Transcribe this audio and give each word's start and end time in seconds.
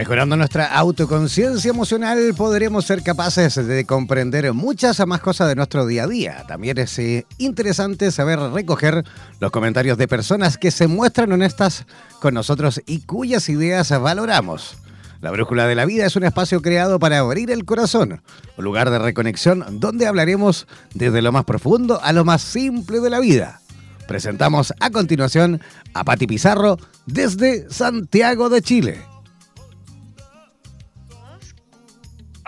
Mejorando 0.00 0.34
nuestra 0.34 0.64
autoconciencia 0.78 1.68
emocional 1.68 2.32
podremos 2.34 2.86
ser 2.86 3.02
capaces 3.02 3.54
de 3.54 3.84
comprender 3.84 4.50
muchas 4.54 5.06
más 5.06 5.20
cosas 5.20 5.46
de 5.48 5.56
nuestro 5.56 5.84
día 5.84 6.04
a 6.04 6.06
día. 6.06 6.44
También 6.48 6.78
es 6.78 6.98
eh, 6.98 7.26
interesante 7.36 8.10
saber 8.10 8.38
recoger 8.38 9.04
los 9.40 9.50
comentarios 9.50 9.98
de 9.98 10.08
personas 10.08 10.56
que 10.56 10.70
se 10.70 10.86
muestran 10.86 11.32
honestas 11.32 11.84
con 12.18 12.32
nosotros 12.32 12.80
y 12.86 13.00
cuyas 13.00 13.50
ideas 13.50 13.90
valoramos. 14.00 14.78
La 15.20 15.32
Brújula 15.32 15.66
de 15.66 15.74
la 15.74 15.84
Vida 15.84 16.06
es 16.06 16.16
un 16.16 16.24
espacio 16.24 16.62
creado 16.62 16.98
para 16.98 17.18
abrir 17.18 17.50
el 17.50 17.66
corazón, 17.66 18.22
un 18.56 18.64
lugar 18.64 18.88
de 18.88 19.00
reconexión 19.00 19.66
donde 19.80 20.06
hablaremos 20.06 20.66
desde 20.94 21.20
lo 21.20 21.30
más 21.30 21.44
profundo 21.44 22.00
a 22.02 22.14
lo 22.14 22.24
más 22.24 22.40
simple 22.40 23.00
de 23.00 23.10
la 23.10 23.20
vida. 23.20 23.60
Presentamos 24.08 24.72
a 24.80 24.88
continuación 24.88 25.60
a 25.92 26.04
Pati 26.04 26.26
Pizarro 26.26 26.78
desde 27.04 27.70
Santiago 27.70 28.48
de 28.48 28.62
Chile. 28.62 29.09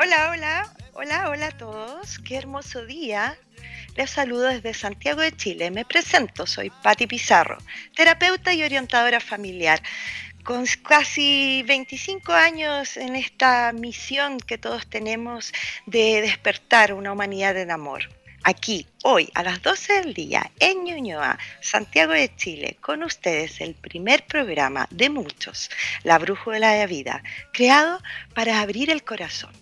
Hola, 0.04 0.30
hola, 0.32 0.74
hola, 0.94 1.30
hola 1.30 1.46
a 1.46 1.56
todos. 1.56 2.18
Qué 2.18 2.34
hermoso 2.34 2.84
día. 2.84 3.38
Les 3.94 4.10
saludo 4.10 4.48
desde 4.48 4.74
Santiago 4.74 5.20
de 5.20 5.30
Chile. 5.30 5.70
Me 5.70 5.84
presento, 5.84 6.44
soy 6.44 6.72
Patti 6.82 7.06
Pizarro, 7.06 7.56
terapeuta 7.94 8.52
y 8.52 8.64
orientadora 8.64 9.20
familiar. 9.20 9.80
Con 10.42 10.66
casi 10.82 11.62
25 11.68 12.32
años 12.32 12.96
en 12.96 13.14
esta 13.14 13.70
misión 13.72 14.38
que 14.38 14.58
todos 14.58 14.88
tenemos 14.88 15.52
de 15.86 16.20
despertar 16.20 16.94
una 16.94 17.12
humanidad 17.12 17.56
en 17.56 17.70
amor. 17.70 18.08
Aquí, 18.42 18.88
hoy, 19.04 19.30
a 19.34 19.44
las 19.44 19.62
12 19.62 20.00
del 20.00 20.14
día, 20.14 20.50
en 20.58 20.82
Ñuñoa, 20.82 21.38
Santiago 21.60 22.12
de 22.12 22.34
Chile, 22.34 22.76
con 22.80 23.04
ustedes 23.04 23.60
el 23.60 23.76
primer 23.76 24.26
programa 24.26 24.88
de 24.90 25.10
muchos, 25.10 25.70
La 26.02 26.18
Brújula 26.18 26.72
de 26.72 26.78
la 26.78 26.86
Vida, 26.86 27.22
creado 27.52 28.02
para 28.34 28.60
abrir 28.60 28.90
el 28.90 29.04
corazón 29.04 29.61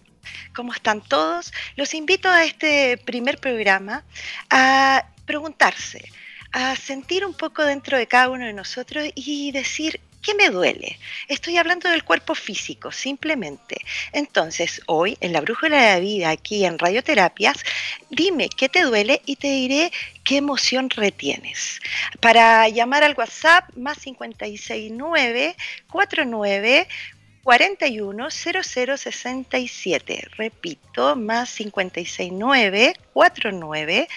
¿Cómo 0.55 0.73
están 0.73 1.01
todos? 1.01 1.53
Los 1.77 1.95
invito 1.95 2.29
a 2.29 2.45
este 2.45 2.99
primer 2.99 3.39
programa 3.39 4.05
a 4.51 5.07
preguntarse, 5.27 6.11
a 6.53 6.77
sentir 6.77 7.25
un 7.25 7.35
poco 7.35 7.65
dentro 7.65 7.97
de 7.97 8.07
cada 8.07 8.29
uno 8.29 8.47
de 8.47 8.53
nosotros 8.53 9.09
y 9.15 9.53
decir, 9.53 10.01
¿Qué 10.23 10.35
me 10.35 10.51
duele? 10.51 10.99
Estoy 11.29 11.57
hablando 11.57 11.89
del 11.89 12.05
cuerpo 12.05 12.35
físico, 12.35 12.93
simplemente. 12.93 13.77
Entonces, 14.13 14.83
hoy 14.85 15.17
en 15.23 15.33
la 15.33 15.41
Brújula 15.41 15.81
de 15.81 15.95
la 15.95 15.99
Vida, 15.99 16.31
aquí 16.31 16.67
en 16.67 16.79
Radioterapias, 16.79 17.65
dime 18.11 18.51
qué 18.51 18.69
te 18.69 18.83
duele 18.83 19.23
y 19.25 19.37
te 19.37 19.49
diré 19.49 19.91
qué 20.23 20.37
emoción 20.37 20.91
retienes. 20.91 21.81
Para 22.21 22.69
llamar 22.69 23.03
al 23.03 23.15
WhatsApp, 23.17 23.75
más 23.77 23.99
569 23.99 25.57
49 25.91 26.87
410067. 27.45 30.29
Repito, 30.37 31.17
más 31.17 31.55
569 31.55 32.95
49 33.13 34.09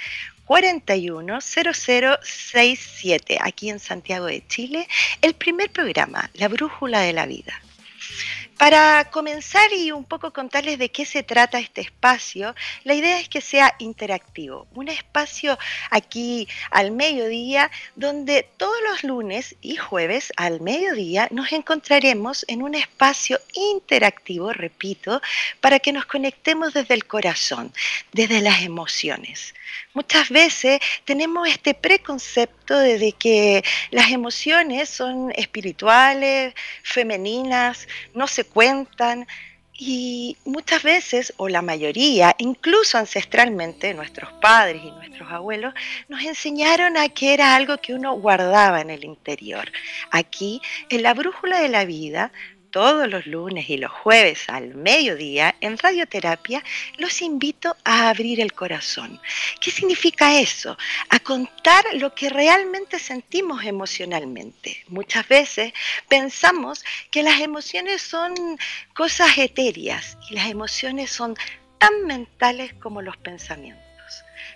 410067, 0.45 3.37
aquí 3.41 3.69
en 3.69 3.79
Santiago 3.79 4.25
de 4.25 4.45
Chile, 4.47 4.89
el 5.21 5.35
primer 5.35 5.71
programa, 5.71 6.29
La 6.33 6.49
Brújula 6.49 6.99
de 6.99 7.13
la 7.13 7.25
Vida. 7.25 7.61
Para 8.57 9.09
comenzar 9.11 9.73
y 9.73 9.91
un 9.91 10.05
poco 10.05 10.31
contarles 10.31 10.77
de 10.77 10.89
qué 10.89 11.05
se 11.05 11.23
trata 11.23 11.59
este 11.59 11.81
espacio, 11.81 12.55
la 12.83 12.93
idea 12.93 13.19
es 13.19 13.27
que 13.27 13.41
sea 13.41 13.75
interactivo, 13.79 14.67
un 14.73 14.87
espacio 14.89 15.57
aquí 15.89 16.47
al 16.71 16.91
mediodía 16.91 17.71
donde 17.95 18.47
todos 18.57 18.77
los 18.89 19.03
lunes 19.03 19.55
y 19.61 19.75
jueves 19.75 20.31
al 20.37 20.61
mediodía 20.61 21.27
nos 21.31 21.51
encontraremos 21.51 22.45
en 22.47 22.61
un 22.61 22.75
espacio 22.75 23.39
interactivo, 23.53 24.53
repito, 24.53 25.21
para 25.59 25.79
que 25.79 25.91
nos 25.91 26.05
conectemos 26.05 26.73
desde 26.73 26.93
el 26.93 27.05
corazón, 27.05 27.73
desde 28.11 28.41
las 28.41 28.61
emociones. 28.61 29.53
Muchas 29.93 30.29
veces 30.29 30.79
tenemos 31.05 31.47
este 31.47 31.75
preconcepto 31.75 32.77
de 32.77 33.11
que 33.11 33.63
las 33.91 34.09
emociones 34.11 34.89
son 34.89 35.31
espirituales, 35.35 36.55
femeninas, 36.81 37.87
no 38.15 38.27
se 38.27 38.43
cuentan. 38.43 39.27
Y 39.75 40.37
muchas 40.45 40.83
veces, 40.83 41.33
o 41.37 41.49
la 41.49 41.61
mayoría, 41.61 42.35
incluso 42.37 42.97
ancestralmente, 42.97 43.93
nuestros 43.93 44.31
padres 44.33 44.81
y 44.83 44.91
nuestros 44.91 45.31
abuelos, 45.31 45.73
nos 46.07 46.23
enseñaron 46.23 46.95
a 46.95 47.09
que 47.09 47.33
era 47.33 47.55
algo 47.55 47.77
que 47.77 47.93
uno 47.93 48.13
guardaba 48.13 48.81
en 48.81 48.91
el 48.91 49.03
interior. 49.03 49.71
Aquí, 50.11 50.61
en 50.89 51.03
la 51.03 51.13
brújula 51.13 51.59
de 51.59 51.69
la 51.69 51.85
vida, 51.85 52.31
todos 52.73 53.07
los 53.07 53.27
lunes 53.27 53.69
y 53.69 53.77
los 53.77 53.91
jueves 53.91 54.49
al 54.49 54.73
mediodía 54.73 55.55
en 55.61 55.77
radioterapia, 55.77 56.63
los 56.97 57.21
invito 57.21 57.77
a 57.85 58.09
abrir 58.09 58.41
el 58.41 58.53
corazón. 58.53 59.21
¿Qué 59.61 59.69
significa 59.69 60.39
eso? 60.39 60.75
A 61.09 61.19
contar 61.19 61.85
lo 61.93 62.15
que 62.15 62.31
realmente 62.31 62.97
sentimos 62.97 63.63
emocionalmente. 63.63 64.83
Muchas 64.87 65.27
veces 65.27 65.71
pensamos 66.09 66.83
que 67.11 67.21
las 67.21 67.39
emociones 67.41 68.01
son 68.01 68.33
cosas 68.95 69.37
etéreas 69.37 70.17
y 70.31 70.33
las 70.33 70.49
emociones 70.49 71.11
son 71.11 71.37
tan 71.77 72.07
mentales 72.07 72.73
como 72.81 73.03
los 73.03 73.17
pensamientos. 73.17 73.83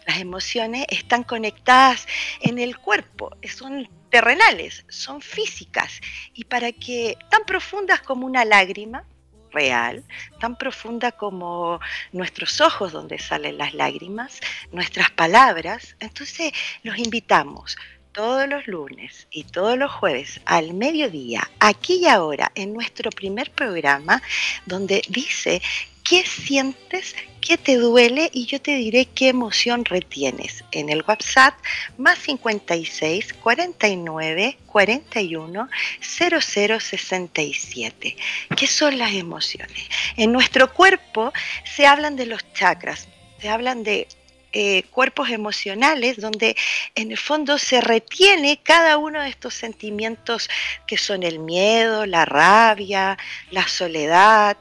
Las 0.08 0.18
emociones 0.20 0.88
están 0.90 1.24
conectadas 1.24 2.08
en 2.42 2.58
el 2.58 2.80
cuerpo, 2.80 3.38
son 3.48 3.88
terrenales, 4.18 4.84
son 4.90 5.22
físicas. 5.22 6.02
Y 6.34 6.46
para 6.46 6.72
que 6.72 7.16
tan 7.30 7.44
profundas 7.46 8.02
como 8.02 8.26
una 8.26 8.46
lágrima 8.46 9.04
real, 9.52 10.04
tan 10.40 10.58
profunda 10.58 11.12
como 11.12 11.80
nuestros 12.12 12.60
ojos 12.60 12.92
donde 12.92 13.20
salen 13.20 13.60
las 13.60 13.76
lágrimas, 13.76 14.40
nuestras 14.72 15.12
palabras, 15.12 15.96
entonces 16.00 16.52
los 16.82 16.98
invitamos 16.98 17.78
todos 18.12 18.50
los 18.50 18.66
lunes 18.66 19.28
y 19.30 19.44
todos 19.44 19.78
los 19.78 19.92
jueves 19.92 20.42
al 20.46 20.74
mediodía, 20.74 21.48
aquí 21.60 22.00
y 22.02 22.08
ahora, 22.08 22.52
en 22.56 22.74
nuestro 22.74 23.12
primer 23.12 23.52
programa, 23.52 24.24
donde 24.66 25.04
dice 25.10 25.62
qué 26.08 26.24
sientes, 26.26 27.16
qué 27.42 27.58
te 27.58 27.76
duele 27.76 28.30
y 28.34 28.46
yo 28.46 28.62
te 28.62 28.76
diré 28.76 29.06
qué 29.06 29.30
emoción 29.30 29.86
retienes. 29.86 30.64
En 30.72 30.90
el 30.90 31.04
WhatsApp 31.08 31.56
más 31.98 32.20
56 32.20 33.34
49 33.34 34.58
41 34.66 35.70
0067. 36.02 38.18
¿Qué 38.56 38.68
son 38.68 38.98
las 38.98 39.14
emociones? 39.14 39.90
En 40.16 40.32
nuestro 40.32 40.74
cuerpo 40.74 41.34
se 41.66 41.86
hablan 41.86 42.16
de 42.16 42.28
los 42.28 42.54
chakras, 42.54 43.10
se 43.40 43.50
hablan 43.50 43.84
de 43.84 44.08
eh, 44.54 44.84
cuerpos 44.92 45.30
emocionales 45.30 46.22
donde 46.22 46.56
en 46.96 47.12
el 47.12 47.18
fondo 47.18 47.58
se 47.58 47.82
retiene 47.82 48.62
cada 48.64 48.98
uno 48.98 49.22
de 49.22 49.28
estos 49.30 49.54
sentimientos 49.54 50.50
que 50.88 50.98
son 50.98 51.24
el 51.24 51.40
miedo, 51.40 52.06
la 52.06 52.24
rabia, 52.24 53.18
la 53.52 53.68
soledad, 53.68 54.56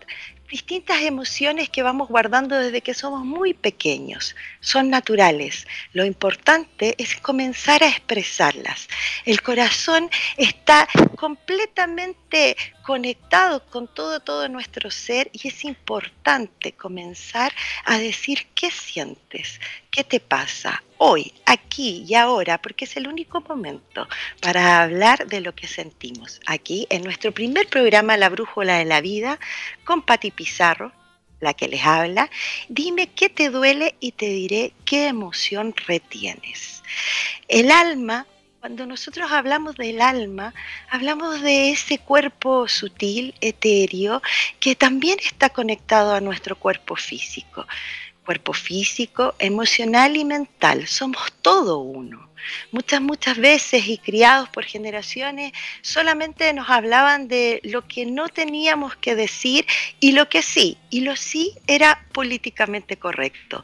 distintas 0.49 1.03
emociones 1.03 1.69
que 1.69 1.83
vamos 1.83 2.09
guardando 2.09 2.57
desde 2.57 2.81
que 2.81 2.95
somos 2.95 3.25
muy 3.25 3.55
pequeños. 3.55 4.35
Son 4.61 4.91
naturales. 4.91 5.67
Lo 5.93 6.05
importante 6.05 6.95
es 6.99 7.17
comenzar 7.21 7.83
a 7.83 7.89
expresarlas. 7.89 8.89
El 9.25 9.43
corazón 9.43 10.11
está 10.37 10.89
completamente 11.17 12.57
conectado 12.87 13.67
con 13.67 13.89
todo, 13.89 14.21
todo 14.21 14.49
nuestro 14.49 14.93
ser 14.93 15.29
y 15.33 15.49
es 15.49 15.65
importante 15.65 16.73
comenzar 16.73 17.53
a 17.85 17.99
decir 17.99 18.47
qué 18.55 18.71
sientes, 18.71 19.61
qué 19.91 20.05
te 20.05 20.21
pasa 20.21 20.85
hoy, 20.97 21.35
aquí 21.47 22.05
y 22.07 22.15
ahora, 22.15 22.63
porque 22.63 22.85
es 22.85 22.97
el 22.97 23.09
único 23.09 23.41
momento 23.41 24.09
para 24.41 24.83
hablar 24.83 25.27
de 25.27 25.41
lo 25.41 25.53
que 25.53 25.67
sentimos. 25.67 26.41
Aquí, 26.47 26.87
en 26.89 27.03
nuestro 27.03 27.33
primer 27.33 27.67
programa, 27.67 28.17
La 28.17 28.29
Brújula 28.29 28.79
de 28.79 28.85
la 28.85 29.01
Vida, 29.01 29.41
con 29.85 30.03
Patti 30.03 30.31
Pizarro, 30.31 30.93
la 31.41 31.55
que 31.55 31.67
les 31.67 31.85
habla, 31.85 32.31
dime 32.69 33.09
qué 33.09 33.29
te 33.29 33.51
duele 33.51 33.97
y 33.99 34.13
te 34.13 34.27
diré 34.29 34.73
qué 34.85 35.09
emoción 35.09 35.75
retienes. 35.87 36.83
El 37.49 37.73
alma 37.73 38.27
cuando 38.67 38.85
nosotros 38.85 39.31
hablamos 39.31 39.77
del 39.77 40.01
alma, 40.01 40.53
hablamos 40.91 41.41
de 41.41 41.71
ese 41.71 41.99
cuerpo 41.99 42.67
sutil, 42.67 43.33
etéreo, 43.41 44.21
que 44.59 44.75
también 44.75 45.21
está 45.21 45.51
conectado 45.51 46.13
a 46.13 46.21
nuestro 46.21 46.57
cuerpo 46.57 46.97
físico. 46.97 47.65
Cuerpo 48.25 48.53
físico, 48.53 49.37
emocional 49.39 50.17
y 50.17 50.25
mental, 50.25 50.89
somos 50.89 51.33
todo 51.43 51.79
uno. 51.79 52.29
Muchas, 52.73 53.01
muchas 53.01 53.39
veces 53.39 53.87
y 53.87 53.99
criados 53.99 54.49
por 54.49 54.65
generaciones 54.65 55.53
solamente 55.83 56.53
nos 56.53 56.69
hablaban 56.69 57.29
de 57.29 57.61
lo 57.63 57.87
que 57.87 58.05
no 58.05 58.29
teníamos 58.29 58.97
que 58.97 59.15
decir 59.15 59.65
y 60.01 60.11
lo 60.11 60.29
que 60.29 60.43
sí, 60.43 60.77
y 60.91 61.03
lo 61.03 61.15
sí 61.15 61.53
era 61.69 62.05
políticamente 62.13 62.97
correcto. 62.97 63.63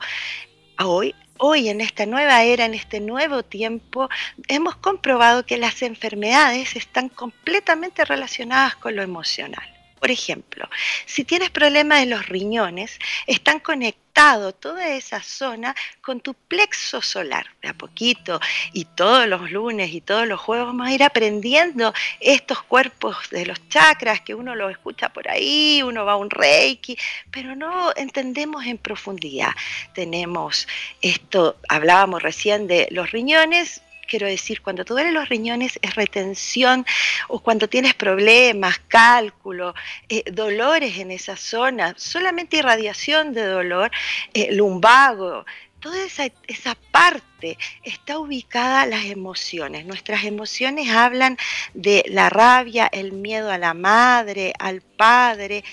Hoy 0.79 1.13
hoy 1.45 1.69
en 1.69 1.81
esta 1.81 2.07
nueva 2.07 2.45
era, 2.45 2.65
en 2.65 2.75
este 2.75 3.01
nuevo 3.01 3.43
tiempo, 3.43 4.09
hemos 4.47 4.77
comprobado 4.77 5.45
que 5.45 5.57
las 5.57 5.83
enfermedades 5.83 6.77
están 6.77 7.09
completamente 7.09 8.05
relacionadas 8.05 8.77
con 8.77 8.95
lo 8.95 9.03
emocional. 9.03 9.69
Por 10.03 10.11
ejemplo, 10.11 10.69
si 11.07 11.23
tienes 11.23 11.51
problemas 11.51 12.03
en 12.03 12.11
los 12.11 12.29
riñones, 12.29 12.99
están 13.29 13.61
conectados 13.61 14.59
toda 14.59 14.89
esa 14.89 15.23
zona 15.23 15.77
con 16.01 16.19
tu 16.19 16.35
plexo 16.35 17.01
solar. 17.01 17.47
De 17.63 17.69
a 17.69 17.75
poquito, 17.75 18.41
y 18.73 18.85
todos 18.85 19.29
los 19.29 19.53
lunes 19.53 19.93
y 19.93 20.01
todos 20.01 20.27
los 20.27 20.41
jueves 20.41 20.67
vamos 20.67 20.89
a 20.89 20.93
ir 20.93 21.05
aprendiendo 21.05 21.95
estos 22.19 22.65
cuerpos 22.65 23.17
de 23.31 23.47
los 23.47 23.69
chakras 23.69 24.23
que 24.23 24.35
uno 24.35 24.57
los 24.57 24.73
escucha 24.73 25.11
por 25.11 25.29
ahí, 25.29 25.85
uno 25.85 26.05
va 26.05 26.15
a 26.15 26.17
un 26.17 26.31
reiki, 26.31 26.99
pero 27.31 27.55
no 27.55 27.93
entendemos 27.95 28.67
en 28.67 28.79
profundidad. 28.79 29.53
Tenemos 29.95 30.67
esto, 31.01 31.61
hablábamos 31.69 32.25
recién 32.25 32.67
de 32.67 32.89
los 32.91 33.13
riñones, 33.13 33.83
quiero 34.09 34.27
decir, 34.27 34.63
cuando 34.63 34.85
te 34.85 34.93
duelen 34.93 35.15
los 35.15 35.29
riñones 35.29 35.79
es 35.83 35.95
retención 35.95 36.85
o 37.29 37.41
cuando 37.41 37.69
tienes 37.69 37.95
problemas, 37.95 38.79
cálculo, 38.89 39.75
eh, 40.09 40.23
dolores 40.31 40.99
en 40.99 41.11
esa 41.11 41.37
zona, 41.37 41.95
solamente 41.97 42.59
irradiación 42.59 43.33
de 43.33 43.45
dolor, 43.45 43.91
eh, 44.35 44.55
lumbago, 44.55 45.45
toda 45.83 46.05
esa, 46.05 46.29
esa, 46.47 46.77
parte 46.93 47.59
está 47.83 48.19
ubicada 48.19 48.87
las 48.87 49.07
emociones. 49.07 49.85
Nuestras 49.85 50.25
emociones 50.25 50.91
hablan 50.91 51.37
de 51.75 52.05
la 52.07 52.31
rabia, 52.31 52.89
el 52.93 53.13
miedo 53.13 53.51
a 53.51 53.59
la 53.59 53.75
madre, 53.75 54.53
al 54.59 54.81
padre, 54.81 55.65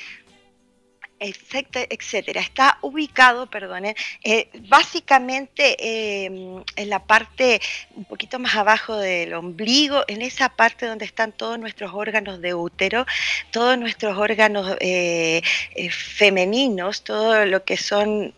etcétera. 1.19 2.41
Está 2.41 2.77
ubicado, 2.81 3.49
perdonen, 3.49 3.95
eh, 4.23 4.49
básicamente 4.67 5.75
em, 6.25 6.63
en 6.75 6.89
la 6.89 6.99
parte 6.99 7.61
un 7.95 8.05
poquito 8.05 8.39
más 8.39 8.55
abajo 8.55 8.95
del 8.97 9.33
ombligo, 9.33 10.03
en 10.07 10.21
esa 10.21 10.49
parte 10.49 10.85
donde 10.85 11.05
están 11.05 11.31
todos 11.31 11.59
nuestros 11.59 11.93
órganos 11.93 12.41
de 12.41 12.53
útero, 12.53 13.05
todos 13.51 13.77
nuestros 13.77 14.17
órganos 14.17 14.77
eh, 14.79 15.41
eh, 15.75 15.89
femeninos, 15.91 17.03
todo 17.03 17.45
lo 17.45 17.63
que 17.63 17.77
son 17.77 18.33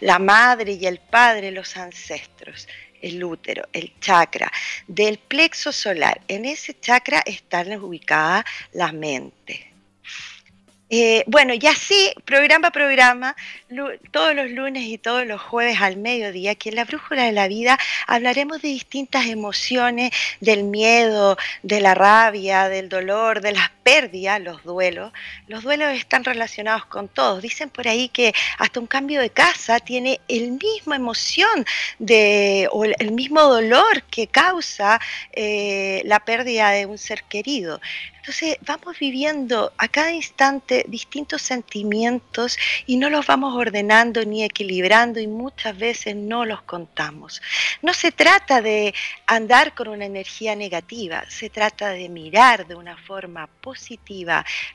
la 0.00 0.18
madre 0.18 0.72
y 0.72 0.86
el 0.86 0.98
padre, 0.98 1.50
los 1.50 1.76
ancestros 1.76 2.68
el 3.00 3.22
útero, 3.22 3.68
el 3.72 3.92
chakra, 4.00 4.50
del 4.86 5.18
plexo 5.18 5.72
solar. 5.72 6.20
En 6.28 6.44
ese 6.44 6.78
chakra 6.78 7.22
están 7.24 7.72
ubicadas 7.80 8.44
la 8.72 8.92
mente, 8.92 9.67
eh, 10.90 11.24
bueno, 11.26 11.52
y 11.54 11.66
así, 11.66 12.14
programa 12.24 12.68
a 12.68 12.70
programa, 12.70 13.36
todos 14.10 14.34
los 14.34 14.50
lunes 14.50 14.84
y 14.84 14.96
todos 14.96 15.26
los 15.26 15.40
jueves 15.40 15.80
al 15.80 15.96
mediodía, 15.96 16.52
aquí 16.52 16.70
en 16.70 16.76
la 16.76 16.84
Brújula 16.84 17.24
de 17.24 17.32
la 17.32 17.46
Vida 17.46 17.78
hablaremos 18.06 18.62
de 18.62 18.68
distintas 18.68 19.26
emociones, 19.26 20.12
del 20.40 20.64
miedo, 20.64 21.36
de 21.62 21.80
la 21.80 21.94
rabia, 21.94 22.68
del 22.68 22.88
dolor, 22.88 23.42
de 23.42 23.52
las 23.52 23.70
pérdidas, 23.88 24.38
los 24.38 24.62
duelos. 24.64 25.12
Los 25.46 25.62
duelos 25.62 25.88
están 25.96 26.22
relacionados 26.22 26.84
con 26.84 27.08
todos. 27.08 27.40
Dicen 27.40 27.70
por 27.70 27.88
ahí 27.88 28.10
que 28.10 28.34
hasta 28.58 28.80
un 28.80 28.86
cambio 28.86 29.22
de 29.22 29.30
casa 29.30 29.80
tiene 29.80 30.20
el 30.28 30.52
mismo 30.52 30.92
emoción 30.92 31.64
de, 31.98 32.68
o 32.70 32.84
el 32.84 33.12
mismo 33.12 33.40
dolor 33.40 34.02
que 34.10 34.26
causa 34.26 35.00
eh, 35.32 36.02
la 36.04 36.20
pérdida 36.20 36.70
de 36.70 36.84
un 36.84 36.98
ser 36.98 37.22
querido. 37.24 37.80
Entonces 38.28 38.58
vamos 38.60 38.98
viviendo 38.98 39.72
a 39.78 39.88
cada 39.88 40.12
instante 40.12 40.84
distintos 40.86 41.40
sentimientos 41.40 42.58
y 42.84 42.98
no 42.98 43.08
los 43.08 43.26
vamos 43.26 43.54
ordenando 43.54 44.22
ni 44.26 44.44
equilibrando 44.44 45.18
y 45.18 45.26
muchas 45.26 45.78
veces 45.78 46.14
no 46.14 46.44
los 46.44 46.60
contamos. 46.60 47.40
No 47.80 47.94
se 47.94 48.12
trata 48.12 48.60
de 48.60 48.92
andar 49.26 49.74
con 49.74 49.88
una 49.88 50.04
energía 50.04 50.54
negativa, 50.56 51.24
se 51.30 51.48
trata 51.48 51.88
de 51.88 52.10
mirar 52.10 52.66
de 52.66 52.74
una 52.74 52.98
forma 52.98 53.46
positiva, 53.46 53.77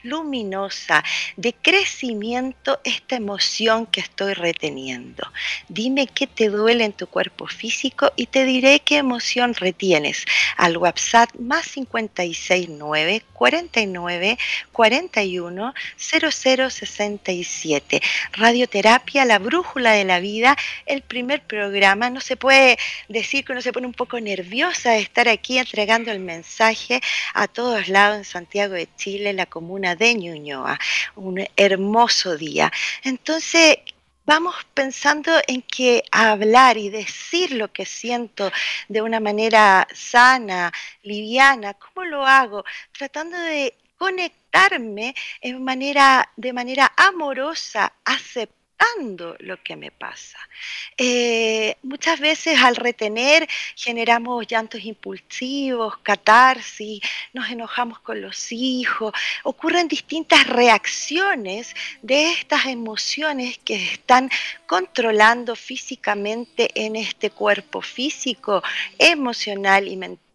luminosa, 0.04 1.04
de 1.38 1.54
crecimiento 1.54 2.80
esta 2.84 3.16
emoción 3.16 3.86
que 3.86 4.02
estoy 4.02 4.34
reteniendo. 4.34 5.24
Dime 5.68 6.08
qué 6.08 6.28
te 6.28 6.50
duele 6.50 6.86
en 6.86 6.94
tu 6.94 7.08
cuerpo 7.08 7.48
físico 7.48 8.12
y 8.16 8.28
te 8.28 8.46
diré 8.46 8.80
qué 8.80 8.98
emoción 8.98 9.54
retienes 9.54 10.26
al 10.58 10.78
WhatsApp 10.78 11.30
más 11.40 11.68
569 11.68 13.24
49 13.34 14.38
41 14.72 15.74
0067. 15.98 18.02
Radioterapia, 18.34 19.26
la 19.26 19.40
brújula 19.40 19.92
de 19.92 20.06
la 20.06 20.20
vida, 20.20 20.58
el 20.86 21.02
primer 21.02 21.42
programa. 21.42 22.10
No 22.10 22.22
se 22.22 22.38
puede 22.38 22.78
decir 23.10 23.46
que 23.46 23.52
uno 23.52 23.62
se 23.62 23.74
pone 23.74 23.88
un 23.88 23.94
poco 23.94 24.20
nerviosa 24.20 24.92
de 24.92 25.00
estar 25.00 25.28
aquí 25.28 25.58
entregando 25.58 26.12
el 26.12 26.20
mensaje 26.20 27.02
a 27.34 27.48
todos 27.48 27.88
lados 27.88 28.18
en 28.18 28.26
Santiago 28.26 28.74
de 28.74 28.88
Chile, 28.96 29.34
la 29.34 29.46
comuna 29.46 29.96
de 29.96 30.16
Ñuñoa. 30.16 30.80
Un 31.16 31.46
hermoso 31.56 32.38
día. 32.38 32.72
Entonces, 33.04 33.78
vamos 34.26 34.56
pensando 34.74 35.32
en 35.48 35.62
que 35.62 36.04
hablar 36.12 36.78
y 36.78 36.90
decir 36.90 37.52
lo 37.52 37.72
que 37.72 37.86
siento 37.86 38.52
de 38.88 39.02
una 39.02 39.20
manera 39.20 39.88
sana, 39.94 40.72
liviana, 41.04 41.74
¿cómo 41.74 42.06
lo 42.06 42.26
hago? 42.26 42.64
Tratando 42.92 43.38
de 43.38 43.76
conectarme 43.98 45.16
en 45.42 45.64
manera, 45.64 46.30
de 46.36 46.54
manera 46.54 46.92
amorosa, 46.98 47.94
lo 49.40 49.62
que 49.64 49.76
me 49.76 49.92
pasa. 49.92 50.38
Eh, 50.98 51.76
muchas 51.84 52.20
veces 52.20 52.62
al 52.62 52.76
retener 52.76 53.48
generamos 53.76 54.48
llantos 54.48 54.84
impulsivos, 54.84 55.98
catarsis, 55.98 57.02
nos 57.34 57.50
enojamos 57.50 58.00
con 58.00 58.22
los 58.22 58.52
hijos, 58.52 59.14
ocurren 59.44 59.88
distintas 59.88 60.48
reacciones 60.48 61.76
de 62.02 62.32
estas 62.32 62.66
emociones 62.66 63.58
que 63.60 63.76
están 63.76 64.30
controlando 64.66 65.56
físicamente 65.56 66.70
en 66.76 66.96
este 66.96 67.30
cuerpo 67.30 67.82
físico, 67.82 68.64
emocional 68.98 69.88
y 69.88 69.98
mental 69.98 70.33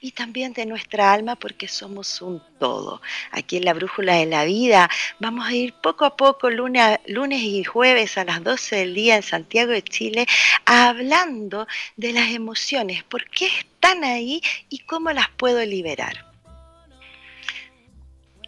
y 0.00 0.12
también 0.12 0.54
de 0.54 0.64
nuestra 0.64 1.12
alma 1.12 1.36
porque 1.36 1.68
somos 1.68 2.22
un 2.22 2.42
todo. 2.58 3.02
Aquí 3.30 3.58
en 3.58 3.66
la 3.66 3.74
Brújula 3.74 4.14
de 4.14 4.26
la 4.26 4.44
Vida 4.44 4.88
vamos 5.18 5.46
a 5.46 5.52
ir 5.52 5.74
poco 5.74 6.06
a 6.06 6.16
poco 6.16 6.48
lunes, 6.50 6.98
y 7.42 7.62
jueves 7.64 8.16
a 8.16 8.24
las 8.24 8.42
12 8.42 8.76
del 8.76 8.94
día 8.94 9.16
en 9.16 9.22
Santiago 9.22 9.72
de 9.72 9.82
Chile 9.82 10.26
hablando 10.64 11.66
de 11.96 12.12
las 12.12 12.30
emociones, 12.30 13.02
por 13.04 13.28
qué 13.28 13.46
están 13.46 14.02
ahí 14.04 14.40
y 14.70 14.78
cómo 14.80 15.12
las 15.12 15.28
puedo 15.36 15.64
liberar. 15.64 16.24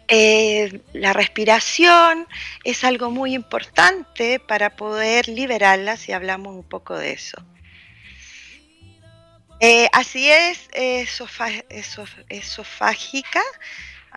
Eh, 0.09 0.81
la 0.93 1.11
respiración 1.13 2.27
es 2.63 2.83
algo 2.85 3.11
muy 3.11 3.35
importante 3.35 4.39
para 4.39 4.75
poder 4.75 5.27
liberarla 5.27 5.97
si 5.97 6.13
hablamos 6.13 6.55
un 6.55 6.63
poco 6.63 6.95
de 6.97 7.11
eso. 7.11 7.37
Eh, 9.59 9.87
así 9.91 10.29
es, 10.29 10.69
esofágica, 12.29 13.41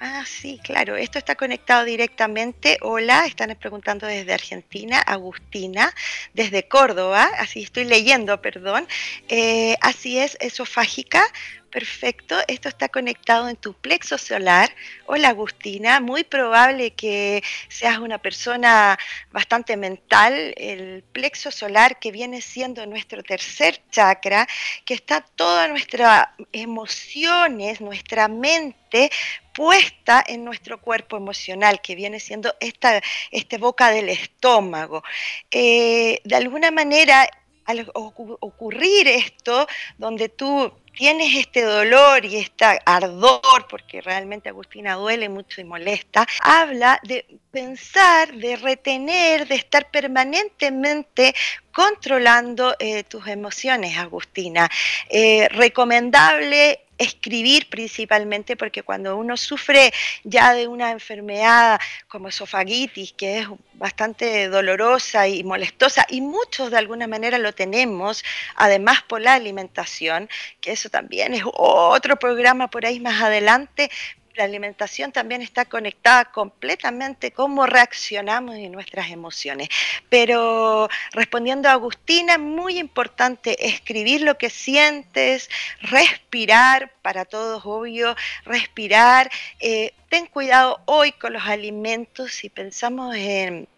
Ah, 0.03 0.25
sí, 0.27 0.59
claro. 0.65 0.97
Esto 0.97 1.19
está 1.19 1.35
conectado 1.35 1.85
directamente. 1.85 2.79
Hola, 2.81 3.27
están 3.27 3.55
preguntando 3.61 4.07
desde 4.07 4.33
Argentina, 4.33 4.99
Agustina, 5.01 5.93
desde 6.33 6.67
Córdoba, 6.67 7.29
así 7.39 7.63
estoy 7.63 7.85
leyendo, 7.85 8.41
perdón. 8.41 8.89
Eh, 9.29 9.77
así 9.83 10.19
es, 10.19 10.39
esofágica. 10.41 11.23
Perfecto, 11.71 12.37
esto 12.49 12.69
está 12.69 12.89
conectado 12.89 13.49
en 13.49 13.55
tu 13.55 13.75
plexo 13.75 14.19
solar. 14.19 14.75
Hola 15.07 15.29
Agustina, 15.29 16.01
muy 16.01 16.25
probable 16.25 16.91
que 16.95 17.45
seas 17.69 17.99
una 17.99 18.19
persona 18.19 18.99
bastante 19.31 19.77
mental. 19.77 20.53
El 20.57 21.05
plexo 21.13 21.53
solar 21.53 22.01
que 22.01 22.11
viene 22.11 22.41
siendo 22.41 22.85
nuestro 22.87 23.23
tercer 23.23 23.81
chakra, 23.89 24.49
que 24.85 24.95
está 24.95 25.21
todas 25.21 25.71
nuestras 25.71 26.31
emociones, 26.51 27.81
nuestra 27.81 28.27
mente 28.27 29.09
puesta 29.55 30.25
en 30.27 30.45
nuestro 30.45 30.81
cuerpo 30.81 31.17
emocional, 31.17 31.81
que 31.81 31.95
viene 31.95 32.19
siendo 32.19 32.53
esta, 32.59 33.01
este 33.31 33.59
boca 33.59 33.93
del 33.93 34.09
estómago. 34.09 35.05
Eh, 35.53 36.21
de 36.25 36.35
alguna 36.35 36.73
manera, 36.73 37.29
al 37.65 37.89
ocurrir 37.95 39.07
esto, 39.07 39.69
donde 39.99 40.29
tú 40.29 40.73
tienes 40.97 41.35
este 41.37 41.63
dolor 41.63 42.25
y 42.25 42.37
este 42.37 42.65
ardor, 42.85 43.67
porque 43.69 44.01
realmente 44.01 44.49
Agustina 44.49 44.95
duele 44.95 45.29
mucho 45.29 45.61
y 45.61 45.65
molesta, 45.65 46.27
habla 46.41 47.01
de 47.03 47.27
pensar, 47.51 48.33
de 48.35 48.57
retener, 48.57 49.47
de 49.49 49.57
estar 49.57 49.91
permanentemente 49.91 51.35
controlando 51.73 52.77
eh, 52.79 53.05
tus 53.05 53.27
emociones, 53.27 53.97
Agustina. 53.97 54.69
Eh, 55.09 55.49
recomendable 55.51 56.81
escribir 57.01 57.67
principalmente, 57.71 58.57
porque 58.57 58.83
cuando 58.83 59.17
uno 59.17 59.37
sufre 59.39 59.91
ya 60.23 60.53
de 60.53 60.69
una 60.69 60.91
enfermedad 60.91 61.81
como 62.09 62.29
esofagitis, 62.29 63.15
que 63.15 63.39
es 63.39 63.47
bastante 63.73 64.49
dolorosa 64.49 65.27
y 65.27 65.43
molestosa, 65.43 66.07
y 66.11 66.21
muchos 66.21 66.71
de 66.71 66.77
alguna 66.77 67.07
manera 67.07 67.39
lo 67.39 67.55
tenemos, 67.55 68.23
además 68.55 69.03
por 69.09 69.23
la 69.23 69.33
alimentación, 69.33 70.29
que 70.61 70.73
eso 70.81 70.89
también 70.89 71.35
es 71.35 71.43
otro 71.45 72.19
programa 72.19 72.69
por 72.69 72.87
ahí 72.87 73.01
más 73.01 73.21
adelante, 73.21 73.91
la 74.35 74.45
alimentación 74.45 75.13
también 75.13 75.43
está 75.43 75.67
conectada 75.67 76.25
completamente 76.27 77.33
cómo 77.33 77.67
reaccionamos 77.67 78.57
y 78.57 78.71
nuestras 78.71 79.11
emociones. 79.11 79.69
Pero 80.09 80.89
respondiendo 81.13 81.69
a 81.69 81.73
Agustina, 81.73 82.39
muy 82.39 82.79
importante 82.79 83.67
escribir 83.67 84.23
lo 84.23 84.39
que 84.39 84.49
sientes, 84.49 85.51
respirar, 85.83 86.91
para 87.03 87.27
todos 87.27 87.63
obvio, 87.67 88.17
respirar. 88.45 89.31
Eh, 89.59 89.93
ten 90.09 90.27
cuidado 90.27 90.81
hoy 90.87 91.13
con 91.13 91.35
los 91.35 91.45
alimentos 91.45 92.33
si 92.33 92.49
pensamos 92.49 93.15
en 93.17 93.69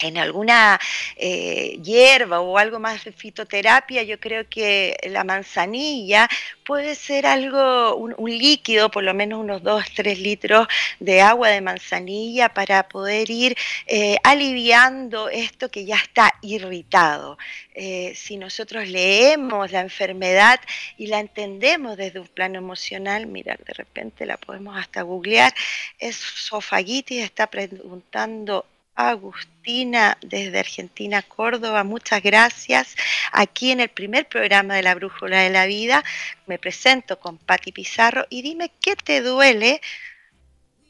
en 0.00 0.18
alguna 0.18 0.80
eh, 1.16 1.78
hierba 1.82 2.40
o 2.40 2.58
algo 2.58 2.80
más 2.80 3.04
de 3.04 3.12
fitoterapia, 3.12 4.02
yo 4.02 4.18
creo 4.18 4.48
que 4.48 4.96
la 5.08 5.24
manzanilla 5.24 6.28
puede 6.64 6.94
ser 6.94 7.26
algo, 7.26 7.94
un, 7.96 8.14
líquido, 8.38 8.90
por 8.90 9.04
lo 9.04 9.14
menos 9.14 9.40
unos 9.40 9.62
2, 9.62 9.84
3 9.94 10.18
litros 10.18 10.66
de 10.98 11.20
agua 11.20 11.48
de 11.50 11.60
manzanilla 11.60 12.48
para 12.48 12.88
poder 12.88 13.30
ir 13.30 13.56
eh, 13.86 14.16
aliviando 14.24 15.28
esto 15.28 15.70
que 15.70 15.84
ya 15.84 15.96
está 15.96 16.32
irritado. 16.42 17.38
Eh, 17.74 18.14
si 18.16 18.36
nosotros 18.36 18.88
leemos 18.88 19.70
la 19.72 19.80
enfermedad 19.80 20.60
y 20.96 21.06
la 21.06 21.20
entendemos 21.20 21.96
desde 21.96 22.20
un 22.20 22.28
plano 22.28 22.58
emocional, 22.58 23.26
mira, 23.26 23.56
de 23.64 23.74
repente 23.74 24.26
la 24.26 24.36
podemos 24.36 24.76
hasta 24.76 25.02
googlear, 25.02 25.52
es 25.98 26.16
sofagitis, 26.16 27.22
está 27.22 27.46
preguntando 27.46 28.66
Agustina 28.94 30.18
desde 30.22 30.58
Argentina, 30.60 31.22
Córdoba, 31.22 31.84
muchas 31.84 32.22
gracias. 32.22 32.94
Aquí 33.32 33.70
en 33.70 33.80
el 33.80 33.88
primer 33.88 34.28
programa 34.28 34.74
de 34.74 34.82
la 34.82 34.94
Brújula 34.94 35.40
de 35.40 35.50
la 35.50 35.66
Vida 35.66 36.04
me 36.46 36.58
presento 36.58 37.18
con 37.18 37.38
Patti 37.38 37.72
Pizarro 37.72 38.26
y 38.30 38.42
dime 38.42 38.70
qué 38.80 38.96
te 38.96 39.20
duele 39.20 39.80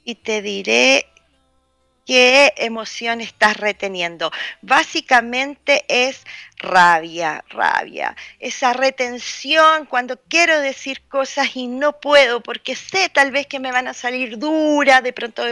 y 0.04 0.16
te 0.16 0.42
diré 0.42 1.06
qué 2.06 2.52
emoción 2.56 3.20
estás 3.20 3.56
reteniendo. 3.56 4.30
Básicamente 4.60 5.84
es 5.88 6.24
rabia, 6.64 7.44
rabia, 7.50 8.16
esa 8.40 8.72
retención 8.72 9.86
cuando 9.86 10.18
quiero 10.28 10.60
decir 10.60 11.02
cosas 11.08 11.54
y 11.54 11.66
no 11.66 12.00
puedo 12.00 12.40
porque 12.40 12.74
sé 12.74 13.08
tal 13.08 13.30
vez 13.30 13.46
que 13.46 13.60
me 13.60 13.70
van 13.70 13.88
a 13.88 13.94
salir 13.94 14.38
dura, 14.38 15.00
de 15.00 15.12
pronto 15.12 15.42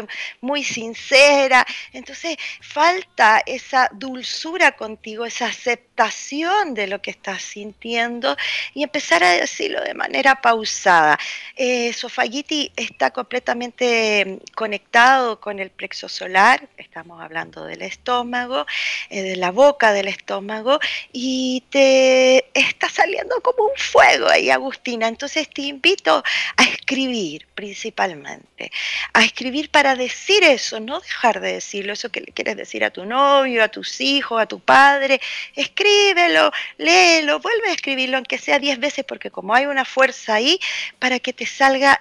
muy 0.40 0.64
sincera. 0.64 1.64
Entonces 1.92 2.36
falta 2.60 3.42
esa 3.46 3.88
dulzura 3.92 4.72
contigo, 4.72 5.24
esa 5.24 5.46
aceptación 5.46 6.74
de 6.74 6.86
lo 6.86 7.00
que 7.00 7.10
estás 7.10 7.42
sintiendo 7.42 8.36
y 8.74 8.82
empezar 8.82 9.22
a 9.22 9.30
decirlo 9.30 9.82
de 9.82 9.94
manera 9.94 10.40
pausada. 10.40 11.18
Eh, 11.56 11.92
Sofagiti 11.92 12.72
está 12.76 13.10
completamente 13.10 14.40
conectado 14.54 15.40
con 15.40 15.58
el 15.58 15.70
plexo 15.70 16.08
solar, 16.08 16.68
estamos 16.76 17.20
hablando 17.20 17.64
del 17.64 17.82
estómago, 17.82 18.66
eh, 19.10 19.22
de 19.22 19.36
la 19.36 19.50
boca 19.50 19.92
del 19.92 20.08
estómago 20.08 20.80
y 21.12 21.62
te 21.70 22.44
está 22.54 22.88
saliendo 22.88 23.40
como 23.40 23.64
un 23.64 23.76
fuego 23.76 24.28
ahí, 24.28 24.50
Agustina. 24.50 25.08
Entonces 25.08 25.48
te 25.48 25.62
invito 25.62 26.22
a 26.56 26.62
escribir 26.62 27.46
principalmente, 27.54 28.70
a 29.12 29.24
escribir 29.24 29.70
para 29.70 29.96
decir 29.96 30.44
eso, 30.44 30.80
no 30.80 31.00
dejar 31.00 31.40
de 31.40 31.54
decirlo, 31.54 31.92
eso 31.92 32.10
que 32.10 32.20
le 32.20 32.32
quieres 32.32 32.56
decir 32.56 32.84
a 32.84 32.90
tu 32.90 33.04
novio, 33.04 33.64
a 33.64 33.68
tus 33.68 34.00
hijos, 34.00 34.40
a 34.40 34.46
tu 34.46 34.60
padre. 34.60 35.20
Escríbelo, 35.54 36.52
léelo, 36.78 37.40
vuelve 37.40 37.70
a 37.70 37.74
escribirlo, 37.74 38.18
aunque 38.18 38.38
sea 38.38 38.58
diez 38.58 38.78
veces, 38.78 39.04
porque 39.04 39.30
como 39.30 39.54
hay 39.54 39.66
una 39.66 39.84
fuerza 39.84 40.34
ahí, 40.34 40.58
para 40.98 41.18
que 41.18 41.32
te 41.32 41.46
salga 41.46 42.00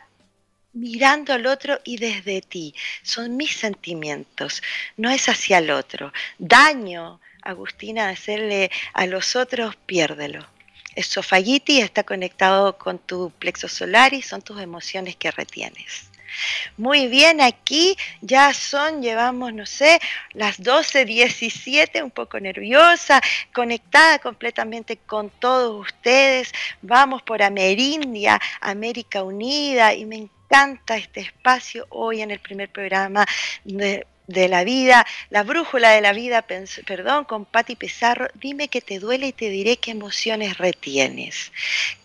mirando 0.73 1.33
al 1.33 1.45
otro 1.45 1.79
y 1.83 1.97
desde 1.97 2.41
ti. 2.41 2.73
Son 3.03 3.37
mis 3.37 3.55
sentimientos, 3.55 4.61
no 4.97 5.09
es 5.09 5.29
hacia 5.29 5.59
el 5.59 5.71
otro. 5.71 6.11
Daño, 6.37 7.20
Agustina, 7.41 8.09
hacerle 8.09 8.71
a 8.93 9.05
los 9.05 9.35
otros, 9.35 9.75
piérdelo. 9.85 10.45
Esofagiti 10.95 11.79
está 11.79 12.03
conectado 12.03 12.77
con 12.77 12.99
tu 12.99 13.31
plexo 13.39 13.67
solar 13.67 14.13
y 14.13 14.21
son 14.21 14.41
tus 14.41 14.59
emociones 14.59 15.15
que 15.15 15.31
retienes. 15.31 16.11
Muy 16.77 17.07
bien, 17.07 17.41
aquí 17.41 17.97
ya 18.21 18.53
son, 18.53 19.01
llevamos, 19.01 19.53
no 19.53 19.65
sé, 19.65 19.99
las 20.33 20.61
12, 20.61 21.05
17, 21.05 22.03
un 22.03 22.11
poco 22.11 22.39
nerviosa, 22.39 23.21
conectada 23.53 24.19
completamente 24.19 24.97
con 24.97 25.29
todos 25.29 25.87
ustedes. 25.87 26.51
Vamos 26.81 27.21
por 27.21 27.43
Amerindia, 27.43 28.39
América 28.61 29.23
Unida, 29.23 29.93
y 29.93 30.05
me 30.05 30.15
encanta 30.15 30.97
este 30.97 31.21
espacio 31.21 31.85
hoy 31.89 32.21
en 32.21 32.31
el 32.31 32.39
primer 32.39 32.69
programa 32.69 33.25
de 33.63 34.07
de 34.31 34.47
la 34.47 34.63
vida, 34.63 35.05
la 35.29 35.43
brújula 35.43 35.91
de 35.91 36.01
la 36.01 36.13
vida, 36.13 36.45
perdón, 36.85 37.25
con 37.25 37.45
Patti 37.45 37.75
Pizarro, 37.75 38.27
dime 38.35 38.67
que 38.67 38.81
te 38.81 38.99
duele 38.99 39.27
y 39.27 39.33
te 39.33 39.49
diré 39.49 39.77
qué 39.77 39.91
emociones 39.91 40.57
retienes. 40.57 41.51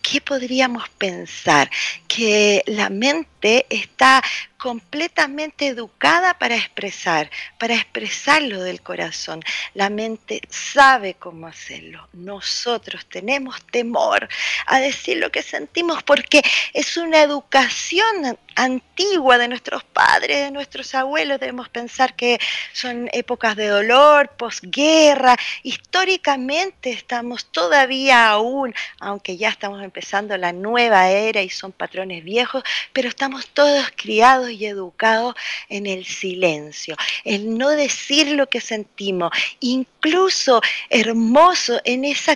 ¿Qué 0.02 0.21
podríamos 0.21 0.88
pensar? 0.90 1.71
Que 2.06 2.62
la 2.66 2.90
mente 2.90 3.36
está 3.71 4.23
completamente 4.59 5.69
educada 5.69 6.35
para 6.38 6.57
expresar, 6.57 7.31
para 7.59 7.75
expresar 7.75 8.43
lo 8.43 8.62
del 8.62 8.81
corazón. 8.81 9.43
La 9.75 9.91
mente 9.91 10.41
sabe 10.49 11.15
cómo 11.15 11.47
hacerlo. 11.47 12.09
Nosotros 12.12 13.07
tenemos 13.07 13.65
temor 13.67 14.29
a 14.67 14.81
decir 14.81 15.19
lo 15.19 15.31
que 15.31 15.43
sentimos 15.43 16.03
porque 16.03 16.43
es 16.73 16.97
una 16.97 17.23
educación 17.23 18.38
antigua 18.57 19.37
de 19.38 19.49
nuestros 19.49 19.85
padres, 19.85 20.45
de 20.45 20.50
nuestros 20.50 20.95
abuelos. 20.95 21.38
Debemos 21.38 21.69
pensar 21.69 22.17
que 22.17 22.41
son 22.73 23.09
épocas 23.12 23.55
de 23.55 23.69
dolor, 23.69 24.31
posguerra. 24.31 25.37
Históricamente 25.62 26.91
estamos 26.91 27.53
todavía 27.53 28.31
aún, 28.31 28.75
aunque 28.99 29.37
ya 29.37 29.50
estamos 29.50 29.83
empezando 29.83 30.37
la 30.37 30.53
nueva 30.53 31.11
era 31.11 31.43
y 31.43 31.50
son 31.50 31.73
patrones 31.73 32.25
viejos, 32.25 32.62
pero 32.93 33.09
estamos 33.09 33.36
todos 33.45 33.90
criados 33.97 34.50
y 34.50 34.66
educados 34.66 35.35
en 35.69 35.87
el 35.87 36.07
silencio, 36.07 36.97
en 37.25 37.59
no 37.59 37.71
decir 37.71 38.28
lo 38.28 38.49
que 38.49 38.61
sentimos, 38.61 39.31
incluso 39.61 40.62
hermoso 40.88 41.81
en 41.85 42.05
esa 42.05 42.35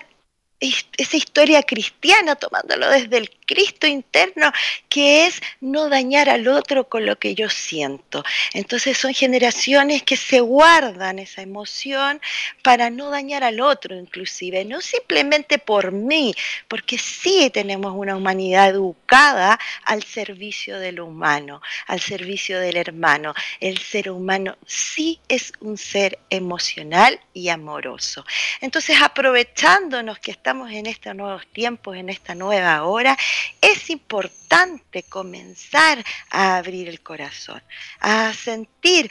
esa 0.61 1.17
historia 1.17 1.63
cristiana, 1.63 2.37
tomándolo 2.37 2.91
desde 2.91 3.17
el 3.17 3.31
Cristo 3.51 3.89
interno, 3.89 4.53
que 4.89 5.27
es 5.27 5.43
no 5.61 5.89
dañar 5.89 6.29
al 6.29 6.47
otro 6.47 6.89
con 6.89 7.05
lo 7.05 7.19
que 7.19 7.35
yo 7.35 7.51
siento. 7.51 8.23
Entonces 8.55 8.97
son 8.97 9.13
generaciones 9.13 10.05
que 10.05 10.17
se 10.17 10.39
guardan 10.39 11.19
esa 11.19 11.43
emoción 11.43 12.21
para 12.63 12.91
no 12.91 13.11
dañar 13.11 13.43
al 13.43 13.61
otro 13.61 13.97
inclusive, 13.97 14.65
no 14.65 14.81
simplemente 14.81 15.59
por 15.59 15.91
mí, 15.91 16.33
porque 16.69 16.97
sí 16.97 17.51
tenemos 17.53 17.93
una 17.97 18.17
humanidad 18.17 18.69
educada 18.69 19.59
al 19.85 20.05
servicio 20.05 20.79
del 20.79 21.01
humano, 21.01 21.61
al 21.89 21.99
servicio 21.99 22.61
del 22.61 22.77
hermano. 22.77 23.35
El 23.59 23.79
ser 23.79 24.13
humano 24.13 24.57
sí 24.65 25.19
es 25.27 25.53
un 25.59 25.77
ser 25.77 26.21
emocional 26.31 27.19
y 27.35 27.49
amoroso. 27.49 28.25
Entonces 28.61 29.03
aprovechándonos 29.03 30.21
que 30.21 30.31
estamos 30.31 30.71
en 30.71 30.87
estos 30.87 31.17
nuevos 31.17 31.49
tiempos, 31.49 31.97
en 31.97 32.11
esta 32.11 32.37
nueva 32.37 32.85
hora, 32.85 33.19
es 33.61 33.91
importante 33.91 35.03
comenzar 35.05 36.05
a 36.31 36.57
abrir 36.57 36.89
el 36.89 37.01
corazón, 37.01 37.63
a 38.01 38.33
sentir 38.35 39.11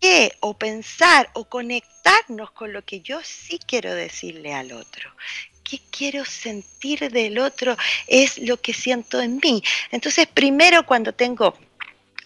que 0.00 0.32
o 0.40 0.54
pensar 0.54 1.30
o 1.34 1.44
conectarnos 1.44 2.50
con 2.52 2.72
lo 2.72 2.84
que 2.84 3.00
yo 3.00 3.20
sí 3.22 3.58
quiero 3.66 3.94
decirle 3.94 4.54
al 4.54 4.72
otro. 4.72 5.10
¿Qué 5.64 5.80
quiero 5.90 6.24
sentir 6.24 7.10
del 7.10 7.38
otro? 7.38 7.76
Es 8.06 8.38
lo 8.38 8.58
que 8.58 8.72
siento 8.72 9.20
en 9.20 9.38
mí. 9.42 9.62
Entonces, 9.90 10.26
primero 10.26 10.86
cuando 10.86 11.12
tengo 11.12 11.54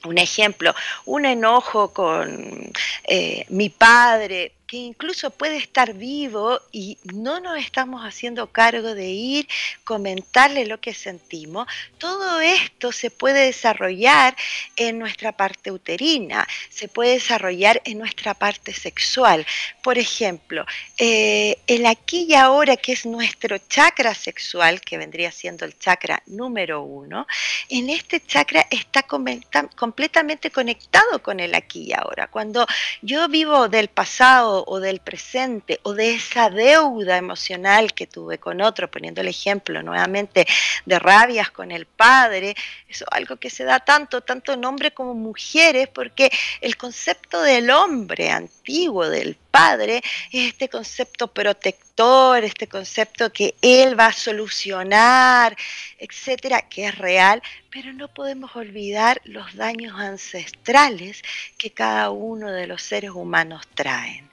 un 0.04 0.18
ejemplo, 0.18 0.75
un 1.06 1.25
enojo 1.25 1.92
con 1.92 2.73
eh, 3.04 3.44
mi 3.49 3.68
padre, 3.68 4.52
que 4.73 4.79
incluso 4.79 5.29
puede 5.29 5.59
estar 5.59 5.93
vivo 5.93 6.59
y 6.73 6.97
no 7.12 7.41
nos 7.41 7.59
estamos 7.59 8.00
haciendo 8.07 8.50
cargo 8.52 8.95
de 8.95 9.11
ir, 9.11 9.47
comentarle 9.85 10.64
lo 10.64 10.81
que 10.81 10.95
sentimos, 10.95 11.67
todo 11.99 12.41
esto 12.41 12.91
se 12.91 13.11
puede 13.11 13.45
desarrollar 13.45 14.35
en 14.76 14.99
nuestra 14.99 15.33
parte 15.33 15.71
uterina, 15.71 16.49
se 16.71 16.88
puede 16.88 17.12
desarrollar 17.12 17.83
en 17.85 17.99
nuestra 17.99 18.33
parte 18.33 18.73
sexual. 18.73 19.45
Por 19.83 19.99
ejemplo, 19.99 20.64
eh, 20.97 21.59
el 21.67 21.85
aquí 21.85 22.25
y 22.31 22.35
ahora, 22.35 22.79
que 22.79 22.93
es 22.93 23.05
nuestro 23.05 23.59
chakra 23.59 24.14
sexual, 24.14 24.81
que 24.81 24.97
vendría 24.97 25.33
siendo 25.33 25.67
el 25.67 25.79
chakra 25.79 26.23
número 26.25 26.81
uno, 26.81 27.26
en 27.69 27.91
este 27.91 28.25
chakra 28.25 28.67
está 28.71 29.02
completamente 29.02 30.50
conectado 30.50 31.23
con 31.23 31.41
el 31.41 31.55
aquí 31.55 31.88
y 31.88 31.93
ahora. 31.93 32.29
Cuando 32.29 32.67
yo 33.02 33.29
vivo 33.29 33.69
del 33.69 33.88
pasado, 33.88 34.62
o 34.66 34.81
del 34.81 35.00
presente 35.00 35.81
o 35.83 35.95
de 35.95 36.14
esa 36.14 36.50
deuda 36.50 37.16
emocional 37.16 37.92
que 37.92 38.07
tuve 38.07 38.38
con 38.38 38.61
otro, 38.61 38.90
poniendo 38.90 39.21
el 39.21 39.28
ejemplo 39.28 39.83
nuevamente 39.83 40.47
de 40.87 40.99
rabias 40.99 41.50
con 41.50 41.71
el 41.71 41.87
padre, 41.87 42.54
eso 42.88 43.04
es 43.04 43.12
algo 43.12 43.37
que 43.37 43.50
se 43.50 43.64
da 43.64 43.81
tanto, 43.81 44.21
tanto 44.21 44.52
en 44.52 44.64
hombres 44.64 44.92
como 44.92 45.14
mujeres, 45.14 45.88
porque 45.88 46.31
el 46.61 46.76
concepto 46.76 47.42
del 47.42 47.71
hombre 47.71 48.31
antiguo, 48.31 49.09
del 49.09 49.37
padre, 49.52 50.02
es 50.32 50.49
este 50.49 50.68
concepto 50.68 51.28
protector, 51.28 52.42
este 52.42 52.66
concepto 52.66 53.32
que 53.32 53.54
él 53.62 53.99
va 53.99 54.06
a 54.06 54.12
solucionar, 54.12 55.56
etcétera, 55.99 56.62
que 56.62 56.87
es 56.87 56.99
real, 56.99 57.40
pero 57.71 57.92
no 57.92 58.09
podemos 58.09 58.56
olvidar 58.56 59.21
los 59.25 59.54
daños 59.54 59.94
ancestrales 59.97 61.23
que 61.59 61.71
cada 61.71 62.11
uno 62.11 62.50
de 62.50 62.66
los 62.66 62.82
seres 62.82 63.12
humanos 63.12 63.62
traen 63.75 64.28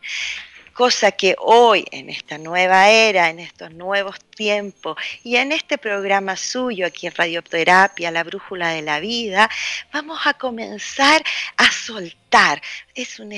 cosa 0.79 1.11
que 1.11 1.35
hoy, 1.39 1.83
en 1.91 2.09
esta 2.09 2.37
nueva 2.37 2.87
era, 2.87 3.29
en 3.29 3.39
estos 3.39 3.69
nuevos 3.73 4.15
tiempos 4.33 4.95
y 5.25 5.35
en 5.35 5.51
este 5.51 5.77
programa 5.77 6.37
suyo 6.37 6.85
aquí 6.85 7.05
en 7.05 7.13
Radioterapia, 7.15 8.11
La 8.11 8.23
Brújula 8.23 8.69
de 8.69 8.81
la 8.81 9.01
Vida, 9.01 9.49
vamos 9.91 10.21
a 10.23 10.35
comenzar 10.35 11.21
a 11.57 11.69
soltar. 11.69 12.61
Es 12.95 13.19
un 13.19 13.33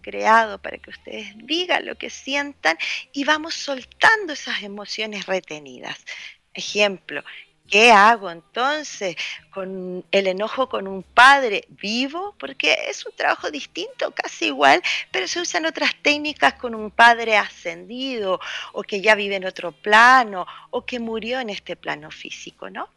creado 0.00 0.60
para 0.60 0.78
que 0.78 0.90
ustedes 0.90 1.34
digan 1.36 1.86
lo 1.86 1.96
que 1.96 2.10
sientan 2.10 2.76
y 3.12 3.24
vamos 3.24 3.54
soltando 3.54 4.32
esas 4.32 4.62
emociones 4.62 5.26
retenidas. 5.26 5.98
Ejemplo, 6.54 7.22
¿Qué 7.70 7.90
hago 7.90 8.30
entonces 8.30 9.16
con 9.50 10.04
el 10.10 10.26
enojo 10.26 10.68
con 10.68 10.86
un 10.86 11.02
padre 11.02 11.64
vivo? 11.70 12.34
Porque 12.38 12.76
es 12.88 13.06
un 13.06 13.12
trabajo 13.16 13.50
distinto, 13.50 14.12
casi 14.14 14.46
igual, 14.46 14.82
pero 15.10 15.26
se 15.26 15.40
usan 15.40 15.64
otras 15.64 15.92
técnicas 16.02 16.52
con 16.54 16.74
un 16.74 16.90
padre 16.90 17.38
ascendido 17.38 18.40
o 18.74 18.82
que 18.82 19.00
ya 19.00 19.14
vive 19.14 19.36
en 19.36 19.46
otro 19.46 19.72
plano 19.72 20.46
o 20.68 20.84
que 20.84 20.98
murió 20.98 21.40
en 21.40 21.48
este 21.48 21.74
plano 21.74 22.10
físico, 22.10 22.68
¿no? 22.68 22.90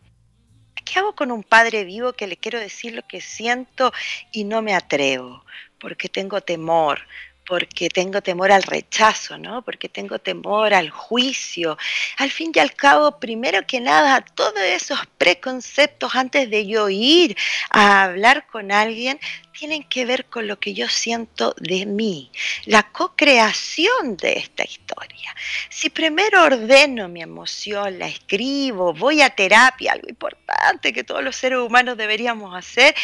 ¿Qué 0.84 1.00
hago 1.00 1.16
con 1.16 1.32
un 1.32 1.44
padre 1.44 1.86
vivo 1.86 2.12
que 2.12 2.28
le 2.28 2.36
quiero 2.36 2.60
decir 2.60 2.94
lo 2.94 3.08
que 3.08 3.22
siento 3.22 3.94
y 4.34 4.44
no 4.44 4.62
me 4.62 4.76
atrevo? 4.76 5.46
Porque 5.86 6.10
tengo 6.10 6.42
temor, 6.42 7.00
porque 7.46 7.90
tengo 7.90 8.24
temor 8.24 8.52
al 8.52 8.64
rechazo, 8.64 9.38
¿no? 9.38 9.62
Porque 9.62 9.88
tengo 9.88 10.18
temor 10.18 10.74
al 10.74 10.90
juicio. 10.90 11.78
Al 12.18 12.32
fin 12.32 12.52
y 12.56 12.58
al 12.58 12.74
cabo, 12.74 13.20
primero 13.20 13.68
que 13.68 13.80
nada, 13.80 14.22
todos 14.22 14.60
esos 14.64 14.98
preconceptos 15.20 16.16
antes 16.16 16.50
de 16.50 16.66
yo 16.66 16.90
ir 16.90 17.38
a 17.70 18.06
hablar 18.06 18.48
con 18.48 18.72
alguien 18.72 19.20
tienen 19.52 19.84
que 19.84 20.08
ver 20.08 20.26
con 20.26 20.48
lo 20.48 20.60
que 20.60 20.74
yo 20.74 20.90
siento 20.90 21.54
de 21.60 21.86
mí, 21.86 22.32
la 22.66 22.82
co-creación 22.92 24.18
de 24.18 24.40
esta 24.40 24.64
historia. 24.64 25.36
Si 25.70 25.92
primero 25.92 26.46
ordeno 26.46 27.08
mi 27.10 27.22
emoción, 27.22 28.00
la 28.00 28.08
escribo, 28.08 28.92
voy 28.92 29.22
a 29.22 29.30
terapia, 29.30 29.92
algo 29.92 30.10
importante 30.10 30.92
que 30.92 31.04
todos 31.04 31.24
los 31.24 31.36
seres 31.36 31.60
humanos 31.60 31.96
deberíamos 31.96 32.56
hacer, 32.56 32.96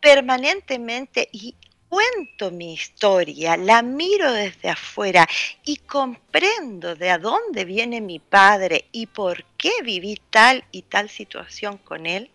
permanentemente 0.00 1.28
y 1.30 1.54
cuento 1.94 2.50
mi 2.50 2.72
historia, 2.72 3.56
la 3.56 3.80
miro 3.80 4.32
desde 4.32 4.68
afuera 4.68 5.28
y 5.64 5.76
comprendo 5.76 6.96
de 6.96 7.08
a 7.08 7.18
dónde 7.18 7.64
viene 7.64 8.00
mi 8.00 8.18
padre 8.18 8.86
y 8.90 9.06
por 9.06 9.44
qué 9.56 9.70
viví 9.84 10.20
tal 10.28 10.64
y 10.72 10.82
tal 10.82 11.08
situación 11.08 11.78
con 11.78 12.06
él, 12.06 12.32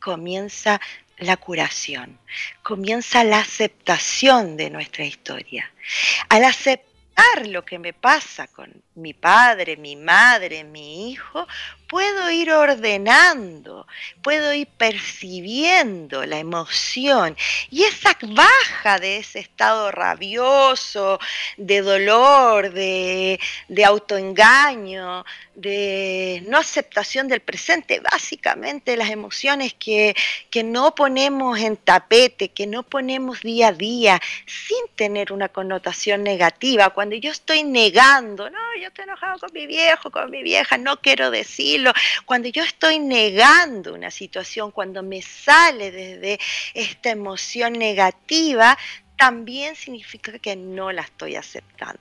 comienza 0.00 0.80
la 1.18 1.36
curación, 1.36 2.18
comienza 2.64 3.22
la 3.22 3.38
aceptación 3.38 4.56
de 4.56 4.70
nuestra 4.70 5.04
historia. 5.04 5.70
Al 6.28 6.42
aceptar 6.42 7.46
lo 7.46 7.64
que 7.64 7.78
me 7.78 7.92
pasa 7.92 8.48
con 8.48 8.72
mi 9.00 9.14
padre, 9.14 9.76
mi 9.76 9.96
madre, 9.96 10.64
mi 10.64 11.10
hijo, 11.10 11.46
puedo 11.90 12.30
ir 12.30 12.52
ordenando, 12.52 13.86
puedo 14.22 14.54
ir 14.54 14.68
percibiendo 14.68 16.24
la 16.24 16.38
emoción 16.38 17.36
y 17.68 17.82
esa 17.82 18.16
baja 18.22 19.00
de 19.00 19.16
ese 19.16 19.40
estado 19.40 19.90
rabioso, 19.90 21.18
de 21.56 21.82
dolor, 21.82 22.72
de, 22.72 23.40
de 23.68 23.84
autoengaño, 23.84 25.24
de 25.56 26.44
no 26.46 26.58
aceptación 26.58 27.28
del 27.28 27.40
presente, 27.40 28.00
básicamente 28.00 28.96
las 28.96 29.10
emociones 29.10 29.74
que, 29.74 30.14
que 30.48 30.62
no 30.62 30.94
ponemos 30.94 31.58
en 31.58 31.76
tapete, 31.76 32.50
que 32.50 32.66
no 32.66 32.82
ponemos 32.84 33.40
día 33.40 33.68
a 33.68 33.72
día, 33.72 34.20
sin 34.46 34.78
tener 34.94 35.32
una 35.32 35.48
connotación 35.48 36.22
negativa. 36.22 36.90
Cuando 36.90 37.16
yo 37.16 37.30
estoy 37.32 37.64
negando, 37.64 38.48
no, 38.48 38.58
yo 38.80 38.89
estoy 38.90 39.04
enojado 39.04 39.38
con 39.38 39.52
mi 39.52 39.66
viejo, 39.66 40.10
con 40.10 40.30
mi 40.30 40.42
vieja, 40.42 40.76
no 40.76 41.00
quiero 41.00 41.30
decir 41.30 41.90
cuando 42.26 42.48
yo 42.48 42.62
estoy 42.62 42.98
negando 42.98 43.94
una 43.94 44.10
situación, 44.10 44.70
cuando 44.72 45.02
me 45.02 45.22
sale 45.22 45.90
desde 45.90 46.38
esta 46.74 47.10
emoción 47.10 47.74
negativa, 47.74 48.76
también 49.16 49.76
significa 49.76 50.38
que 50.38 50.56
no 50.56 50.92
la 50.92 51.02
estoy 51.02 51.36
aceptando. 51.36 52.00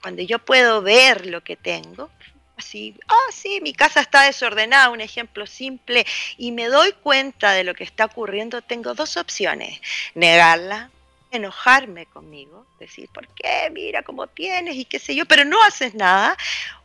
Cuando 0.00 0.22
yo 0.22 0.38
puedo 0.38 0.82
ver 0.82 1.26
lo 1.26 1.42
que 1.44 1.56
tengo, 1.56 2.10
así, 2.56 2.94
ah, 3.08 3.30
sí, 3.32 3.60
mi 3.62 3.74
casa 3.74 4.00
está 4.00 4.22
desordenada, 4.22 4.90
un 4.90 5.00
ejemplo 5.00 5.46
simple, 5.46 6.06
y 6.38 6.52
me 6.52 6.66
doy 6.66 6.92
cuenta 6.92 7.52
de 7.52 7.64
lo 7.64 7.74
que 7.74 7.84
está 7.84 8.06
ocurriendo, 8.06 8.62
tengo 8.62 8.94
dos 8.94 9.16
opciones, 9.16 9.80
negarla, 10.14 10.90
enojarme 11.30 12.06
conmigo, 12.06 12.66
decir, 12.78 13.08
¿por 13.12 13.28
qué? 13.28 13.70
Mira 13.72 14.02
cómo 14.02 14.26
tienes 14.26 14.76
y 14.76 14.84
qué 14.84 14.98
sé 14.98 15.14
yo, 15.14 15.26
pero 15.26 15.44
no 15.44 15.62
haces 15.62 15.94
nada, 15.94 16.36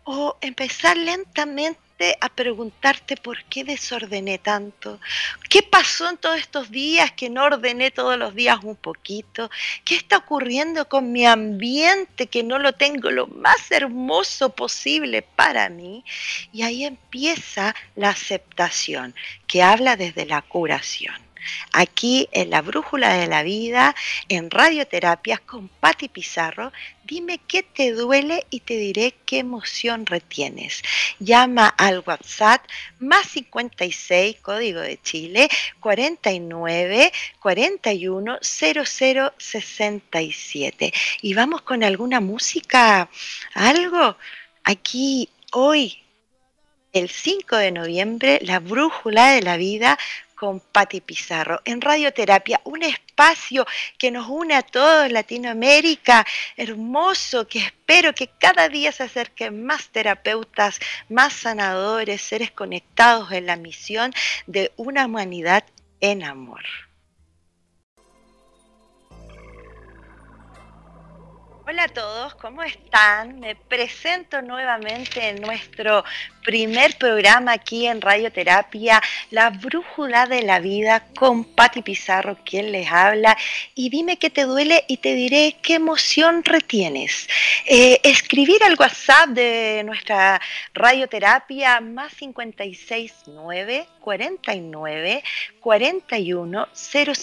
o 0.03 0.37
empezar 0.41 0.97
lentamente 0.97 2.17
a 2.19 2.27
preguntarte 2.27 3.15
por 3.15 3.41
qué 3.45 3.63
desordené 3.63 4.37
tanto, 4.37 4.99
qué 5.49 5.63
pasó 5.63 6.09
en 6.09 6.17
todos 6.17 6.37
estos 6.37 6.69
días 6.69 7.11
que 7.13 7.29
no 7.29 7.43
ordené 7.43 7.91
todos 7.91 8.17
los 8.17 8.35
días 8.35 8.59
un 8.63 8.75
poquito, 8.75 9.49
qué 9.85 9.95
está 9.95 10.17
ocurriendo 10.17 10.89
con 10.89 11.11
mi 11.13 11.25
ambiente 11.25 12.27
que 12.27 12.43
no 12.43 12.59
lo 12.59 12.73
tengo 12.73 13.11
lo 13.11 13.27
más 13.27 13.71
hermoso 13.71 14.49
posible 14.49 15.21
para 15.21 15.69
mí. 15.69 16.03
Y 16.51 16.63
ahí 16.63 16.83
empieza 16.83 17.73
la 17.95 18.09
aceptación, 18.09 19.15
que 19.47 19.63
habla 19.63 19.95
desde 19.95 20.25
la 20.25 20.41
curación 20.41 21.22
aquí 21.71 22.27
en 22.31 22.49
la 22.49 22.61
Brújula 22.61 23.13
de 23.13 23.27
la 23.27 23.43
Vida, 23.43 23.95
en 24.29 24.49
Radioterapias 24.49 25.39
con 25.41 25.67
Patti 25.67 26.09
Pizarro. 26.09 26.71
Dime 27.03 27.39
qué 27.47 27.63
te 27.63 27.91
duele 27.91 28.45
y 28.49 28.61
te 28.61 28.77
diré 28.77 29.13
qué 29.25 29.39
emoción 29.39 30.05
retienes. 30.05 30.81
Llama 31.19 31.67
al 31.67 32.03
WhatsApp 32.05 32.65
más 32.99 33.27
56, 33.27 34.37
código 34.41 34.79
de 34.79 35.01
Chile, 35.01 35.49
49 35.79 37.11
41 37.39 38.37
00 38.41 39.33
67. 39.37 40.93
Y 41.21 41.33
vamos 41.33 41.61
con 41.61 41.83
alguna 41.83 42.19
música, 42.19 43.09
algo. 43.53 44.17
Aquí 44.63 45.29
hoy 45.51 46.03
el 46.93 47.09
5 47.09 47.57
de 47.57 47.71
noviembre, 47.71 48.39
la 48.43 48.59
brújula 48.59 49.31
de 49.31 49.41
la 49.41 49.57
vida 49.57 49.97
con 50.43 50.59
Patti 50.59 50.99
Pizarro 50.99 51.61
en 51.63 51.79
Radioterapia, 51.79 52.59
un 52.65 52.83
espacio 52.83 53.65
que 53.97 54.11
nos 54.11 54.27
une 54.27 54.55
a 54.55 54.61
todos 54.61 55.09
Latinoamérica, 55.09 56.25
hermoso, 56.57 57.47
que 57.47 57.59
espero 57.59 58.13
que 58.13 58.27
cada 58.27 58.67
día 58.67 58.91
se 58.91 59.03
acerquen 59.03 59.65
más 59.65 59.87
terapeutas, 59.87 60.81
más 61.07 61.31
sanadores, 61.31 62.21
seres 62.21 62.51
conectados 62.51 63.31
en 63.31 63.45
la 63.45 63.55
misión 63.55 64.11
de 64.45 64.73
una 64.75 65.05
humanidad 65.05 65.63
en 66.01 66.25
amor. 66.25 66.65
Hola 71.65 71.85
a 71.85 71.87
todos, 71.87 72.35
¿cómo 72.35 72.61
están? 72.63 73.39
Me 73.39 73.55
presento 73.55 74.41
nuevamente 74.41 75.29
en 75.29 75.41
nuestro 75.41 76.03
primer 76.43 76.97
programa 76.97 77.53
aquí 77.53 77.87
en 77.87 78.01
Radioterapia, 78.01 79.01
La 79.31 79.49
Brújula 79.49 80.25
de 80.25 80.43
la 80.43 80.59
Vida 80.59 81.05
con 81.15 81.43
Patti 81.43 81.81
Pizarro, 81.81 82.37
quien 82.45 82.71
les 82.71 82.91
habla. 82.91 83.37
Y 83.75 83.89
dime 83.89 84.17
qué 84.17 84.29
te 84.29 84.43
duele 84.43 84.83
y 84.87 84.97
te 84.97 85.15
diré 85.15 85.55
qué 85.61 85.75
emoción 85.75 86.43
retienes. 86.43 87.27
Eh, 87.65 87.99
escribir 88.03 88.63
al 88.63 88.75
WhatsApp 88.77 89.29
de 89.29 89.81
nuestra 89.85 90.41
radioterapia 90.73 91.79
más 91.79 92.13
569 92.13 93.87
49 94.01 95.23
41 95.59 96.67
00 96.73 97.13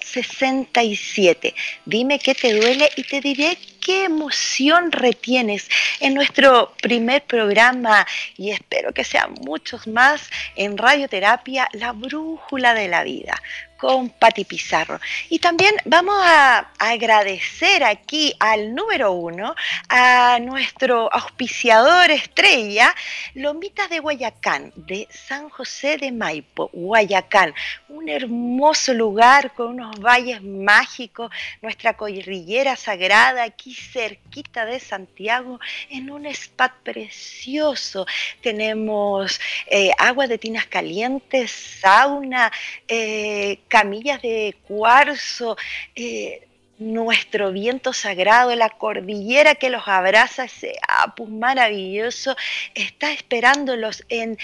67. 0.00 1.54
Dime 1.84 2.18
qué 2.18 2.34
te 2.34 2.54
duele 2.54 2.88
y 2.96 3.02
te 3.04 3.20
diré 3.20 3.58
qué 3.80 4.04
emoción 4.04 4.92
retienes 4.92 5.68
en 6.00 6.14
nuestro 6.14 6.72
primer 6.82 7.22
programa 7.22 8.06
y 8.36 8.50
espero 8.70 8.92
que 8.92 9.02
sean 9.02 9.34
muchos 9.40 9.88
más 9.88 10.30
en 10.54 10.78
radioterapia 10.78 11.68
La 11.72 11.90
Brújula 11.90 12.72
de 12.72 12.86
la 12.86 13.02
Vida 13.02 13.34
con 13.80 14.10
Patti 14.10 14.44
Pizarro. 14.44 15.00
Y 15.30 15.38
también 15.38 15.74
vamos 15.86 16.14
a 16.22 16.70
agradecer 16.78 17.82
aquí 17.82 18.34
al 18.38 18.74
número 18.74 19.12
uno, 19.12 19.54
a 19.88 20.38
nuestro 20.38 21.10
auspiciador 21.10 22.10
estrella, 22.10 22.94
Lomitas 23.34 23.88
de 23.88 24.00
Guayacán, 24.00 24.72
de 24.76 25.08
San 25.10 25.48
José 25.48 25.96
de 25.96 26.12
Maipo, 26.12 26.68
Guayacán. 26.74 27.54
Un 27.88 28.10
hermoso 28.10 28.92
lugar 28.92 29.54
con 29.54 29.68
unos 29.68 29.98
valles 29.98 30.42
mágicos, 30.42 31.30
nuestra 31.62 31.96
cordillera 31.96 32.76
sagrada 32.76 33.44
aquí 33.44 33.74
cerquita 33.74 34.66
de 34.66 34.78
Santiago, 34.78 35.58
en 35.88 36.10
un 36.10 36.26
spa 36.26 36.74
precioso. 36.82 38.06
Tenemos 38.42 39.40
eh, 39.66 39.90
agua 39.96 40.26
de 40.26 40.36
tinas 40.36 40.66
calientes, 40.66 41.50
sauna, 41.80 42.52
eh, 42.86 43.60
camillas 43.70 44.20
de 44.20 44.56
cuarzo, 44.66 45.56
eh, 45.94 46.46
nuestro 46.80 47.52
viento 47.52 47.92
sagrado, 47.92 48.56
la 48.56 48.70
cordillera 48.70 49.54
que 49.54 49.68
los 49.68 49.86
abraza, 49.86 50.44
ese 50.44 50.72
apus 50.88 51.28
maravilloso, 51.28 52.34
está 52.74 53.12
esperándolos 53.12 54.02
en 54.08 54.38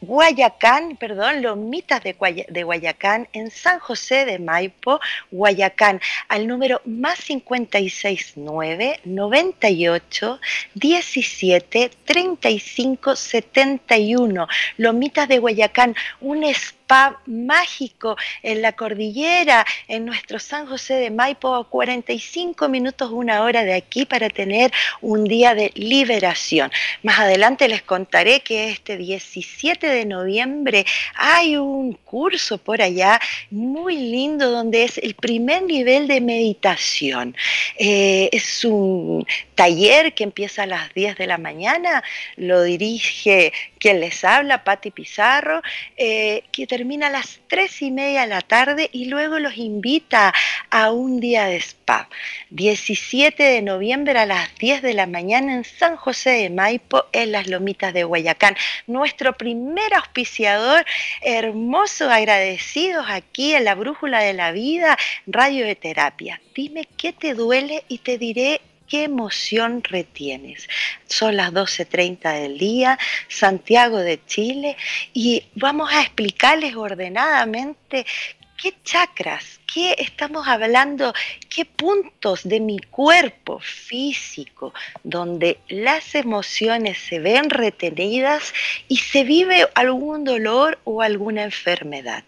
Guayacán, 0.00 0.96
perdón, 0.96 1.42
Lomitas 1.42 2.02
de, 2.02 2.16
de 2.48 2.62
Guayacán, 2.64 3.28
en 3.32 3.52
San 3.52 3.78
José 3.78 4.24
de 4.24 4.40
Maipo, 4.40 5.00
Guayacán, 5.30 6.00
al 6.28 6.48
número 6.48 6.82
más 6.84 7.20
569 7.20 9.00
98 9.04 10.40
17 10.74 11.90
35 12.04 13.14
71. 13.14 14.48
Lomitas 14.76 15.28
de 15.28 15.38
Guayacán, 15.38 15.94
un 16.20 16.42
mágico 17.26 18.16
en 18.42 18.62
la 18.62 18.72
cordillera, 18.72 19.64
en 19.88 20.04
nuestro 20.04 20.38
San 20.38 20.66
José 20.66 20.94
de 20.94 21.10
Maipo, 21.10 21.54
a 21.54 21.68
45 21.68 22.68
minutos, 22.68 23.10
una 23.12 23.42
hora 23.42 23.64
de 23.64 23.74
aquí 23.74 24.06
para 24.06 24.28
tener 24.28 24.72
un 25.00 25.24
día 25.24 25.54
de 25.54 25.70
liberación. 25.74 26.70
Más 27.02 27.18
adelante 27.18 27.68
les 27.68 27.82
contaré 27.82 28.40
que 28.40 28.70
este 28.70 28.96
17 28.96 29.86
de 29.86 30.04
noviembre 30.04 30.84
hay 31.14 31.56
un 31.56 31.92
curso 31.92 32.58
por 32.58 32.82
allá 32.82 33.20
muy 33.50 33.96
lindo 33.96 34.50
donde 34.50 34.84
es 34.84 34.98
el 34.98 35.14
primer 35.14 35.62
nivel 35.62 36.08
de 36.08 36.20
meditación. 36.20 37.36
Eh, 37.76 38.28
es 38.32 38.64
un 38.64 39.26
taller 39.54 40.14
que 40.14 40.24
empieza 40.24 40.64
a 40.64 40.66
las 40.66 40.92
10 40.94 41.16
de 41.16 41.26
la 41.26 41.38
mañana, 41.38 42.02
lo 42.36 42.62
dirige 42.62 43.52
quien 43.78 44.00
les 44.00 44.24
habla, 44.24 44.62
Patti 44.64 44.90
Pizarro, 44.90 45.62
eh, 45.96 46.44
termina 46.80 47.08
a 47.08 47.10
las 47.10 47.40
3 47.48 47.82
y 47.82 47.90
media 47.90 48.22
de 48.22 48.28
la 48.28 48.40
tarde 48.40 48.88
y 48.90 49.04
luego 49.04 49.38
los 49.38 49.58
invita 49.58 50.32
a 50.70 50.90
un 50.92 51.20
día 51.20 51.44
de 51.44 51.56
spa. 51.56 52.08
17 52.48 53.42
de 53.42 53.60
noviembre 53.60 54.18
a 54.18 54.24
las 54.24 54.56
10 54.56 54.80
de 54.80 54.94
la 54.94 55.06
mañana 55.06 55.52
en 55.52 55.64
San 55.64 55.96
José 55.96 56.30
de 56.30 56.48
Maipo, 56.48 57.04
en 57.12 57.32
las 57.32 57.48
Lomitas 57.48 57.92
de 57.92 58.04
Guayacán. 58.04 58.56
Nuestro 58.86 59.34
primer 59.34 59.92
auspiciador, 59.92 60.86
hermoso, 61.20 62.10
agradecidos 62.10 63.04
aquí 63.10 63.52
en 63.52 63.64
la 63.64 63.74
Brújula 63.74 64.20
de 64.20 64.32
la 64.32 64.50
Vida, 64.50 64.96
Radio 65.26 65.66
de 65.66 65.76
Terapia. 65.76 66.40
Dime 66.54 66.88
qué 66.96 67.12
te 67.12 67.34
duele 67.34 67.84
y 67.88 67.98
te 67.98 68.16
diré 68.16 68.62
qué 68.90 69.04
emoción 69.04 69.82
retienes. 69.84 70.68
Son 71.06 71.36
las 71.36 71.52
12.30 71.52 72.40
del 72.42 72.58
día, 72.58 72.98
Santiago 73.28 73.98
de 73.98 74.22
Chile, 74.26 74.76
y 75.14 75.44
vamos 75.54 75.90
a 75.92 76.02
explicarles 76.02 76.74
ordenadamente 76.74 78.04
qué 78.60 78.74
chakras, 78.84 79.60
qué 79.72 79.94
estamos 79.98 80.46
hablando, 80.46 81.14
qué 81.48 81.64
puntos 81.64 82.40
de 82.44 82.60
mi 82.60 82.78
cuerpo 82.78 83.60
físico 83.60 84.74
donde 85.02 85.58
las 85.68 86.14
emociones 86.14 86.98
se 86.98 87.20
ven 87.20 87.48
retenidas 87.48 88.52
y 88.88 88.98
se 88.98 89.24
vive 89.24 89.66
algún 89.74 90.24
dolor 90.24 90.78
o 90.84 91.00
alguna 91.00 91.44
enfermedad. 91.44 92.24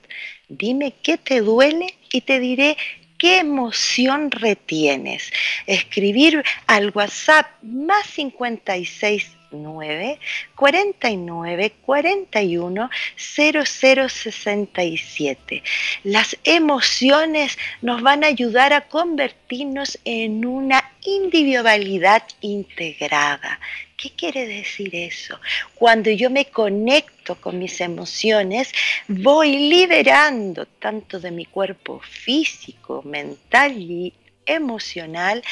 Dime 0.49 0.95
qué 1.03 1.19
te 1.19 1.41
duele 1.41 1.95
y 2.11 2.23
te 2.23 2.39
diré 2.39 2.77
¿Qué 3.23 3.39
emoción 3.39 4.33
retienes? 4.33 5.33
Escribir 5.69 6.43
al 6.67 6.91
WhatsApp 6.93 7.47
más 7.63 8.05
56 8.09 9.37
9 9.53 10.19
49 10.57 11.73
41 11.85 12.91
0067. 13.17 15.63
Las 16.05 16.39
emociones 16.45 17.59
nos 17.81 18.03
van 18.03 18.23
a 18.25 18.29
ayudar 18.29 18.73
a 18.73 18.89
convertirnos 18.89 19.99
en 20.05 20.45
una 20.45 20.93
individualidad 21.05 22.23
integrada. 22.41 23.61
¿Qué 23.97 24.11
quiere 24.11 24.47
decir 24.47 24.97
eso? 24.97 25.39
Cuando 25.77 26.11
yo 26.11 26.29
me 26.29 26.47
conecto 26.47 27.37
con 27.37 27.61
mis 27.61 27.81
emociones, 27.81 28.73
voy 29.07 29.69
liberando 29.69 30.67
tanto 30.67 31.21
de 31.21 31.31
mi 31.31 31.45
cuerpo 31.45 32.01
físico, 32.01 33.03
mental 33.05 33.77
y 33.79 34.13
emocional 34.45 35.45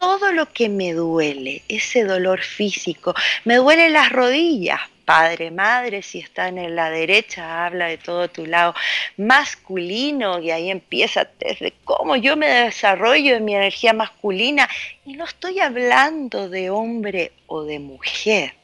todo 0.00 0.32
lo 0.32 0.50
que 0.50 0.68
me 0.68 0.94
duele, 0.94 1.62
ese 1.68 2.04
dolor 2.04 2.40
físico. 2.40 3.14
Me 3.44 3.56
duelen 3.56 3.92
las 3.92 4.10
rodillas, 4.10 4.80
padre, 5.04 5.50
madre, 5.50 6.02
si 6.02 6.20
están 6.20 6.56
en 6.56 6.74
la 6.74 6.88
derecha, 6.88 7.66
habla 7.66 7.86
de 7.86 7.98
todo 7.98 8.28
tu 8.28 8.46
lado 8.46 8.74
masculino 9.18 10.40
y 10.40 10.50
ahí 10.50 10.70
empieza 10.70 11.28
desde 11.38 11.74
cómo 11.84 12.16
yo 12.16 12.36
me 12.36 12.48
desarrollo 12.48 13.36
en 13.36 13.44
mi 13.44 13.54
energía 13.54 13.92
masculina. 13.92 14.68
Y 15.04 15.14
no 15.14 15.26
estoy 15.26 15.60
hablando 15.60 16.48
de 16.48 16.70
hombre 16.70 17.32
o 17.46 17.64
de 17.64 17.78
mujer. 17.78 18.54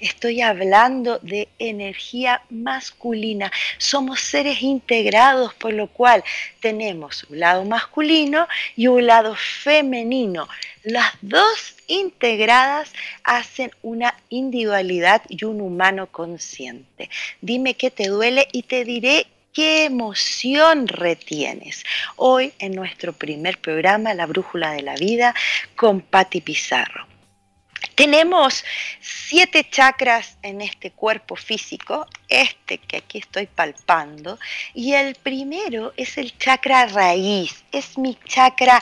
Estoy 0.00 0.40
hablando 0.40 1.18
de 1.20 1.48
energía 1.58 2.42
masculina. 2.50 3.50
Somos 3.78 4.20
seres 4.20 4.62
integrados, 4.62 5.54
por 5.54 5.72
lo 5.72 5.88
cual 5.88 6.24
tenemos 6.60 7.24
un 7.24 7.40
lado 7.40 7.64
masculino 7.64 8.48
y 8.76 8.86
un 8.86 9.06
lado 9.06 9.34
femenino. 9.34 10.48
Las 10.84 11.12
dos 11.20 11.74
integradas 11.86 12.92
hacen 13.24 13.70
una 13.82 14.14
individualidad 14.28 15.22
y 15.28 15.44
un 15.44 15.60
humano 15.60 16.06
consciente. 16.06 17.10
Dime 17.40 17.74
qué 17.74 17.90
te 17.90 18.08
duele 18.08 18.48
y 18.52 18.62
te 18.62 18.84
diré 18.84 19.26
qué 19.52 19.84
emoción 19.84 20.86
retienes. 20.86 21.84
Hoy 22.16 22.52
en 22.58 22.72
nuestro 22.72 23.12
primer 23.12 23.58
programa, 23.58 24.14
La 24.14 24.26
Brújula 24.26 24.72
de 24.72 24.82
la 24.82 24.94
Vida, 24.94 25.34
con 25.74 26.00
Patti 26.00 26.40
Pizarro. 26.40 27.17
Tenemos 27.98 28.64
siete 29.00 29.68
chakras 29.68 30.38
en 30.42 30.60
este 30.60 30.92
cuerpo 30.92 31.34
físico, 31.34 32.06
este 32.28 32.78
que 32.78 32.98
aquí 32.98 33.18
estoy 33.18 33.46
palpando, 33.48 34.38
y 34.72 34.92
el 34.92 35.16
primero 35.16 35.92
es 35.96 36.16
el 36.16 36.38
chakra 36.38 36.86
raíz, 36.86 37.64
es 37.72 37.98
mi 37.98 38.16
chakra 38.24 38.80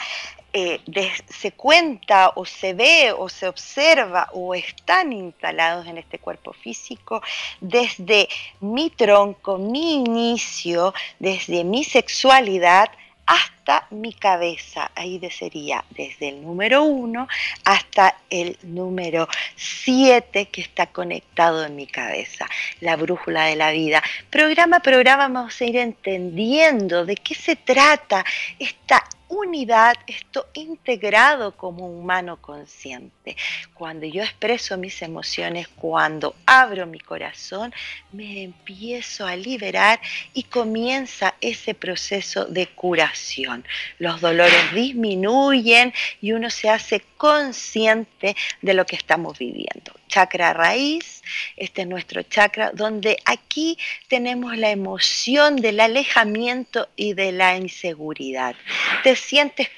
eh, 0.53 0.83
se 1.31 1.53
cuenta 1.53 2.33
o 2.35 2.45
se 2.45 2.75
ve 2.75 3.11
o 3.17 3.31
se 3.31 3.49
observa 3.49 4.29
o 4.35 4.55
están 4.55 5.15
instalados 5.15 5.87
en 5.87 5.97
este 5.97 6.19
cuerpo 6.19 6.53
físico 6.53 7.23
desde 7.63 8.29
mi 8.61 8.91
tronco, 8.91 9.57
mi 9.57 9.95
inicio, 9.95 10.93
desde 11.19 11.65
mi 11.65 11.85
sexualidad, 11.85 12.91
hasta 13.25 13.56
mi 13.91 14.13
cabeza. 14.13 14.91
Ahí 14.95 15.21
sería 15.31 15.85
desde 15.91 16.29
el 16.29 16.43
número 16.43 16.85
1 16.85 17.29
hasta 17.65 18.17
el 18.31 18.57
número 18.63 19.29
7 19.57 20.47
que 20.47 20.61
está 20.61 20.87
conectado 20.87 21.65
en 21.65 21.77
mi 21.77 21.87
cabeza. 21.87 22.47
La 22.81 22.97
brújula 22.97 23.45
de 23.45 23.57
la 23.57 23.71
vida. 23.71 24.03
Programa 24.31 24.77
a 24.79 24.81
programa 24.81 25.29
vamos 25.29 25.61
a 25.61 25.65
ir 25.65 25.77
entendiendo 25.77 27.05
de 27.05 27.17
qué 27.17 27.35
se 27.35 27.57
trata 27.57 28.25
esta 28.59 29.03
unidad, 29.29 29.95
esto 30.07 30.47
integrado 30.55 31.57
como 31.57 31.87
humano 31.89 32.41
consciente. 32.41 33.37
Cuando 33.75 34.07
yo 34.07 34.23
expreso 34.23 34.77
mis 34.77 35.03
emociones, 35.03 35.69
cuando 35.69 36.37
abro 36.47 36.87
mi 36.87 37.01
corazón, 37.01 37.73
me 38.13 38.45
empiezo 38.45 39.27
a 39.27 39.35
liberar 39.35 40.01
y 40.33 40.45
comienza 40.45 41.35
ese 41.41 41.75
proceso 41.75 42.45
de 42.45 42.69
curación. 42.69 43.56
Los 43.99 44.21
dolores 44.21 44.75
disminuyen 44.75 45.93
y 46.21 46.33
uno 46.33 46.51
se 46.51 46.69
hace 46.69 47.03
consciente 47.17 48.37
de 48.63 48.75
lo 48.75 48.87
que 48.87 48.97
estamos 48.97 49.39
viviendo 49.39 49.93
chakra 50.17 50.55
raíz, 50.55 51.23
este 51.57 51.83
es 51.83 51.89
nuestro 51.89 52.23
chakra, 52.23 52.71
donde 52.73 53.19
aquí 53.27 53.77
tenemos 54.09 54.57
la 54.57 54.71
emoción 54.71 55.57
del 55.57 55.79
alejamiento 55.79 56.89
y 56.97 57.13
de 57.13 57.33
la 57.33 57.57
inseguridad. 57.57 58.55
Te 59.03 59.15
sientes 59.15 59.69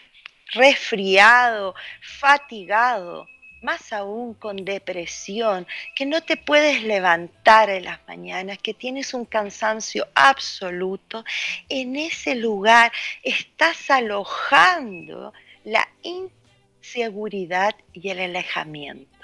resfriado, 0.53 1.75
fatigado, 2.01 3.29
más 3.63 3.93
aún 3.93 4.35
con 4.35 4.65
depresión, 4.65 5.67
que 5.95 6.07
no 6.07 6.23
te 6.23 6.37
puedes 6.37 6.83
levantar 6.83 7.71
en 7.71 7.85
las 7.85 8.01
mañanas, 8.07 8.59
que 8.59 8.75
tienes 8.75 9.15
un 9.15 9.25
cansancio 9.25 10.07
absoluto, 10.15 11.25
en 11.69 11.97
ese 11.97 12.35
lugar 12.35 12.93
estás 13.23 13.91
alojando 13.91 15.33
la 15.65 15.89
inseguridad 16.03 17.75
y 17.93 18.09
el 18.11 18.21
alejamiento. 18.21 19.18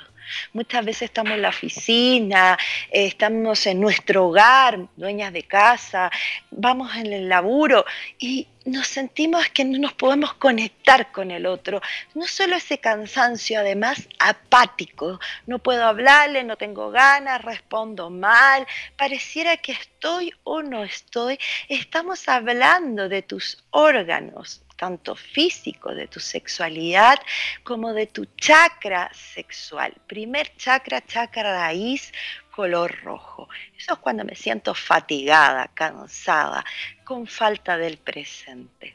Muchas 0.53 0.85
veces 0.85 1.03
estamos 1.03 1.33
en 1.33 1.43
la 1.43 1.49
oficina, 1.51 2.59
eh, 2.91 3.07
estamos 3.07 3.67
en 3.67 3.81
nuestro 3.81 4.27
hogar, 4.27 4.87
dueñas 4.97 5.33
de 5.33 5.43
casa, 5.43 6.11
vamos 6.51 6.95
en 6.97 7.13
el 7.13 7.29
laburo 7.29 7.85
y 8.19 8.49
nos 8.65 8.87
sentimos 8.87 9.49
que 9.51 9.65
no 9.65 9.79
nos 9.79 9.93
podemos 9.93 10.35
conectar 10.35 11.13
con 11.13 11.31
el 11.31 11.45
otro. 11.45 11.83
No 12.15 12.27
solo 12.27 12.57
ese 12.57 12.79
cansancio, 12.79 13.61
además 13.61 14.09
apático. 14.19 15.21
No 15.47 15.59
puedo 15.59 15.85
hablarle, 15.85 16.45
no 16.45 16.57
tengo 16.57 16.91
ganas, 16.91 17.43
respondo 17.43 18.09
mal. 18.09 18.67
Pareciera 18.97 19.59
que 19.59 19.73
estoy 19.73 20.33
o 20.45 20.63
no 20.63 20.83
estoy. 20.83 21.39
Estamos 21.69 22.27
hablando 22.29 23.09
de 23.09 23.23
tus 23.23 23.63
órganos 23.71 24.64
tanto 24.77 25.15
físico 25.15 25.95
de 25.95 26.07
tu 26.09 26.21
sexualidad 26.21 27.19
como 27.63 27.93
de 27.93 28.07
tu 28.07 28.27
chakra 28.37 29.11
sexual. 29.13 29.95
Primer 30.07 30.55
chakra, 30.57 31.05
chakra 31.05 31.57
raíz, 31.59 32.13
color 32.51 33.01
rojo. 33.03 33.49
Eso 33.77 33.95
es 33.95 33.99
cuando 33.99 34.25
me 34.25 34.35
siento 34.35 34.75
fatigada, 34.75 35.71
cansada, 35.75 36.65
con 37.05 37.27
falta 37.27 37.77
del 37.77 37.99
presente. 37.99 38.93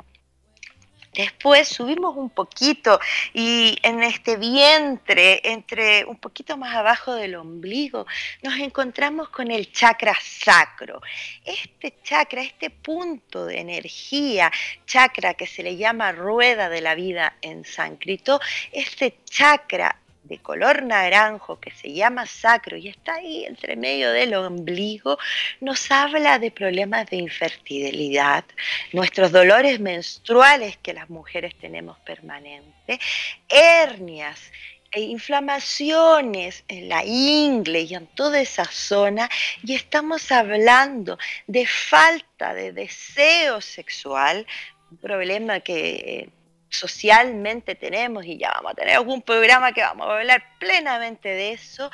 Después 1.14 1.68
subimos 1.68 2.16
un 2.16 2.30
poquito 2.30 3.00
y 3.34 3.78
en 3.82 4.04
este 4.04 4.38
vientre, 4.38 5.42
entre 5.44 6.06
un 6.06 6.18
poquito 6.18 6.56
más 6.56 6.76
abajo 6.76 7.16
del 7.16 7.36
ombligo, 7.36 8.06
nos 8.44 8.58
encontramos 8.60 9.30
con 9.30 9.50
el 9.50 9.72
chakra 9.72 10.16
sacro. 10.22 11.02
Este 11.44 11.96
chakra, 12.04 12.42
este 12.42 12.70
punto 12.70 13.46
de 13.46 13.60
energía, 13.60 14.52
chakra 14.86 15.34
que 15.34 15.48
se 15.48 15.64
le 15.64 15.78
llama 15.78 16.12
rueda 16.12 16.70
de 16.70 16.82
la 16.82 16.94
vida 16.94 17.38
en 17.42 17.66
sánscrito, 17.66 18.40
este 18.72 19.20
chakra 19.26 19.99
de 20.24 20.38
color 20.40 20.84
naranjo 20.84 21.60
que 21.60 21.72
se 21.72 21.94
llama 21.94 22.26
sacro 22.26 22.78
y 22.78 22.88
está 22.88 23.16
ahí 23.16 23.46
entre 23.46 23.76
medio 23.76 24.12
del 24.12 24.34
ombligo, 24.36 25.18
nos 25.60 25.90
habla 25.92 26.40
de 26.40 26.52
problemas 26.52 27.10
de 27.10 27.18
infertilidad, 27.18 28.44
nuestros 28.94 29.32
dolores 29.32 29.80
menstruales 29.80 30.78
que 30.78 30.94
las 30.94 31.10
mujeres 31.10 31.56
tenemos 31.60 31.98
permanentes, 32.00 33.00
hernias, 33.48 34.52
e 34.92 35.02
inflamaciones 35.02 36.64
en 36.68 36.90
la 36.90 37.06
ingle 37.06 37.82
y 37.82 37.94
en 37.94 38.08
toda 38.08 38.42
esa 38.42 38.66
zona 38.66 39.30
y 39.64 39.76
estamos 39.76 40.32
hablando 40.32 41.20
de 41.46 41.68
falta 41.68 42.56
de 42.56 42.72
deseo 42.72 43.62
sexual, 43.62 44.48
un 44.90 44.98
problema 44.98 45.60
que 45.60 46.30
socialmente 46.70 47.76
tenemos, 47.76 48.26
y 48.26 48.38
ya 48.38 48.52
vamos 48.52 48.72
a 48.74 48.76
tener 48.76 48.96
algún 48.96 49.22
programa 49.22 49.72
que 49.72 49.82
vamos 49.82 50.08
a 50.08 50.18
hablar 50.18 50.44
plenamente 50.60 51.30
de 51.30 51.54
eso, 51.54 51.92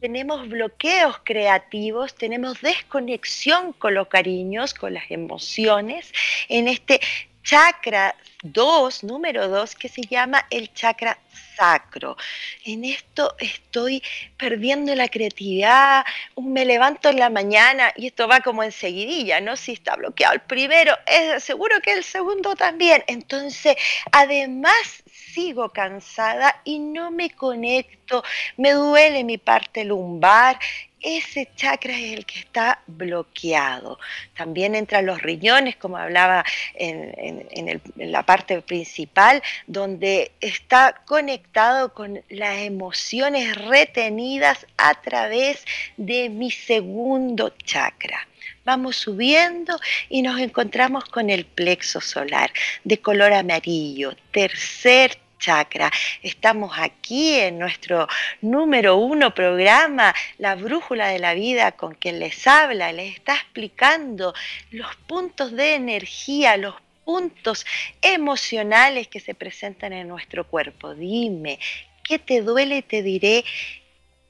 tenemos 0.00 0.48
bloqueos 0.48 1.20
creativos, 1.22 2.14
tenemos 2.14 2.60
desconexión 2.60 3.72
con 3.72 3.94
los 3.94 4.08
cariños, 4.08 4.74
con 4.74 4.94
las 4.94 5.10
emociones, 5.10 6.12
en 6.48 6.68
este 6.68 7.00
chakra 7.42 8.14
2, 8.42 9.04
número 9.04 9.48
2, 9.48 9.74
que 9.76 9.88
se 9.88 10.02
llama 10.02 10.46
el 10.50 10.72
chakra 10.74 11.18
sacro. 11.56 12.16
En 12.64 12.84
esto 12.84 13.34
estoy 13.38 14.02
perdiendo 14.36 14.94
la 14.94 15.08
creatividad, 15.08 16.04
me 16.36 16.64
levanto 16.64 17.08
en 17.08 17.18
la 17.18 17.30
mañana 17.30 17.92
y 17.96 18.08
esto 18.08 18.26
va 18.28 18.40
como 18.40 18.62
enseguidilla, 18.62 19.40
¿no? 19.40 19.56
Si 19.56 19.72
está 19.72 19.96
bloqueado 19.96 20.34
el 20.34 20.40
primero, 20.40 20.94
es 21.06 21.44
seguro 21.44 21.80
que 21.80 21.92
el 21.92 22.04
segundo 22.04 22.54
también. 22.56 23.04
Entonces, 23.06 23.76
además 24.10 25.02
sigo 25.32 25.70
cansada 25.70 26.60
y 26.64 26.78
no 26.78 27.10
me 27.10 27.30
conecto, 27.30 28.22
me 28.56 28.72
duele 28.72 29.24
mi 29.24 29.38
parte 29.38 29.84
lumbar 29.84 30.58
ese 31.02 31.48
chakra 31.56 31.92
es 31.92 32.18
el 32.18 32.26
que 32.26 32.38
está 32.38 32.80
bloqueado. 32.86 33.98
También 34.36 34.74
entran 34.74 35.06
los 35.06 35.20
riñones, 35.22 35.76
como 35.76 35.96
hablaba 35.96 36.44
en, 36.74 37.46
en, 37.50 38.12
la 38.12 38.22
parte 38.24 38.60
principal, 38.62 39.42
donde 39.66 40.32
está 40.40 41.02
conectado 41.04 41.92
con 41.92 42.22
las 42.28 42.58
emociones 42.58 43.56
retenidas 43.56 44.66
a 44.76 44.94
través 45.00 45.64
de 45.96 46.28
mi 46.28 46.50
segundo 46.50 47.50
chakra. 47.64 48.26
Vamos 48.64 48.96
subiendo 48.96 49.78
y 50.08 50.22
nos 50.22 50.40
encontramos 50.40 51.04
con 51.06 51.30
el 51.30 51.44
plexo 51.44 52.00
solar 52.00 52.52
de 52.84 52.98
color 53.00 53.32
amarillo, 53.32 54.14
tercer 54.30 55.18
chakra. 55.42 55.90
Estamos 56.22 56.72
aquí 56.78 57.34
en 57.34 57.58
nuestro 57.58 58.06
número 58.40 58.96
uno 58.96 59.34
programa, 59.34 60.14
La 60.38 60.54
Brújula 60.54 61.08
de 61.08 61.18
la 61.18 61.34
Vida, 61.34 61.72
con 61.72 61.94
quien 61.94 62.20
les 62.20 62.46
habla, 62.46 62.92
les 62.92 63.16
está 63.16 63.34
explicando 63.34 64.34
los 64.70 64.94
puntos 65.08 65.52
de 65.52 65.74
energía, 65.74 66.56
los 66.56 66.76
puntos 67.04 67.66
emocionales 68.00 69.08
que 69.08 69.18
se 69.18 69.34
presentan 69.34 69.92
en 69.92 70.06
nuestro 70.06 70.46
cuerpo. 70.46 70.94
Dime, 70.94 71.58
¿qué 72.04 72.20
te 72.20 72.40
duele? 72.40 72.82
Te 72.82 73.02
diré 73.02 73.44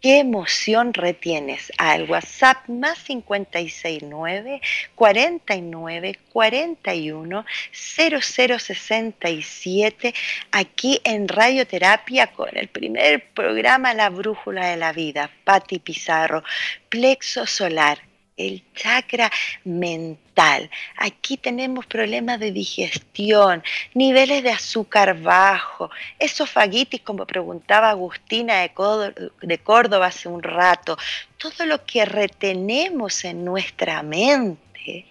¿Qué 0.03 0.19
emoción 0.19 0.93
retienes? 0.95 1.71
Al 1.79 2.11
WhatsApp 2.11 2.69
más 2.69 2.99
569 3.05 4.61
49 4.97 6.19
41 6.33 7.45
0067 7.71 10.15
aquí 10.51 11.01
en 11.05 11.29
Radioterapia 11.29 12.33
con 12.33 12.49
el 12.53 12.67
primer 12.67 13.31
programa 13.33 13.95
La 13.95 14.11
Brújula 14.11 14.67
de 14.67 14.77
la 14.77 14.93
Vida, 14.93 15.31
Patti 15.45 15.79
Pizarro, 15.79 16.43
Plexo 16.88 17.47
Solar 17.47 18.01
el 18.47 18.63
chakra 18.75 19.31
mental. 19.65 20.71
Aquí 20.97 21.37
tenemos 21.37 21.87
problemas 21.87 22.41
de 22.41 22.53
digestión, 22.53 23.63
niveles 23.95 24.43
de 24.43 24.51
azúcar 24.51 25.21
bajo, 25.21 25.91
esofagitis, 26.19 27.03
como 27.03 27.27
preguntaba 27.27 27.91
Agustina 27.91 28.61
de 28.61 29.59
Córdoba 29.59 30.07
hace 30.07 30.29
un 30.29 30.43
rato. 30.43 30.97
Todo 31.37 31.67
lo 31.67 31.85
que 31.85 32.05
retenemos 32.05 33.25
en 33.25 33.45
nuestra 33.45 34.03
mente 34.03 35.07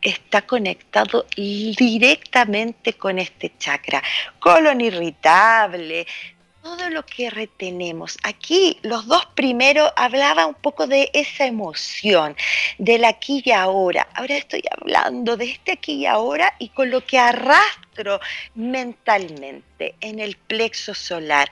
está 0.00 0.42
conectado 0.42 1.26
directamente 1.34 2.92
con 2.92 3.18
este 3.18 3.52
chakra. 3.58 4.02
Colon 4.38 4.82
irritable, 4.82 6.06
todo 6.64 6.88
lo 6.88 7.04
que 7.04 7.28
retenemos. 7.28 8.16
Aquí 8.22 8.78
los 8.82 9.06
dos 9.06 9.26
primeros 9.34 9.92
hablaba 9.96 10.46
un 10.46 10.54
poco 10.54 10.86
de 10.86 11.10
esa 11.12 11.44
emoción, 11.44 12.34
del 12.78 13.04
aquí 13.04 13.42
y 13.44 13.52
ahora. 13.52 14.08
Ahora 14.14 14.38
estoy 14.38 14.62
hablando 14.70 15.36
de 15.36 15.44
este 15.44 15.72
aquí 15.72 15.92
y 15.92 16.06
ahora 16.06 16.54
y 16.58 16.70
con 16.70 16.90
lo 16.90 17.04
que 17.04 17.18
arrastro 17.18 18.18
mentalmente 18.54 19.94
en 20.00 20.20
el 20.20 20.36
plexo 20.36 20.94
solar. 20.94 21.50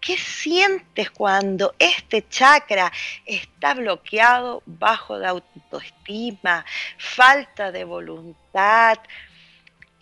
¿Qué 0.00 0.16
sientes 0.16 1.10
cuando 1.10 1.74
este 1.80 2.28
chakra 2.28 2.92
está 3.26 3.74
bloqueado 3.74 4.62
bajo 4.66 5.18
de 5.18 5.26
autoestima, 5.26 6.64
falta 6.98 7.72
de 7.72 7.84
voluntad, 7.84 8.98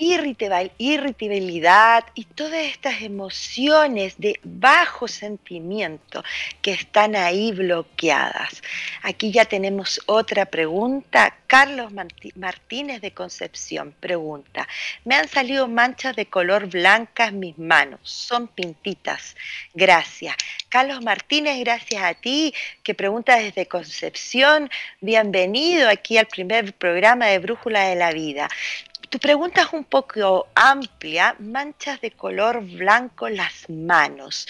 irritabilidad 0.00 2.04
y 2.14 2.24
todas 2.24 2.64
estas 2.64 3.02
emociones 3.02 4.14
de 4.18 4.40
bajo 4.42 5.06
sentimiento 5.08 6.24
que 6.62 6.72
están 6.72 7.16
ahí 7.16 7.52
bloqueadas. 7.52 8.62
Aquí 9.02 9.30
ya 9.30 9.44
tenemos 9.44 10.00
otra 10.06 10.46
pregunta. 10.46 11.36
Carlos 11.46 11.92
Martínez 12.36 13.00
de 13.00 13.12
Concepción 13.12 13.92
pregunta, 13.98 14.68
me 15.04 15.16
han 15.16 15.28
salido 15.28 15.66
manchas 15.66 16.14
de 16.14 16.26
color 16.26 16.68
blanca 16.68 17.26
en 17.26 17.40
mis 17.40 17.58
manos, 17.58 18.00
son 18.04 18.46
pintitas. 18.48 19.34
Gracias. 19.74 20.36
Carlos 20.68 21.02
Martínez, 21.02 21.58
gracias 21.58 22.04
a 22.04 22.14
ti 22.14 22.54
que 22.84 22.94
pregunta 22.94 23.36
desde 23.36 23.66
Concepción. 23.66 24.70
Bienvenido 25.00 25.88
aquí 25.88 26.16
al 26.16 26.26
primer 26.26 26.72
programa 26.74 27.26
de 27.26 27.40
Brújula 27.40 27.88
de 27.88 27.96
la 27.96 28.12
Vida. 28.12 28.48
Tu 29.10 29.18
pregunta 29.18 29.62
es 29.62 29.72
un 29.72 29.84
poco 29.84 30.48
amplia, 30.54 31.36
manchas 31.38 32.00
de 32.00 32.12
color 32.12 32.62
blanco 32.62 33.28
las 33.28 33.68
manos. 33.68 34.48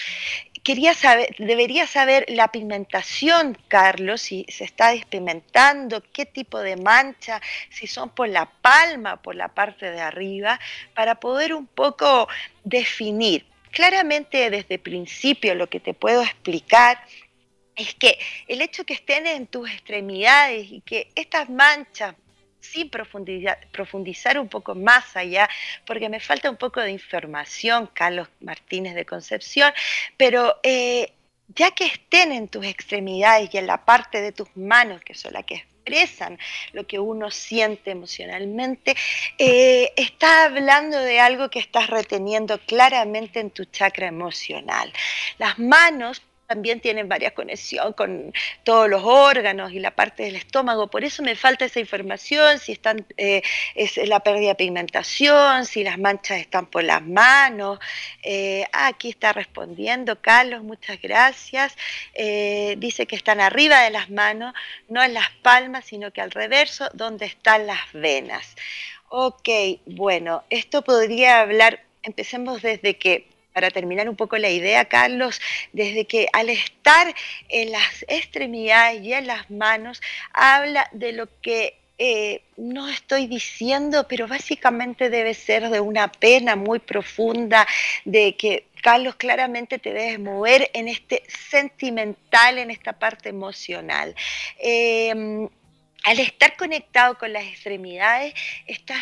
Quería 0.63 0.93
saber, 0.93 1.35
debería 1.39 1.87
saber 1.87 2.25
la 2.29 2.49
pigmentación, 2.49 3.57
Carlos, 3.67 4.21
si 4.21 4.45
se 4.47 4.63
está 4.63 4.91
despigmentando, 4.91 6.03
qué 6.13 6.25
tipo 6.25 6.59
de 6.59 6.77
mancha, 6.77 7.41
si 7.71 7.87
son 7.87 8.09
por 8.11 8.29
la 8.29 8.45
palma, 8.45 9.19
por 9.19 9.35
la 9.35 9.47
parte 9.47 9.89
de 9.89 9.99
arriba, 9.99 10.59
para 10.93 11.15
poder 11.15 11.53
un 11.53 11.65
poco 11.67 12.27
definir 12.63 13.45
Claramente 13.71 14.49
desde 14.49 14.79
principio 14.79 15.55
lo 15.55 15.69
que 15.69 15.79
te 15.79 15.93
puedo 15.93 16.21
explicar 16.21 17.01
es 17.75 17.95
que 17.95 18.19
el 18.47 18.61
hecho 18.61 18.83
que 18.83 18.93
estén 18.93 19.25
en 19.25 19.47
tus 19.47 19.69
extremidades 19.71 20.69
y 20.69 20.81
que 20.81 21.09
estas 21.15 21.49
manchas 21.49 22.15
sin 22.61 22.89
profundizar, 22.89 23.67
profundizar, 23.71 24.39
un 24.39 24.47
poco 24.47 24.75
más 24.75 25.15
allá, 25.15 25.49
porque 25.85 26.09
me 26.09 26.19
falta 26.19 26.49
un 26.49 26.57
poco 26.57 26.79
de 26.79 26.91
información, 26.91 27.89
Carlos 27.93 28.29
Martínez 28.39 28.95
de 28.95 29.05
Concepción, 29.05 29.73
pero 30.17 30.59
eh, 30.63 31.13
ya 31.55 31.71
que 31.71 31.85
estén 31.85 32.31
en 32.31 32.47
tus 32.47 32.65
extremidades 32.65 33.49
y 33.53 33.57
en 33.57 33.67
la 33.67 33.83
parte 33.83 34.21
de 34.21 34.31
tus 34.31 34.55
manos, 34.55 35.01
que 35.01 35.15
son 35.15 35.33
las 35.33 35.43
que 35.45 35.55
expresan 35.55 36.37
lo 36.73 36.85
que 36.85 36.99
uno 36.99 37.31
siente 37.31 37.91
emocionalmente, 37.91 38.95
eh, 39.37 39.91
está 39.97 40.45
hablando 40.45 40.99
de 40.99 41.19
algo 41.19 41.49
que 41.49 41.59
estás 41.59 41.89
reteniendo 41.89 42.59
claramente 42.59 43.39
en 43.39 43.49
tu 43.49 43.65
chakra 43.65 44.07
emocional. 44.07 44.93
Las 45.39 45.57
manos 45.59 46.21
también 46.51 46.81
tienen 46.81 47.07
varias 47.07 47.31
conexiones 47.31 47.95
con 47.95 48.33
todos 48.65 48.89
los 48.89 49.03
órganos 49.05 49.71
y 49.71 49.79
la 49.79 49.91
parte 49.91 50.23
del 50.23 50.35
estómago. 50.35 50.87
Por 50.87 51.05
eso 51.05 51.23
me 51.23 51.35
falta 51.35 51.63
esa 51.63 51.79
información, 51.79 52.59
si 52.59 52.73
están, 52.73 53.05
eh, 53.15 53.41
es 53.73 53.95
la 53.95 54.19
pérdida 54.19 54.49
de 54.49 54.55
pigmentación, 54.55 55.65
si 55.65 55.85
las 55.85 55.97
manchas 55.97 56.39
están 56.39 56.65
por 56.65 56.83
las 56.83 57.01
manos. 57.01 57.79
Eh, 58.21 58.65
ah, 58.73 58.87
aquí 58.87 59.07
está 59.07 59.31
respondiendo 59.31 60.21
Carlos, 60.21 60.61
muchas 60.61 61.01
gracias. 61.01 61.73
Eh, 62.15 62.75
dice 62.79 63.07
que 63.07 63.15
están 63.15 63.39
arriba 63.39 63.83
de 63.83 63.91
las 63.91 64.09
manos, 64.09 64.53
no 64.89 65.01
en 65.01 65.13
las 65.13 65.29
palmas, 65.41 65.85
sino 65.85 66.11
que 66.11 66.19
al 66.19 66.31
reverso, 66.31 66.89
donde 66.93 67.27
están 67.27 67.65
las 67.65 67.79
venas. 67.93 68.57
Ok, 69.07 69.47
bueno, 69.85 70.43
esto 70.49 70.81
podría 70.81 71.39
hablar, 71.39 71.81
empecemos 72.03 72.61
desde 72.61 72.97
que 72.97 73.30
para 73.53 73.69
terminar 73.69 74.09
un 74.09 74.15
poco 74.15 74.37
la 74.37 74.49
idea, 74.49 74.85
Carlos, 74.85 75.41
desde 75.73 76.05
que 76.05 76.27
al 76.33 76.49
estar 76.49 77.13
en 77.49 77.71
las 77.71 78.05
extremidades 78.07 79.01
y 79.01 79.13
en 79.13 79.27
las 79.27 79.49
manos, 79.49 80.01
habla 80.33 80.87
de 80.91 81.11
lo 81.11 81.27
que 81.41 81.81
eh, 82.03 82.41
no 82.57 82.89
estoy 82.89 83.27
diciendo, 83.27 84.07
pero 84.07 84.27
básicamente 84.27 85.11
debe 85.11 85.35
ser 85.35 85.69
de 85.69 85.79
una 85.79 86.11
pena 86.11 86.55
muy 86.55 86.79
profunda, 86.79 87.67
de 88.05 88.35
que 88.35 88.65
Carlos 88.81 89.15
claramente 89.17 89.77
te 89.77 89.93
debes 89.93 90.19
mover 90.19 90.71
en 90.73 90.87
este 90.87 91.21
sentimental, 91.27 92.57
en 92.57 92.71
esta 92.71 92.93
parte 92.93 93.29
emocional. 93.29 94.15
Em, 94.57 95.47
al 96.03 96.19
estar 96.19 96.57
conectado 96.57 97.19
con 97.19 97.31
las 97.33 97.43
extremidades, 97.43 98.33
estás 98.65 98.97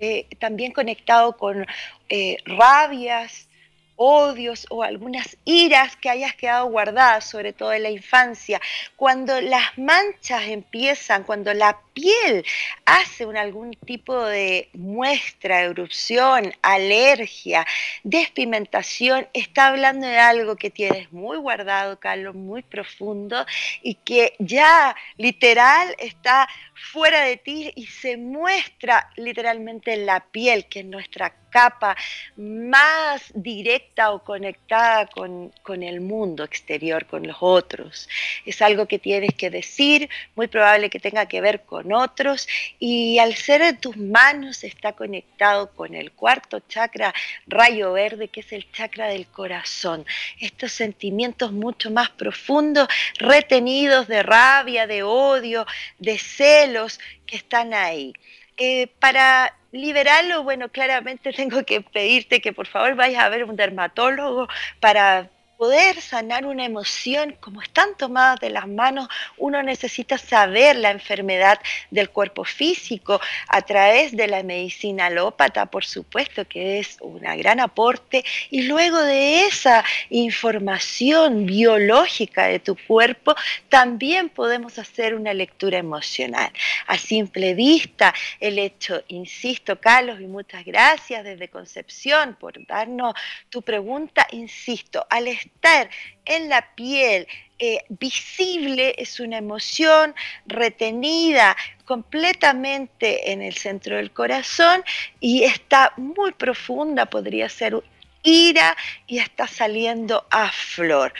eh, 0.00 0.26
también 0.38 0.72
conectado 0.72 1.36
con 1.36 1.66
eh, 2.08 2.38
rabias, 2.46 3.48
odios 3.96 4.66
o 4.70 4.82
algunas 4.82 5.36
iras 5.44 5.96
que 5.96 6.10
hayas 6.10 6.34
quedado 6.34 6.66
guardadas, 6.66 7.28
sobre 7.28 7.52
todo 7.52 7.72
en 7.72 7.84
la 7.84 7.90
infancia. 7.90 8.60
Cuando 8.96 9.40
las 9.40 9.76
manchas 9.78 10.44
empiezan, 10.44 11.24
cuando 11.24 11.54
la 11.54 11.78
piel 11.94 12.44
hace 12.84 13.24
algún 13.24 13.72
tipo 13.72 14.22
de 14.26 14.68
muestra, 14.74 15.62
erupción, 15.62 16.52
alergia, 16.62 17.66
despimentación, 18.02 19.26
está 19.32 19.68
hablando 19.68 20.06
de 20.06 20.18
algo 20.18 20.56
que 20.56 20.70
tienes 20.70 21.12
muy 21.12 21.38
guardado, 21.38 21.98
Carlos, 21.98 22.34
muy 22.34 22.62
profundo 22.62 23.46
y 23.82 23.94
que 23.94 24.34
ya 24.38 24.94
literal 25.16 25.94
está 25.98 26.48
fuera 26.74 27.22
de 27.24 27.36
ti 27.36 27.72
y 27.74 27.86
se 27.86 28.16
muestra 28.16 29.10
literalmente 29.16 29.94
en 29.94 30.06
la 30.06 30.20
piel, 30.20 30.66
que 30.66 30.80
es 30.80 30.86
nuestra 30.86 31.32
capa 31.50 31.96
más 32.36 33.32
directa 33.32 34.10
o 34.10 34.24
conectada 34.24 35.06
con, 35.06 35.52
con, 35.62 35.84
el 35.84 36.00
mundo 36.00 36.42
exterior, 36.42 37.06
con 37.06 37.24
los 37.24 37.36
otros. 37.38 38.08
Es 38.44 38.60
algo 38.60 38.86
que 38.86 38.98
tienes 38.98 39.34
que 39.34 39.50
decir, 39.50 40.10
muy 40.34 40.48
probable 40.48 40.90
que 40.90 40.98
tenga 40.98 41.26
que 41.26 41.40
ver 41.40 41.62
con 41.62 41.83
otros 41.92 42.48
y 42.78 43.18
al 43.18 43.34
ser 43.34 43.62
de 43.62 43.72
tus 43.74 43.96
manos 43.96 44.64
está 44.64 44.92
conectado 44.92 45.70
con 45.72 45.94
el 45.94 46.12
cuarto 46.12 46.60
chakra 46.60 47.14
rayo 47.46 47.92
verde, 47.92 48.28
que 48.28 48.40
es 48.40 48.52
el 48.52 48.70
chakra 48.72 49.08
del 49.08 49.26
corazón. 49.26 50.04
Estos 50.40 50.72
sentimientos 50.72 51.52
mucho 51.52 51.90
más 51.90 52.10
profundos, 52.10 52.88
retenidos 53.18 54.08
de 54.08 54.22
rabia, 54.22 54.86
de 54.86 55.02
odio, 55.02 55.66
de 55.98 56.18
celos 56.18 57.00
que 57.26 57.36
están 57.36 57.74
ahí. 57.74 58.12
Eh, 58.56 58.86
para 59.00 59.56
liberarlo, 59.72 60.44
bueno, 60.44 60.68
claramente 60.68 61.32
tengo 61.36 61.64
que 61.64 61.80
pedirte 61.80 62.40
que 62.40 62.52
por 62.52 62.66
favor 62.66 62.94
vayas 62.94 63.24
a 63.24 63.28
ver 63.28 63.44
un 63.44 63.56
dermatólogo 63.56 64.48
para 64.80 65.30
poder 65.56 66.00
sanar 66.00 66.46
una 66.46 66.64
emoción, 66.64 67.36
como 67.40 67.62
están 67.62 67.96
tomadas 67.96 68.40
de 68.40 68.50
las 68.50 68.66
manos, 68.66 69.08
uno 69.38 69.62
necesita 69.62 70.18
saber 70.18 70.76
la 70.76 70.90
enfermedad 70.90 71.60
del 71.90 72.10
cuerpo 72.10 72.44
físico 72.44 73.20
a 73.48 73.62
través 73.62 74.16
de 74.16 74.26
la 74.26 74.42
medicina 74.42 75.06
alópata, 75.06 75.66
por 75.66 75.84
supuesto, 75.84 76.46
que 76.46 76.78
es 76.78 76.98
un 77.00 77.20
gran 77.20 77.60
aporte, 77.60 78.24
y 78.50 78.62
luego 78.62 79.00
de 79.00 79.46
esa 79.46 79.84
información 80.10 81.46
biológica 81.46 82.46
de 82.46 82.58
tu 82.58 82.76
cuerpo, 82.76 83.34
también 83.68 84.28
podemos 84.28 84.78
hacer 84.78 85.14
una 85.14 85.34
lectura 85.34 85.78
emocional. 85.78 86.52
A 86.86 86.98
simple 86.98 87.54
vista, 87.54 88.14
el 88.40 88.58
hecho, 88.58 89.02
insisto, 89.08 89.80
Carlos, 89.80 90.20
y 90.20 90.26
muchas 90.26 90.64
gracias 90.64 91.24
desde 91.24 91.48
Concepción 91.48 92.36
por 92.38 92.64
darnos 92.66 93.14
tu 93.48 93.62
pregunta, 93.62 94.26
insisto, 94.32 95.06
al 95.08 95.28
estar 95.46 95.90
en 96.24 96.48
la 96.48 96.74
piel 96.74 97.26
eh, 97.58 97.84
visible 97.88 98.94
es 98.98 99.20
una 99.20 99.38
emoción 99.38 100.14
retenida 100.46 101.56
completamente 101.84 103.30
en 103.30 103.42
el 103.42 103.54
centro 103.54 103.96
del 103.96 104.10
corazón 104.10 104.82
y 105.20 105.44
está 105.44 105.92
muy 105.96 106.32
profunda, 106.32 107.06
podría 107.06 107.48
ser 107.48 107.80
ira 108.24 108.76
y 109.06 109.18
está 109.18 109.46
saliendo 109.46 110.26
a 110.30 110.50
flor. 110.50 111.14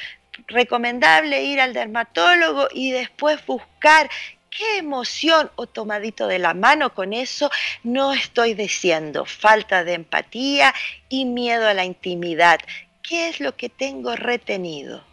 Recomendable 0.48 1.44
ir 1.44 1.60
al 1.60 1.72
dermatólogo 1.72 2.68
y 2.72 2.90
después 2.90 3.44
buscar 3.46 4.10
qué 4.50 4.78
emoción 4.78 5.50
o 5.56 5.66
tomadito 5.66 6.26
de 6.26 6.38
la 6.38 6.54
mano 6.54 6.94
con 6.94 7.12
eso 7.12 7.50
no 7.82 8.12
estoy 8.12 8.54
diciendo. 8.54 9.24
Falta 9.24 9.84
de 9.84 9.94
empatía 9.94 10.74
y 11.08 11.24
miedo 11.24 11.68
a 11.68 11.74
la 11.74 11.84
intimidad. 11.84 12.60
¿Qué 13.06 13.28
es 13.28 13.38
lo 13.38 13.54
que 13.54 13.68
tengo 13.68 14.16
retenido? 14.16 15.04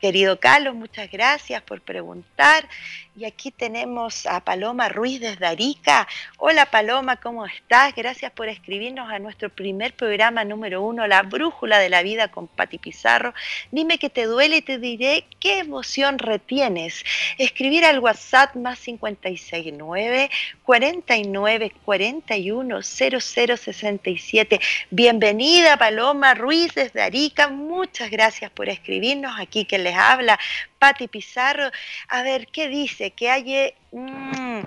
Querido 0.00 0.40
Carlos, 0.40 0.74
muchas 0.74 1.10
gracias 1.10 1.62
por 1.62 1.82
preguntar. 1.82 2.68
Y 3.16 3.26
aquí 3.26 3.50
tenemos 3.50 4.26
a 4.26 4.40
Paloma 4.44 4.88
Ruiz 4.88 5.20
desde 5.20 5.46
Arica. 5.46 6.08
Hola 6.38 6.66
Paloma, 6.66 7.16
¿cómo 7.16 7.46
estás? 7.46 7.94
Gracias 7.94 8.32
por 8.32 8.48
escribirnos 8.48 9.10
a 9.10 9.18
nuestro 9.18 9.50
primer 9.50 9.94
programa 9.94 10.44
número 10.44 10.82
uno, 10.82 11.06
La 11.06 11.22
Brújula 11.22 11.78
de 11.78 11.90
la 11.90 12.02
Vida 12.02 12.28
con 12.28 12.48
Pati 12.48 12.78
Pizarro. 12.78 13.34
Dime 13.70 13.98
que 13.98 14.10
te 14.10 14.24
duele 14.24 14.56
y 14.56 14.62
te 14.62 14.78
diré 14.78 15.26
qué 15.38 15.58
emoción 15.58 16.18
retienes. 16.18 17.04
Escribir 17.38 17.84
al 17.84 18.00
WhatsApp 18.00 18.56
más 18.56 18.80
569 18.80 20.30
49 20.64 21.72
41 21.84 22.82
0067. 22.82 24.60
Bienvenida 24.90 25.76
Paloma 25.76 26.34
Ruiz 26.34 26.74
desde 26.74 27.02
Arica. 27.02 27.48
Muchas 27.48 28.10
gracias 28.10 28.50
por 28.50 28.68
escribirnos 28.68 29.34
aquí 29.38 29.66
que 29.66 29.78
les 29.78 29.94
habla, 29.94 30.38
Pati 30.78 31.06
Pizarro. 31.08 31.70
A 32.08 32.22
ver, 32.22 32.46
¿qué 32.48 32.68
dice? 32.68 33.10
Que 33.10 33.30
hay... 33.30 33.74
Mm, 33.92 34.62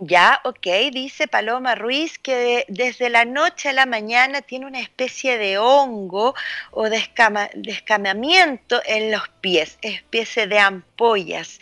ya, 0.00 0.40
ok, 0.44 0.66
dice 0.92 1.26
Paloma 1.26 1.74
Ruiz 1.74 2.18
que 2.18 2.64
desde 2.68 3.10
la 3.10 3.24
noche 3.24 3.70
a 3.70 3.72
la 3.72 3.84
mañana 3.84 4.42
tiene 4.42 4.66
una 4.66 4.80
especie 4.80 5.38
de 5.38 5.58
hongo 5.58 6.36
o 6.70 6.88
de, 6.88 7.04
escamamiento 7.64 8.80
en 8.86 9.10
los 9.10 9.28
pies, 9.40 9.76
especie 9.82 10.46
de 10.46 10.60
ampollas. 10.60 11.58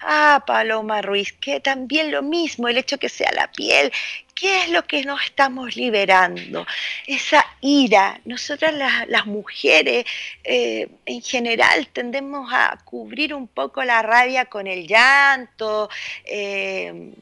Ah, 0.00 0.44
Paloma 0.46 1.02
Ruiz, 1.02 1.32
que 1.34 1.60
también 1.60 2.10
lo 2.10 2.22
mismo, 2.22 2.68
el 2.68 2.78
hecho 2.78 2.98
que 2.98 3.10
sea 3.10 3.30
la 3.32 3.52
piel, 3.52 3.92
¿qué 4.34 4.62
es 4.62 4.70
lo 4.70 4.86
que 4.86 5.04
nos 5.04 5.22
estamos 5.22 5.76
liberando? 5.76 6.66
Esa 7.06 7.44
ira. 7.60 8.18
Nosotras 8.24 8.74
las, 9.08 9.26
mujeres 9.26 10.06
eh, 10.42 10.88
en 11.04 11.20
general 11.22 11.86
tendemos 11.88 12.50
a 12.52 12.78
cubrir 12.84 13.34
un 13.34 13.46
poco 13.46 13.84
la 13.84 14.00
rabia 14.02 14.46
con 14.46 14.66
el 14.66 14.86
llanto. 14.86 15.90
Eh, 16.24 17.12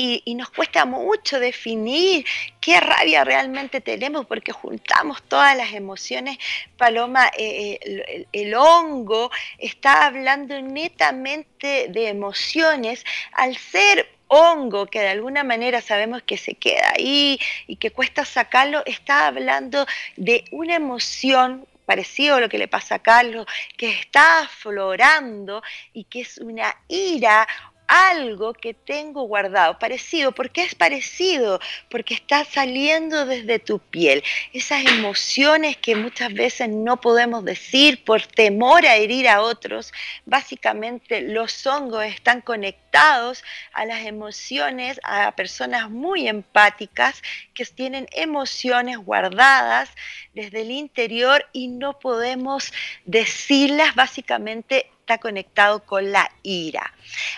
y, 0.00 0.34
nos 0.36 0.50
cuesta 0.50 0.84
mucho 0.84 1.40
definir 1.40 2.24
qué 2.60 2.78
rabia 2.78 3.24
realmente 3.24 3.80
tenemos 3.80 4.26
porque 4.26 4.52
juntamos 4.52 5.22
todas 5.24 5.56
las 5.56 5.72
emociones. 5.72 6.38
Paloma, 6.76 7.26
eh, 7.36 7.80
eh, 7.82 8.26
el, 8.32 8.54
hongo 8.54 9.32
está 9.58 10.06
hablando 10.06 10.60
netamente 10.62 11.88
de 11.88 12.08
emociones 12.08 13.04
al 13.32 13.56
ser 13.56 14.08
hongo 14.28 14.86
que 14.86 15.00
de 15.00 15.08
alguna 15.08 15.42
manera 15.42 15.82
sabemos 15.82 16.22
que 16.22 16.36
se 16.36 16.54
queda 16.54 16.92
ahí 16.96 17.40
y 17.66 17.76
que 17.76 17.90
cuesta 17.90 18.24
sacarlo, 18.24 18.84
está 18.86 19.26
hablando 19.26 19.84
de 20.16 20.44
una 20.52 20.76
emoción 20.76 21.66
parecido 21.88 22.36
a 22.36 22.40
lo 22.40 22.50
que 22.50 22.58
le 22.58 22.68
pasa 22.68 22.96
a 22.96 22.98
Carlos, 22.98 23.46
que 23.78 23.88
está 23.88 24.40
aflorando 24.40 25.62
y 25.94 26.04
que 26.04 26.20
es 26.20 26.36
una 26.36 26.76
ira 26.86 27.48
algo 27.88 28.52
que 28.52 28.74
tengo 28.74 29.22
guardado, 29.22 29.78
parecido, 29.78 30.32
¿por 30.32 30.50
qué 30.50 30.62
es 30.62 30.74
parecido? 30.74 31.58
Porque 31.88 32.14
está 32.14 32.44
saliendo 32.44 33.24
desde 33.26 33.58
tu 33.58 33.78
piel, 33.78 34.22
esas 34.52 34.84
emociones 34.84 35.76
que 35.78 35.96
muchas 35.96 36.32
veces 36.32 36.68
no 36.68 37.00
podemos 37.00 37.44
decir 37.44 38.04
por 38.04 38.22
temor 38.22 38.86
a 38.86 38.96
herir 38.96 39.26
a 39.28 39.40
otros, 39.40 39.92
básicamente 40.26 41.22
los 41.22 41.66
hongos 41.66 42.04
están 42.04 42.42
conectados 42.42 43.42
a 43.72 43.86
las 43.86 44.04
emociones, 44.04 45.00
a 45.02 45.32
personas 45.32 45.90
muy 45.90 46.28
empáticas 46.28 47.22
que 47.54 47.64
tienen 47.64 48.06
emociones 48.12 48.98
guardadas 48.98 49.90
desde 50.34 50.62
el 50.62 50.70
interior 50.70 51.46
y 51.52 51.68
no 51.68 51.98
podemos 51.98 52.72
decirlas 53.04 53.94
básicamente 53.94 54.90
está 55.08 55.16
conectado 55.16 55.86
con 55.86 56.12
la 56.12 56.30
ira. 56.42 56.92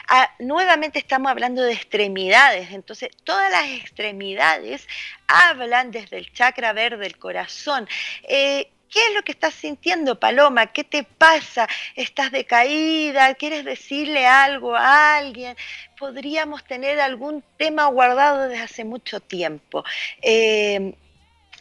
Ah, 0.09 0.29
nuevamente 0.41 0.99
estamos 0.99 1.31
hablando 1.31 1.63
de 1.63 1.73
extremidades, 1.73 2.73
entonces 2.73 3.11
todas 3.23 3.49
las 3.49 3.69
extremidades 3.69 4.89
hablan 5.29 5.93
desde 5.93 6.19
el 6.19 6.33
chakra 6.33 6.73
verde 6.73 7.05
del 7.05 7.17
corazón. 7.17 7.89
Eh, 8.25 8.73
¿Qué 8.89 8.99
es 9.07 9.15
lo 9.15 9.23
que 9.23 9.31
estás 9.31 9.55
sintiendo, 9.55 10.19
Paloma? 10.19 10.67
¿Qué 10.73 10.83
te 10.83 11.05
pasa? 11.05 11.69
¿Estás 11.95 12.33
decaída? 12.33 13.35
¿Quieres 13.35 13.65
decirle 13.65 14.27
algo 14.27 14.75
a 14.75 15.17
alguien? 15.17 15.57
Podríamos 15.97 16.65
tener 16.65 16.99
algún 16.99 17.45
tema 17.57 17.85
guardado 17.87 18.49
desde 18.49 18.65
hace 18.65 18.85
mucho 18.85 19.21
tiempo. 19.21 19.85
Eh, 20.23 20.97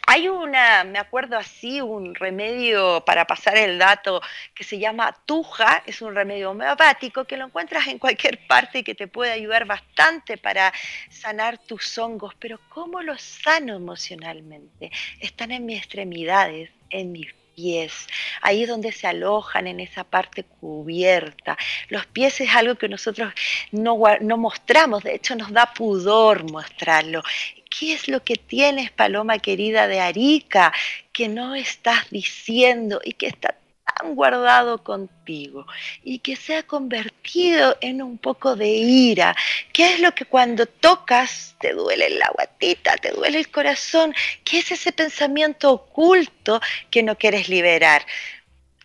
hay 0.10 0.28
una, 0.28 0.84
me 0.86 0.98
acuerdo 0.98 1.38
así, 1.38 1.82
un 1.82 2.16
remedio 2.16 3.04
para 3.06 3.26
pasar 3.26 3.56
el 3.58 3.78
dato 3.78 4.24
que 4.56 4.64
se 4.64 4.80
llama 4.80 5.16
tuja, 5.28 5.84
es 5.86 6.02
un 6.02 6.16
remedio 6.16 6.50
homeopático 6.50 7.26
que 7.26 7.38
lo 7.38 7.46
encuentras 7.46 7.86
en 7.86 8.00
cualquier 8.00 8.40
parte 8.48 8.80
y 8.80 8.84
que 8.84 8.96
te 8.96 9.08
puede 9.08 9.34
ayudar 9.34 9.66
bastante 9.66 10.38
para 10.38 10.74
sanar 11.12 11.60
tus 11.60 11.96
hongos, 12.00 12.34
pero 12.40 12.60
¿cómo 12.70 13.04
los 13.04 13.22
sano 13.22 13.76
emocionalmente? 13.76 14.90
Están 15.20 15.52
en 15.52 15.68
mis 15.68 15.78
extremidades, 15.78 16.72
en 16.90 17.12
mis 17.12 17.32
pies, 17.56 18.08
ahí 18.42 18.66
donde 18.66 18.92
se 18.92 19.06
alojan 19.06 19.68
en 19.68 19.80
esa 19.80 20.04
parte 20.04 20.44
cubierta. 20.44 21.56
Los 21.90 22.08
pies 22.08 22.42
es 22.42 22.50
algo 22.56 22.74
que 22.76 22.90
nosotros 22.90 23.32
no, 23.72 24.00
no 24.22 24.38
mostramos, 24.38 25.04
de 25.04 25.14
hecho 25.14 25.36
nos 25.36 25.52
da 25.52 25.72
pudor 25.72 26.50
mostrarlo. 26.52 27.22
¿Qué 27.70 27.94
es 27.94 28.08
lo 28.08 28.24
que 28.24 28.36
tienes, 28.36 28.92
paloma 28.92 29.38
querida 29.40 29.88
de 29.88 30.00
Arica, 30.00 30.74
que 31.14 31.28
no 31.28 31.56
estás 31.56 32.10
diciendo 32.10 33.00
y 33.04 33.14
que 33.14 33.28
está 33.28 33.56
tan 33.98 34.16
guardado 34.16 34.84
contigo 34.84 35.66
y 36.04 36.20
que 36.20 36.36
se 36.36 36.56
ha 36.56 36.64
convertido 36.64 37.78
en 37.82 38.02
un 38.02 38.18
poco 38.18 38.56
de 38.56 38.70
ira? 38.70 39.36
¿Qué 39.72 39.94
es 39.94 40.00
lo 40.00 40.14
que 40.16 40.26
cuando 40.26 40.66
tocas 40.66 41.56
te 41.60 41.74
duele 41.74 42.10
la 42.10 42.30
guatita, 42.34 42.98
te 42.98 43.12
duele 43.12 43.38
el 43.38 43.52
corazón? 43.52 44.16
¿Qué 44.44 44.60
es 44.60 44.72
ese 44.72 44.92
pensamiento 44.92 45.72
oculto 45.72 46.60
que 46.90 47.04
no 47.04 47.18
quieres 47.18 47.50
liberar? 47.50 48.04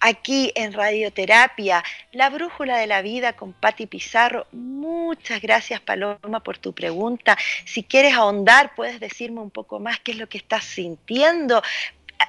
Aquí 0.05 0.53
en 0.55 0.73
Radioterapia, 0.75 1.83
la 2.13 2.29
brújula 2.29 2.77
de 2.77 2.87
la 2.87 3.01
vida 3.01 3.33
con 3.33 3.55
Patti 3.55 3.87
Pizarro. 3.87 4.47
Muchas 4.53 5.41
gracias 5.41 5.81
Paloma 5.81 6.41
por 6.45 6.59
tu 6.59 6.75
pregunta. 6.75 7.39
Si 7.65 7.83
quieres 7.83 8.13
ahondar, 8.13 8.75
puedes 8.75 9.01
decirme 9.01 9.41
un 9.41 9.51
poco 9.51 9.81
más 9.81 9.99
qué 10.01 10.13
es 10.13 10.19
lo 10.19 10.29
que 10.29 10.37
estás 10.37 10.65
sintiendo. 10.65 11.63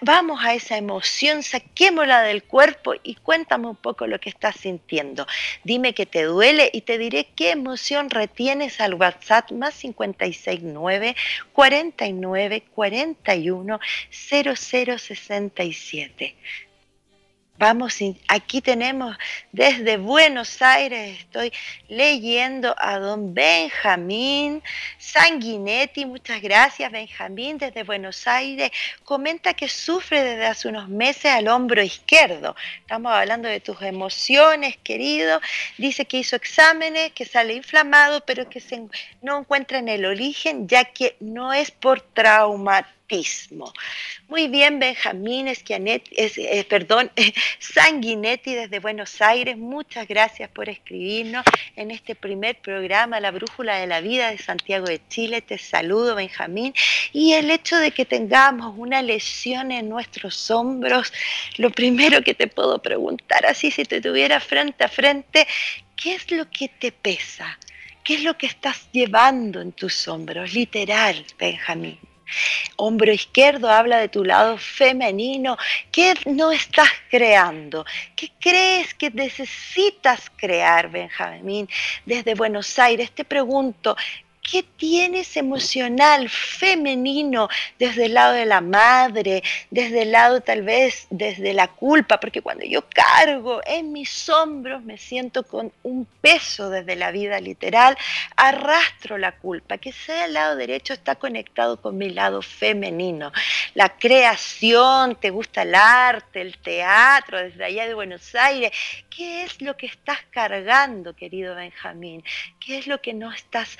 Vamos 0.01 0.43
a 0.43 0.53
esa 0.53 0.77
emoción, 0.77 1.43
saquémosla 1.43 2.21
del 2.21 2.43
cuerpo 2.43 2.93
y 3.03 3.15
cuéntame 3.15 3.67
un 3.67 3.75
poco 3.75 4.07
lo 4.07 4.21
que 4.21 4.29
estás 4.29 4.55
sintiendo. 4.55 5.27
Dime 5.65 5.93
que 5.93 6.05
te 6.05 6.23
duele 6.23 6.69
y 6.71 6.79
te 6.81 6.97
diré 6.97 7.27
qué 7.35 7.51
emoción 7.51 8.09
retienes 8.09 8.79
al 8.79 8.93
WhatsApp 8.93 9.51
más 9.51 9.75
569 9.75 11.15
49 11.51 12.63
41 12.73 13.79
0067. 14.09 16.35
Vamos, 17.57 17.99
aquí 18.27 18.59
tenemos 18.59 19.15
desde 19.53 19.95
Buenos 19.95 20.61
Aires, 20.61 21.17
estoy 21.21 21.53
leyendo 21.87 22.75
a 22.77 22.99
don 22.99 23.33
Benjamín 23.33 24.61
Sanguinetti, 24.97 26.05
muchas 26.05 26.41
gracias 26.41 26.91
Benjamín 26.91 27.57
desde 27.57 27.83
Buenos 27.83 28.27
Aires, 28.27 28.71
comenta 29.05 29.53
que 29.53 29.69
sufre 29.69 30.21
desde 30.21 30.47
hace 30.47 30.67
unos 30.67 30.89
meses 30.89 31.27
al 31.27 31.47
hombro 31.47 31.81
izquierdo, 31.81 32.57
estamos 32.81 33.13
hablando 33.13 33.47
de 33.47 33.61
tus 33.61 33.81
emociones, 33.83 34.75
querido, 34.83 35.39
dice 35.77 36.03
que 36.03 36.17
hizo 36.17 36.35
exámenes, 36.35 37.13
que 37.13 37.23
sale 37.23 37.53
inflamado, 37.53 38.19
pero 38.25 38.49
que 38.49 38.61
no 39.21 39.39
encuentra 39.39 39.79
en 39.79 39.87
el 39.87 40.05
origen, 40.05 40.67
ya 40.67 40.83
que 40.83 41.15
no 41.21 41.53
es 41.53 41.71
por 41.71 42.01
trauma 42.01 42.85
muy 44.27 44.47
bien, 44.47 44.79
Benjamín 44.79 45.47
eh, 45.47 46.65
perdón, 46.67 47.11
Sanguinetti 47.59 48.55
desde 48.55 48.79
Buenos 48.79 49.21
Aires, 49.21 49.57
muchas 49.57 50.07
gracias 50.07 50.49
por 50.49 50.69
escribirnos 50.69 51.45
en 51.75 51.91
este 51.91 52.15
primer 52.15 52.57
programa, 52.57 53.19
La 53.19 53.31
Brújula 53.31 53.77
de 53.77 53.85
la 53.85 54.01
Vida 54.01 54.31
de 54.31 54.39
Santiago 54.39 54.85
de 54.85 54.99
Chile. 55.07 55.41
Te 55.41 55.57
saludo, 55.57 56.15
Benjamín. 56.15 56.73
Y 57.13 57.33
el 57.33 57.51
hecho 57.51 57.77
de 57.77 57.91
que 57.91 58.05
tengamos 58.05 58.73
una 58.77 59.01
lesión 59.01 59.71
en 59.71 59.87
nuestros 59.87 60.49
hombros, 60.49 61.13
lo 61.57 61.69
primero 61.69 62.21
que 62.23 62.33
te 62.33 62.47
puedo 62.47 62.81
preguntar, 62.81 63.45
así 63.45 63.69
si 63.69 63.85
te 63.85 64.01
tuviera 64.01 64.39
frente 64.39 64.83
a 64.83 64.89
frente, 64.89 65.47
¿qué 65.95 66.15
es 66.15 66.31
lo 66.31 66.49
que 66.49 66.69
te 66.69 66.91
pesa? 66.91 67.59
¿Qué 68.03 68.15
es 68.15 68.23
lo 68.23 68.37
que 68.37 68.47
estás 68.47 68.87
llevando 68.91 69.61
en 69.61 69.71
tus 69.71 70.07
hombros? 70.07 70.53
Literal, 70.53 71.25
Benjamín. 71.37 71.99
Hombro 72.77 73.11
izquierdo 73.11 73.69
habla 73.69 73.97
de 73.97 74.09
tu 74.09 74.23
lado 74.23 74.57
femenino. 74.57 75.57
¿Qué 75.91 76.13
no 76.25 76.51
estás 76.51 76.89
creando? 77.09 77.85
¿Qué 78.15 78.31
crees 78.39 78.93
que 78.93 79.09
necesitas 79.11 80.31
crear, 80.35 80.89
Benjamín? 80.89 81.69
Desde 82.05 82.35
Buenos 82.35 82.77
Aires 82.79 83.11
te 83.11 83.23
pregunto, 83.23 83.95
¿Qué 84.49 84.61
tienes 84.61 85.37
emocional, 85.37 86.29
femenino, 86.29 87.49
desde 87.79 88.05
el 88.05 88.13
lado 88.13 88.33
de 88.33 88.45
la 88.45 88.61
madre, 88.61 89.41
desde 89.71 90.03
el 90.03 90.11
lado 90.11 90.41
tal 90.41 90.61
vez 90.61 91.07
desde 91.09 91.53
la 91.53 91.67
culpa? 91.67 92.19
Porque 92.19 92.43
cuando 92.43 92.63
yo 92.63 92.87
cargo 92.87 93.61
en 93.65 93.91
mis 93.91 94.29
hombros 94.29 94.83
me 94.83 94.99
siento 94.99 95.43
con 95.43 95.71
un 95.81 96.05
peso 96.21 96.69
desde 96.69 96.95
la 96.95 97.11
vida 97.11 97.39
literal, 97.39 97.97
arrastro 98.35 99.17
la 99.17 99.31
culpa. 99.31 99.79
Que 99.79 99.91
sea 99.91 100.25
el 100.25 100.33
lado 100.33 100.55
derecho 100.55 100.93
está 100.93 101.15
conectado 101.15 101.81
con 101.81 101.97
mi 101.97 102.11
lado 102.11 102.43
femenino. 102.43 103.31
La 103.73 103.89
creación, 103.89 105.15
te 105.15 105.31
gusta 105.31 105.63
el 105.63 105.73
arte, 105.73 106.41
el 106.41 106.57
teatro, 106.59 107.39
desde 107.39 107.65
allá 107.65 107.87
de 107.87 107.95
Buenos 107.95 108.35
Aires. 108.35 108.71
¿Qué 109.09 109.43
es 109.43 109.59
lo 109.61 109.75
que 109.75 109.87
estás 109.87 110.19
cargando, 110.29 111.15
querido 111.15 111.55
Benjamín? 111.55 112.23
¿Qué 112.59 112.77
es 112.77 112.85
lo 112.85 113.01
que 113.01 113.13
no 113.13 113.31
estás 113.31 113.77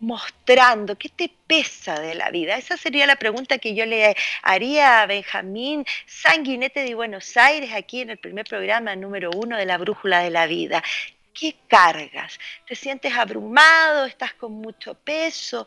mostrando? 0.00 0.96
¿Qué 0.96 1.08
te 1.08 1.30
pesa 1.46 2.00
de 2.00 2.14
la 2.14 2.30
vida? 2.30 2.56
Esa 2.56 2.76
sería 2.76 3.06
la 3.06 3.16
pregunta 3.16 3.58
que 3.58 3.74
yo 3.74 3.86
le 3.86 4.16
haría 4.42 5.02
a 5.02 5.06
Benjamín 5.06 5.84
Sanguinete 6.06 6.80
de 6.80 6.94
Buenos 6.94 7.36
Aires, 7.36 7.72
aquí 7.74 8.00
en 8.00 8.10
el 8.10 8.18
primer 8.18 8.46
programa 8.46 8.96
número 8.96 9.30
uno 9.30 9.56
de 9.56 9.66
la 9.66 9.78
Brújula 9.78 10.20
de 10.20 10.30
la 10.30 10.46
Vida. 10.46 10.82
¿Qué 11.32 11.54
cargas? 11.68 12.38
¿Te 12.66 12.74
sientes 12.74 13.14
abrumado? 13.14 14.06
¿Estás 14.06 14.34
con 14.34 14.52
mucho 14.52 14.94
peso? 14.94 15.66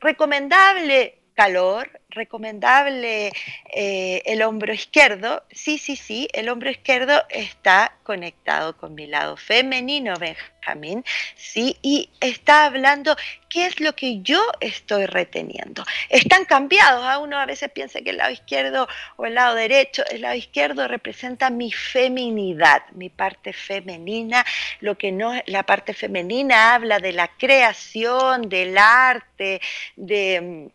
Recomendable 0.00 1.19
calor, 1.34 2.00
recomendable 2.10 3.32
eh, 3.72 4.22
el 4.26 4.42
hombro 4.42 4.72
izquierdo. 4.72 5.42
Sí, 5.50 5.78
sí, 5.78 5.96
sí, 5.96 6.28
el 6.32 6.48
hombro 6.48 6.70
izquierdo 6.70 7.22
está 7.28 7.94
conectado 8.02 8.76
con 8.76 8.94
mi 8.94 9.06
lado 9.06 9.36
femenino, 9.36 10.14
Benjamín, 10.18 11.04
sí, 11.36 11.76
y 11.80 12.10
está 12.20 12.64
hablando 12.64 13.16
qué 13.48 13.66
es 13.66 13.80
lo 13.80 13.94
que 13.94 14.20
yo 14.22 14.42
estoy 14.60 15.06
reteniendo. 15.06 15.84
Están 16.08 16.44
cambiados, 16.44 17.04
a 17.04 17.14
¿ah? 17.14 17.18
uno 17.18 17.38
a 17.38 17.46
veces 17.46 17.70
piensa 17.70 18.00
que 18.00 18.10
el 18.10 18.16
lado 18.16 18.32
izquierdo 18.32 18.88
o 19.16 19.26
el 19.26 19.34
lado 19.34 19.54
derecho, 19.54 20.02
el 20.10 20.22
lado 20.22 20.34
izquierdo 20.34 20.88
representa 20.88 21.50
mi 21.50 21.70
feminidad, 21.70 22.82
mi 22.92 23.08
parte 23.08 23.52
femenina, 23.52 24.44
lo 24.80 24.98
que 24.98 25.12
no, 25.12 25.32
la 25.46 25.62
parte 25.64 25.94
femenina 25.94 26.74
habla 26.74 26.98
de 26.98 27.12
la 27.12 27.28
creación, 27.28 28.48
del 28.48 28.76
arte, 28.76 29.60
de 29.96 30.70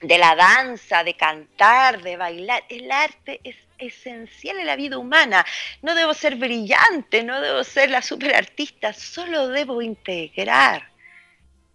de 0.00 0.18
la 0.18 0.34
danza, 0.34 1.04
de 1.04 1.14
cantar, 1.14 2.02
de 2.02 2.16
bailar. 2.16 2.64
El 2.68 2.90
arte 2.90 3.40
es 3.44 3.56
esencial 3.78 4.58
en 4.58 4.66
la 4.66 4.76
vida 4.76 4.98
humana. 4.98 5.44
No 5.82 5.94
debo 5.94 6.14
ser 6.14 6.36
brillante, 6.36 7.22
no 7.22 7.40
debo 7.40 7.64
ser 7.64 7.90
la 7.90 8.02
superartista, 8.02 8.92
solo 8.92 9.48
debo 9.48 9.82
integrar 9.82 10.95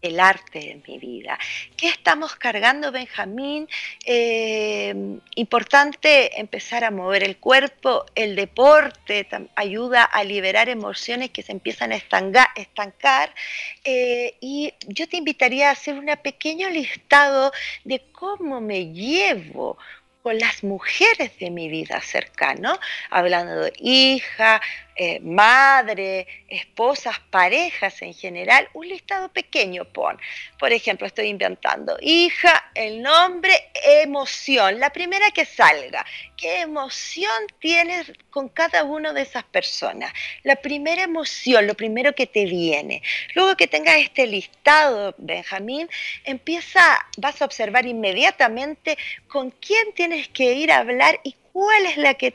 el 0.02 0.20
arte 0.20 0.72
en 0.72 0.84
mi 0.88 0.98
vida. 0.98 1.38
¿Qué 1.78 1.90
estamos 1.90 2.36
cargando, 2.36 2.92
Benjamín? 2.92 3.68
Eh, 4.06 4.94
importante 5.36 6.40
empezar 6.40 6.84
a 6.84 6.92
mover 6.92 7.24
el 7.24 7.38
cuerpo, 7.38 8.06
el 8.16 8.36
deporte 8.36 9.28
ayuda 9.56 10.04
a 10.04 10.24
liberar 10.24 10.70
emociones 10.70 11.30
que 11.30 11.44
se 11.44 11.52
empiezan 11.52 11.92
a 11.92 11.96
estancar, 11.96 13.34
eh, 13.84 14.36
y 14.42 14.74
yo 14.88 15.08
te 15.08 15.18
invitaría 15.18 15.70
a 15.70 15.74
hacer 15.74 15.96
un 15.96 16.12
pequeño 16.22 16.70
listado 16.70 17.52
de 17.84 18.02
cómo 18.12 18.62
me 18.62 18.92
llevo 18.92 19.78
con 20.22 20.38
las 20.38 20.64
mujeres 20.64 21.38
de 21.40 21.50
mi 21.50 21.68
vida 21.68 22.00
cercana, 22.02 22.80
hablando 23.10 23.62
de 23.62 23.74
hija, 23.80 24.62
eh, 24.96 25.20
madre, 25.22 26.28
esposas, 26.48 27.20
parejas 27.30 28.02
en 28.02 28.14
general, 28.14 28.68
un 28.74 28.88
listado 28.88 29.30
pequeño 29.30 29.86
pon. 29.86 30.18
Por 30.60 30.74
ejemplo, 30.74 31.08
estoy 31.08 31.28
inventando 31.28 31.98
hija, 32.02 32.72
el 32.76 33.02
nombre, 33.02 33.54
emoción, 34.02 34.80
la 34.80 34.90
primera 34.92 35.32
que 35.32 35.46
salga. 35.46 36.06
¿Qué 36.36 36.62
emoción 36.62 37.32
tienes 37.60 38.12
con 38.30 38.50
cada 38.50 38.84
una 38.84 39.14
de 39.14 39.22
esas 39.22 39.44
personas? 39.44 40.12
La 40.44 40.56
primera 40.56 41.04
emoción, 41.04 41.68
lo 41.68 41.76
primero 41.76 42.14
que 42.14 42.28
te 42.28 42.46
viene. 42.46 43.02
Luego 43.36 43.56
que 43.56 43.68
tengas 43.68 43.98
este 43.98 44.28
listado, 44.28 45.14
Benjamín, 45.18 45.90
empieza, 46.26 46.82
vas 47.18 47.42
a 47.42 47.46
observar 47.46 47.86
inmediatamente 47.86 48.98
con 49.28 49.52
quién 49.52 49.94
tienes 49.94 50.28
que 50.30 50.54
ir 50.54 50.72
a 50.72 50.80
hablar 50.80 51.20
y 51.24 51.36
cuál 51.54 51.86
es 51.86 51.98
la 51.98 52.14
que 52.16 52.34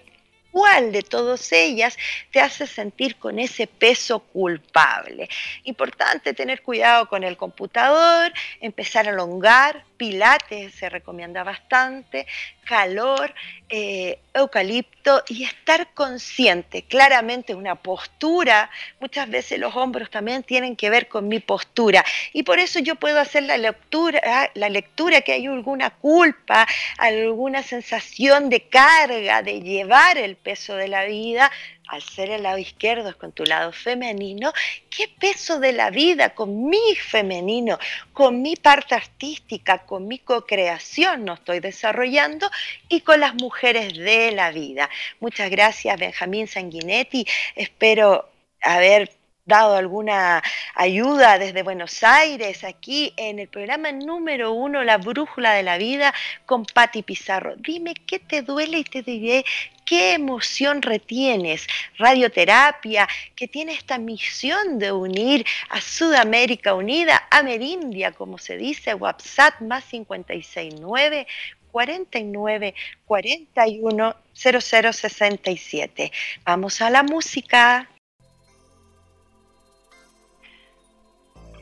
cuál 0.57 0.91
de 0.91 1.03
todas 1.03 1.53
ellas 1.53 1.99
te 2.33 2.41
hace 2.41 2.67
sentir 2.67 3.17
con 3.17 3.39
ese 3.39 3.67
peso 3.67 4.21
culpable. 4.21 5.29
Importante 5.65 6.33
tener 6.33 6.63
cuidado 6.63 7.11
con 7.11 7.25
el 7.25 7.37
computador, 7.37 8.33
empezar 8.63 9.07
a 9.07 9.11
elongar, 9.11 9.85
pilates 9.97 10.74
se 10.74 10.88
recomienda 10.88 11.42
bastante, 11.44 12.26
calor, 12.64 13.32
eh, 13.68 14.18
eucalipto 14.34 15.22
y 15.28 15.44
estar 15.44 15.94
consciente. 15.94 16.82
Claramente 16.82 17.55
una 17.55 17.76
postura, 17.76 18.70
muchas 19.01 19.30
veces 19.30 19.59
los 19.59 19.74
hombros 19.76 20.11
también 20.11 20.42
tienen 20.42 20.76
que 20.76 20.90
ver 20.90 21.09
con 21.09 21.28
mi 21.28 21.40
postura 21.40 22.05
y 22.32 22.42
por 22.42 22.59
eso 22.59 22.80
yo 22.80 22.97
puedo 22.97 23.18
hacer 23.20 23.44
la 23.44 23.57
lectura, 23.57 24.51
la 24.55 24.68
lectura 24.68 25.20
que 25.22 25.32
hay 25.32 25.47
alguna 25.47 25.90
culpa, 25.90 26.66
alguna 26.99 27.62
sensación 27.62 28.51
de 28.51 28.68
carga, 28.68 29.42
de 29.42 29.61
llevar 29.61 30.18
el 30.18 30.36
peso 30.36 30.76
de 30.76 30.88
la 30.88 31.05
vida, 31.05 31.51
al 31.89 32.03
ser 32.03 32.30
el 32.30 32.43
lado 32.43 32.59
izquierdo 32.59 33.09
es 33.09 33.16
con 33.16 33.32
tu 33.32 33.45
lado 33.45 33.72
femenino, 33.72 34.53
qué 34.91 35.09
peso 35.09 35.61
de 35.61 35.72
la 35.72 35.91
vida 35.91 36.34
con 36.34 36.68
mi 36.68 36.95
femenino, 36.97 37.78
con 38.12 38.43
mi 38.43 38.57
parte 38.57 38.95
artística, 38.95 39.78
con 39.78 40.09
mi 40.09 40.18
co-creación 40.18 41.24
no 41.24 41.34
estoy 41.34 41.61
desarrollando 41.61 42.51
y 42.89 43.01
con 43.01 43.20
las 43.20 43.34
mujeres 43.34 43.97
de 43.97 44.32
la 44.32 44.51
vida. 44.51 44.89
Muchas 45.20 45.51
gracias 45.51 45.99
Benjamín 45.99 46.49
Sanguinetti, 46.49 47.26
espero 47.55 48.28
haber 48.62 49.11
dado 49.47 49.76
alguna 49.76 50.43
ayuda 50.74 51.39
desde 51.39 51.62
Buenos 51.62 52.03
Aires, 52.03 52.64
aquí 52.64 53.14
en 53.16 53.39
el 53.39 53.49
programa 53.49 53.93
número 53.93 54.53
uno, 54.53 54.82
La 54.82 54.99
Brújula 54.99 55.53
de 55.55 55.62
la 55.62 55.78
Vida, 55.78 56.12
con 56.47 56.64
Patti 56.64 57.03
Pizarro. 57.03 57.55
Dime 57.57 57.95
qué 57.95 58.18
te 58.18 58.43
duele 58.43 58.78
y 58.78 58.84
te 58.84 59.03
diré 59.03 59.45
qué 59.87 60.14
emoción 60.14 60.82
retienes. 60.82 61.66
Radioterapia, 61.97 63.09
que 63.34 63.49
tiene 63.49 63.72
esta 63.72 63.97
misión 63.97 64.78
de 64.78 64.93
unir 64.93 65.47
a 65.70 65.80
Sudamérica 65.80 66.74
Unida, 66.74 67.26
a 67.30 67.43
Merindia, 67.43 68.12
como 68.12 68.37
se 68.37 68.59
dice, 68.59 68.95
WhatsApp 68.95 69.61
más 69.61 69.84
569 69.84 71.26
49 71.72 72.74
41 73.07 74.16
0067. 74.34 76.12
Vamos 76.45 76.80
a 76.82 76.91
la 76.91 77.03
música. 77.03 77.89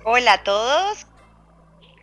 Hola 0.05 0.35
a 0.35 0.45
todos, 0.45 1.07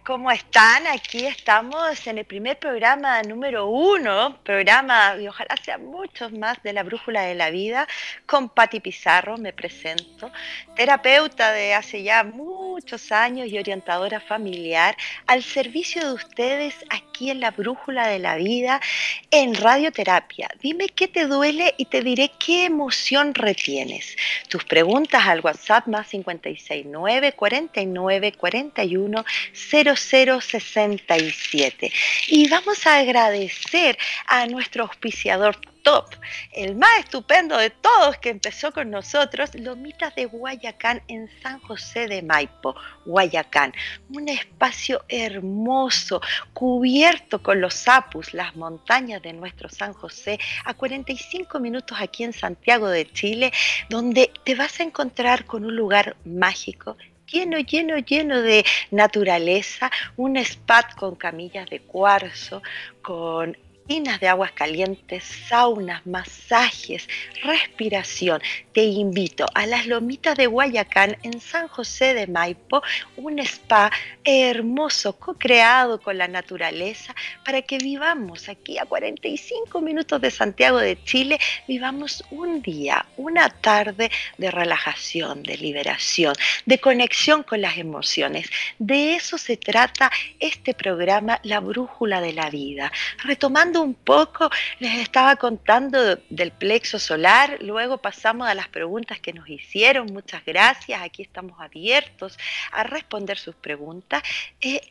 ¿Cómo 0.04 0.32
están? 0.32 0.88
Aquí 0.88 1.28
estamos 1.28 2.08
en 2.08 2.18
el 2.18 2.26
primer 2.26 2.58
programa 2.58 3.22
número 3.22 3.68
uno, 3.68 4.36
programa, 4.44 5.16
y 5.22 5.28
ojalá 5.28 5.56
sean 5.64 5.86
muchos 5.86 6.32
más, 6.32 6.62
de 6.64 6.74
la 6.74 6.82
Brújula 6.82 7.22
de 7.22 7.36
la 7.36 7.52
Vida, 7.52 7.88
con 8.26 8.50
Patti 8.50 8.80
Pizarro, 8.80 9.38
me 9.38 9.54
presento, 9.54 10.32
terapeuta 10.76 11.52
de 11.52 11.76
hace 11.76 12.02
ya 12.02 12.24
muchos 12.24 13.12
años 13.12 13.50
y 13.50 13.60
orientadora 13.60 14.20
familiar, 14.20 14.98
al 15.28 15.44
servicio 15.44 16.04
de 16.04 16.14
ustedes 16.14 16.74
aquí 16.90 17.30
en 17.30 17.40
la 17.40 17.52
Brújula 17.52 18.08
de 18.08 18.18
la 18.18 18.38
Vida, 18.38 18.82
en 19.30 19.54
radioterapia. 19.54 20.50
Dime 20.62 20.90
qué 20.90 21.10
te 21.10 21.28
duele 21.28 21.76
y 21.78 21.86
te 21.86 22.02
diré 22.02 22.32
qué 22.44 22.66
emoción 22.66 23.36
retienes. 23.36 24.18
Tus 24.50 24.64
preguntas 24.64 25.28
al 25.28 25.42
WhatsApp 25.42 25.86
más 25.86 26.08
569 26.08 27.34
49 27.34 28.32
41 28.34 29.26
0 29.54 29.91
0067. 29.96 31.92
Y 32.28 32.50
vamos 32.50 32.86
a 32.88 32.98
agradecer 32.98 33.98
a 34.28 34.46
nuestro 34.48 34.84
auspiciador 34.84 35.58
top, 35.84 36.06
el 36.54 36.76
más 36.76 37.00
estupendo 37.00 37.58
de 37.58 37.70
todos 37.70 38.18
que 38.18 38.30
empezó 38.30 38.72
con 38.72 38.90
nosotros, 38.92 39.54
Lomitas 39.56 40.16
de 40.16 40.26
Guayacán 40.26 41.02
en 41.08 41.30
San 41.42 41.60
José 41.60 42.08
de 42.08 42.22
Maipo, 42.22 42.76
Guayacán. 43.06 43.74
Un 44.10 44.30
espacio 44.30 45.04
hermoso, 45.08 46.22
cubierto 46.54 47.42
con 47.42 47.62
los 47.62 47.88
apus, 47.88 48.34
las 48.34 48.56
montañas 48.56 49.22
de 49.22 49.34
nuestro 49.34 49.70
San 49.70 49.94
José, 49.94 50.40
a 50.66 50.74
45 50.74 51.60
minutos 51.60 51.98
aquí 52.00 52.24
en 52.24 52.34
Santiago 52.34 52.88
de 52.88 53.12
Chile, 53.12 53.52
donde 53.90 54.32
te 54.44 54.56
vas 54.56 54.80
a 54.80 54.84
encontrar 54.84 55.46
con 55.46 55.66
un 55.66 55.76
lugar 55.76 56.16
mágico 56.26 56.98
lleno, 57.32 57.58
lleno, 57.60 57.98
lleno 57.98 58.42
de 58.42 58.66
naturaleza, 58.92 59.90
un 60.18 60.38
spa 60.38 60.88
con 60.98 61.16
camillas 61.16 61.70
de 61.70 61.80
cuarzo, 61.82 62.62
con 63.02 63.58
de 64.00 64.30
aguas 64.30 64.54
calientes, 64.54 65.26
saunas, 65.50 66.06
masajes, 66.08 67.10
respiración. 67.44 68.42
Te 68.72 68.84
invito 68.84 69.46
a 69.54 69.66
las 69.66 69.86
lomitas 69.86 70.38
de 70.38 70.48
Guayacán 70.48 71.18
en 71.24 71.42
San 71.42 71.68
José 71.68 72.14
de 72.14 72.26
Maipo, 72.26 72.82
un 73.18 73.40
spa 73.40 73.92
hermoso, 74.24 75.18
co-creado 75.20 76.00
con 76.00 76.18
la 76.18 76.30
naturaleza, 76.30 77.14
para 77.44 77.64
que 77.64 77.80
vivamos 77.80 78.48
aquí 78.48 78.78
a 78.78 78.86
45 78.86 79.82
minutos 79.82 80.22
de 80.22 80.32
Santiago 80.32 80.78
de 80.78 81.04
Chile, 81.04 81.38
vivamos 81.68 82.24
un 82.32 82.62
día, 82.62 83.06
una 83.18 83.50
tarde 83.50 84.10
de 84.38 84.52
relajación, 84.52 85.44
de 85.44 85.58
liberación, 85.58 86.34
de 86.66 86.80
conexión 86.80 87.44
con 87.44 87.60
las 87.60 87.78
emociones. 87.78 88.50
De 88.80 89.16
eso 89.16 89.38
se 89.38 89.58
trata 89.58 90.10
este 90.40 90.74
programa, 90.74 91.42
La 91.44 91.60
Brújula 91.60 92.22
de 92.22 92.32
la 92.32 92.50
Vida, 92.50 92.90
retomando 93.26 93.81
un 93.82 93.94
poco, 93.94 94.50
les 94.80 95.00
estaba 95.00 95.36
contando 95.36 96.16
del 96.30 96.52
plexo 96.52 97.00
solar, 97.00 97.58
luego 97.62 97.98
pasamos 97.98 98.48
a 98.48 98.56
las 98.56 98.68
preguntas 98.68 99.20
que 99.20 99.34
nos 99.34 99.50
hicieron, 99.50 100.08
muchas 100.08 100.44
gracias, 100.46 101.02
aquí 101.02 101.22
estamos 101.22 101.60
abiertos 101.60 102.38
a 102.72 102.84
responder 102.84 103.38
sus 103.38 103.56
preguntas. 103.56 104.24
Eh, 104.62 104.82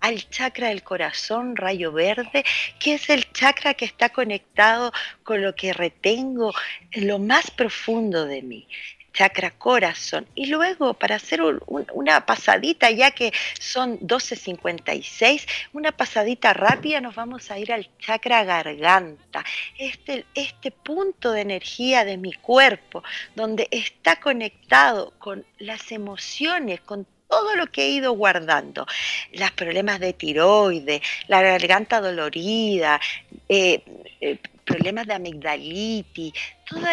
al 0.00 0.28
chakra 0.30 0.68
del 0.68 0.84
corazón, 0.84 1.56
rayo 1.56 1.90
verde, 1.90 2.44
que 2.78 2.94
es 2.94 3.10
el 3.10 3.32
chakra 3.32 3.74
que 3.74 3.84
está 3.84 4.10
conectado 4.10 4.92
con 5.24 5.42
lo 5.42 5.56
que 5.56 5.72
retengo 5.72 6.54
en 6.92 7.08
lo 7.08 7.18
más 7.18 7.50
profundo 7.50 8.24
de 8.24 8.42
mí 8.42 8.68
chakra 9.12 9.50
corazón. 9.50 10.26
Y 10.34 10.46
luego, 10.46 10.94
para 10.94 11.16
hacer 11.16 11.40
una 11.66 12.26
pasadita, 12.26 12.90
ya 12.90 13.10
que 13.10 13.32
son 13.58 13.98
12.56, 14.00 15.46
una 15.72 15.92
pasadita 15.92 16.52
rápida, 16.52 17.00
nos 17.00 17.14
vamos 17.14 17.50
a 17.50 17.58
ir 17.58 17.72
al 17.72 17.88
chakra 17.98 18.44
garganta, 18.44 19.44
este, 19.78 20.24
este 20.34 20.70
punto 20.70 21.32
de 21.32 21.40
energía 21.40 22.04
de 22.04 22.16
mi 22.16 22.32
cuerpo, 22.32 23.02
donde 23.34 23.68
está 23.70 24.20
conectado 24.20 25.12
con 25.18 25.44
las 25.58 25.90
emociones, 25.92 26.80
con 26.80 27.06
todo 27.28 27.56
lo 27.56 27.66
que 27.66 27.82
he 27.82 27.90
ido 27.90 28.12
guardando, 28.12 28.86
los 29.32 29.50
problemas 29.52 30.00
de 30.00 30.14
tiroides, 30.14 31.02
la 31.26 31.42
garganta 31.42 32.00
dolorida, 32.00 33.00
eh, 33.48 33.82
eh, 34.20 34.38
problemas 34.68 35.06
de 35.06 35.14
amigdalitis, 35.14 36.32
todo 36.68 36.86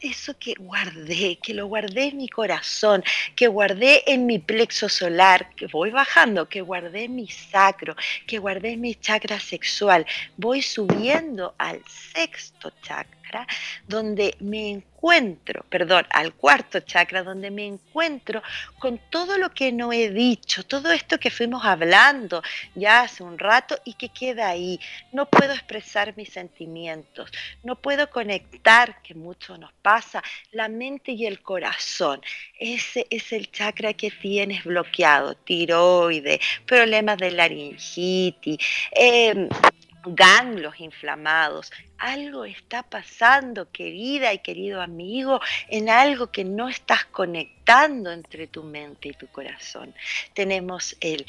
eso 0.00 0.38
que 0.38 0.54
guardé, 0.58 1.38
que 1.42 1.54
lo 1.54 1.66
guardé 1.66 2.08
en 2.08 2.18
mi 2.18 2.28
corazón, 2.28 3.02
que 3.34 3.48
guardé 3.48 4.02
en 4.06 4.26
mi 4.26 4.38
plexo 4.38 4.88
solar, 4.88 5.50
que 5.56 5.66
voy 5.66 5.90
bajando, 5.90 6.48
que 6.48 6.60
guardé 6.60 7.04
en 7.04 7.14
mi 7.16 7.28
sacro, 7.28 7.96
que 8.26 8.38
guardé 8.38 8.72
en 8.72 8.82
mi 8.82 8.94
chakra 8.94 9.40
sexual, 9.40 10.04
voy 10.36 10.60
subiendo 10.60 11.54
al 11.56 11.80
sexto 12.12 12.70
chakra, 12.82 13.15
donde 13.86 14.36
me 14.40 14.70
encuentro, 14.70 15.64
perdón, 15.68 16.06
al 16.10 16.32
cuarto 16.34 16.80
chakra, 16.80 17.22
donde 17.22 17.50
me 17.50 17.66
encuentro 17.66 18.42
con 18.78 18.98
todo 19.10 19.38
lo 19.38 19.50
que 19.50 19.72
no 19.72 19.92
he 19.92 20.10
dicho, 20.10 20.64
todo 20.64 20.90
esto 20.90 21.18
que 21.18 21.30
fuimos 21.30 21.64
hablando 21.64 22.42
ya 22.74 23.02
hace 23.02 23.22
un 23.22 23.38
rato 23.38 23.78
y 23.84 23.94
que 23.94 24.08
queda 24.08 24.48
ahí. 24.48 24.80
No 25.12 25.26
puedo 25.26 25.52
expresar 25.52 26.16
mis 26.16 26.30
sentimientos, 26.30 27.30
no 27.62 27.76
puedo 27.76 28.10
conectar, 28.10 29.02
que 29.02 29.14
mucho 29.14 29.56
nos 29.58 29.72
pasa, 29.74 30.22
la 30.52 30.68
mente 30.68 31.12
y 31.12 31.26
el 31.26 31.40
corazón. 31.40 32.20
Ese 32.58 33.06
es 33.10 33.32
el 33.32 33.50
chakra 33.50 33.92
que 33.92 34.10
tienes 34.10 34.64
bloqueado, 34.64 35.34
tiroide, 35.34 36.40
problemas 36.66 37.18
de 37.18 37.30
laringitis. 37.30 38.58
Eh, 38.92 39.48
ganglios 40.06 40.80
inflamados. 40.80 41.72
Algo 41.98 42.44
está 42.44 42.82
pasando, 42.82 43.70
querida 43.70 44.32
y 44.32 44.38
querido 44.38 44.80
amigo, 44.80 45.40
en 45.68 45.90
algo 45.90 46.30
que 46.30 46.44
no 46.44 46.68
estás 46.68 47.04
conectando 47.06 48.12
entre 48.12 48.46
tu 48.46 48.62
mente 48.62 49.08
y 49.08 49.12
tu 49.12 49.26
corazón. 49.28 49.94
Tenemos 50.34 50.96
el 51.00 51.26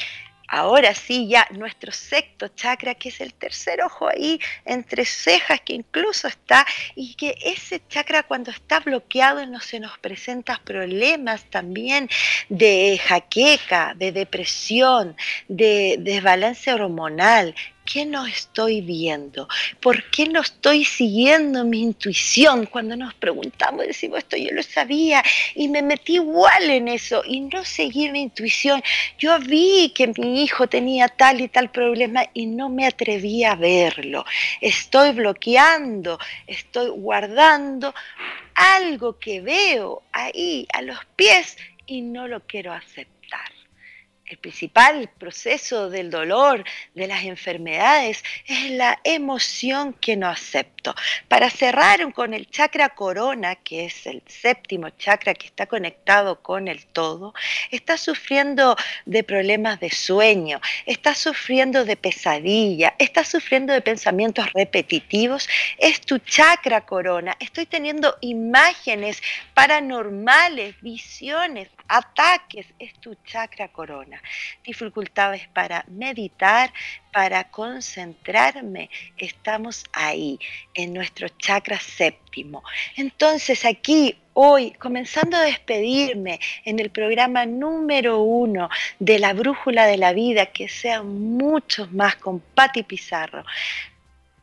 ahora 0.48 0.94
sí 0.94 1.28
ya 1.28 1.48
nuestro 1.52 1.92
sexto 1.92 2.48
chakra, 2.50 2.96
que 2.96 3.10
es 3.10 3.22
el 3.22 3.34
tercer 3.34 3.82
ojo 3.82 4.08
ahí 4.08 4.40
entre 4.66 5.06
cejas, 5.06 5.62
que 5.62 5.74
incluso 5.74 6.28
está, 6.28 6.66
y 6.96 7.16
que 7.16 7.38
ese 7.44 7.82
chakra 7.88 8.24
cuando 8.24 8.52
está 8.52 8.80
bloqueado 8.80 9.46
no 9.46 9.60
se 9.60 9.80
nos 9.80 9.98
presenta 10.00 10.62
problemas 10.64 11.44
también 11.50 12.10
de 12.50 13.00
jaqueca, 13.04 13.94
de 13.96 14.12
depresión, 14.12 15.16
de 15.48 15.98
desbalance 16.00 16.74
hormonal, 16.74 17.54
qué 17.92 18.06
no 18.06 18.26
estoy 18.26 18.82
viendo? 18.82 19.48
¿Por 19.80 20.04
qué 20.12 20.28
no 20.28 20.42
estoy 20.42 20.84
siguiendo 20.84 21.64
mi 21.64 21.82
intuición? 21.82 22.66
Cuando 22.66 22.96
nos 22.96 23.14
preguntamos, 23.14 23.88
decimos, 23.88 24.20
esto 24.20 24.38
yo 24.38 24.52
lo 24.52 24.62
sabía 24.62 25.24
y 25.56 25.68
me 25.70 25.82
metí 25.82 26.16
igual 26.16 26.70
en 26.70 26.90
eso 26.90 27.24
y 27.26 27.42
no 27.42 27.64
seguí 27.64 28.12
mi 28.12 28.22
intuición. 28.24 28.84
Yo 29.18 29.40
vi 29.40 29.92
que 29.96 30.12
mi 30.18 30.44
hijo 30.44 30.68
tenía 30.68 31.08
tal 31.08 31.42
y 31.42 31.48
tal 31.48 31.72
problema 31.72 32.26
y 32.34 32.46
no 32.46 32.70
me 32.70 32.86
atreví 32.86 33.44
a 33.44 33.56
verlo. 33.56 34.26
Estoy 34.62 35.12
bloqueando, 35.14 36.20
estoy 36.46 36.90
guardando 36.90 37.94
algo 38.54 39.18
que 39.18 39.40
veo 39.42 40.04
ahí 40.12 40.68
a 40.74 40.82
los 40.82 41.00
pies 41.16 41.58
y 41.86 42.02
no 42.02 42.28
lo 42.28 42.42
quiero 42.42 42.74
aceptar 42.74 43.57
el 44.28 44.38
principal 44.38 45.10
proceso 45.18 45.90
del 45.90 46.10
dolor, 46.10 46.64
de 46.94 47.08
las 47.08 47.24
enfermedades, 47.24 48.24
es 48.46 48.72
la 48.72 49.00
emoción 49.04 49.94
que 49.94 50.18
no 50.18 50.28
acepto. 50.28 50.96
Para 51.28 51.50
cerrar 51.50 52.14
con 52.14 52.34
el 52.34 52.50
chakra 52.50 52.90
corona, 52.90 53.56
que 53.56 53.86
es 53.86 54.06
el 54.06 54.22
séptimo 54.28 54.90
chakra 54.92 55.34
que 55.34 55.48
está 55.48 55.66
conectado 55.66 56.42
con 56.42 56.68
el 56.68 56.86
todo, 56.86 57.34
está 57.72 57.98
sufriendo 57.98 58.76
de 59.06 59.24
problemas 59.24 59.80
de 59.80 59.90
sueño, 59.90 60.60
está 60.86 61.16
sufriendo 61.16 61.86
de 61.86 61.96
pesadilla, 61.96 62.96
está 63.00 63.24
sufriendo 63.24 63.74
de 63.74 63.82
pensamientos 63.82 64.52
repetitivos, 64.54 65.48
es 65.78 66.02
tu 66.02 66.20
chakra 66.20 66.86
corona. 66.86 67.36
Estoy 67.40 67.66
teniendo 67.66 68.18
imágenes 68.22 69.22
paranormales, 69.54 70.76
visiones, 70.82 71.70
ataques, 71.88 72.66
es 72.80 72.94
tu 73.00 73.16
chakra 73.26 73.70
corona. 73.70 74.16
Dificultades 74.63 75.47
para 75.49 75.86
meditar, 75.88 76.72
para 77.11 77.45
concentrarme, 77.45 78.89
estamos 79.18 79.86
ahí, 79.93 80.39
en 80.74 80.93
nuestro 80.93 81.28
chakra 81.30 81.80
séptimo. 81.80 82.63
Entonces 82.95 83.65
aquí 83.65 84.15
hoy, 84.34 84.72
comenzando 84.74 85.36
a 85.36 85.41
despedirme 85.41 86.39
en 86.63 86.80
el 86.80 86.91
programa 86.91 87.45
número 87.47 88.22
uno 88.22 88.70
de 88.99 89.18
la 89.18 89.34
Brújula 89.34 89.88
de 89.88 89.97
la 89.97 90.13
Vida, 90.13 90.47
que 90.47 90.70
sean 90.70 91.07
muchos 91.07 91.91
más 91.91 92.18
con 92.18 92.39
Patti 92.39 92.84
Pizarro, 92.84 93.43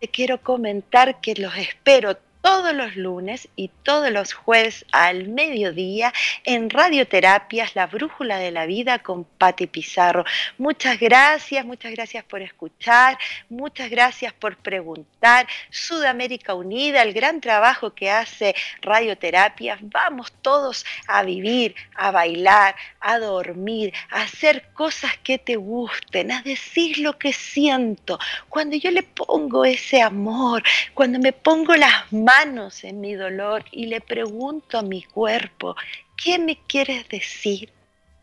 te 0.00 0.08
quiero 0.08 0.40
comentar 0.42 1.20
que 1.20 1.34
los 1.36 1.56
espero 1.56 2.18
todos 2.44 2.74
los 2.74 2.94
lunes 2.94 3.48
y 3.56 3.68
todos 3.84 4.10
los 4.10 4.34
jueves 4.34 4.84
al 4.92 5.28
mediodía 5.28 6.12
en 6.44 6.68
Radioterapias, 6.68 7.74
la 7.74 7.86
brújula 7.86 8.36
de 8.36 8.50
la 8.50 8.66
vida 8.66 8.98
con 8.98 9.24
Patti 9.24 9.66
Pizarro. 9.66 10.26
Muchas 10.58 11.00
gracias, 11.00 11.64
muchas 11.64 11.92
gracias 11.92 12.22
por 12.22 12.42
escuchar, 12.42 13.16
muchas 13.48 13.88
gracias 13.88 14.34
por 14.34 14.58
preguntar. 14.58 15.46
Sudamérica 15.70 16.52
Unida, 16.52 17.00
el 17.00 17.14
gran 17.14 17.40
trabajo 17.40 17.94
que 17.94 18.10
hace 18.10 18.54
Radioterapias, 18.82 19.78
vamos 19.80 20.30
todos 20.42 20.84
a 21.06 21.22
vivir, 21.22 21.74
a 21.94 22.10
bailar, 22.10 22.76
a 23.00 23.18
dormir, 23.18 23.94
a 24.10 24.20
hacer 24.20 24.68
cosas 24.74 25.16
que 25.22 25.38
te 25.38 25.56
gusten, 25.56 26.30
a 26.30 26.42
decir 26.42 26.98
lo 26.98 27.18
que 27.18 27.32
siento. 27.32 28.18
Cuando 28.50 28.76
yo 28.76 28.90
le 28.90 29.02
pongo 29.02 29.64
ese 29.64 30.02
amor, 30.02 30.62
cuando 30.92 31.18
me 31.18 31.32
pongo 31.32 31.74
las 31.74 32.12
manos, 32.12 32.33
en 32.82 33.00
mi 33.00 33.14
dolor 33.14 33.64
y 33.70 33.86
le 33.86 34.00
pregunto 34.00 34.78
a 34.78 34.82
mi 34.82 35.04
cuerpo, 35.04 35.76
¿qué 36.16 36.38
me 36.38 36.58
quieres 36.66 37.08
decir? 37.08 37.70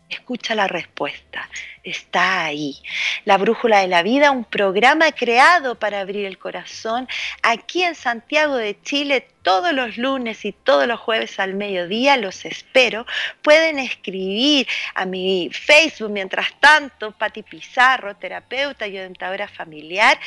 Escucha 0.10 0.54
la 0.54 0.68
respuesta, 0.68 1.50
está 1.82 2.44
ahí. 2.44 2.76
La 3.24 3.38
Brújula 3.38 3.80
de 3.80 3.88
la 3.88 4.04
Vida, 4.04 4.32
un 4.32 4.44
programa 4.44 5.14
creado 5.14 5.76
para 5.76 6.02
abrir 6.02 6.26
el 6.26 6.38
corazón 6.38 7.08
aquí 7.42 7.84
en 7.84 7.96
Santiago 7.96 8.58
de 8.58 8.82
Chile 8.82 9.26
todos 9.44 9.72
los 9.72 9.98
lunes 9.98 10.44
y 10.44 10.52
todos 10.52 10.88
los 10.88 11.00
jueves 11.00 11.40
al 11.40 11.54
mediodía, 11.54 12.18
los 12.18 12.44
espero. 12.44 13.06
Pueden 13.42 13.80
escribir 13.80 14.68
a 14.94 15.06
mi 15.06 15.50
Facebook 15.54 16.12
mientras 16.12 16.48
tanto, 16.60 17.14
Pati 17.14 17.44
Pizarro, 17.44 18.18
terapeuta 18.18 18.88
y 18.88 18.98
orientadora 18.98 19.48
familiar 19.48 20.20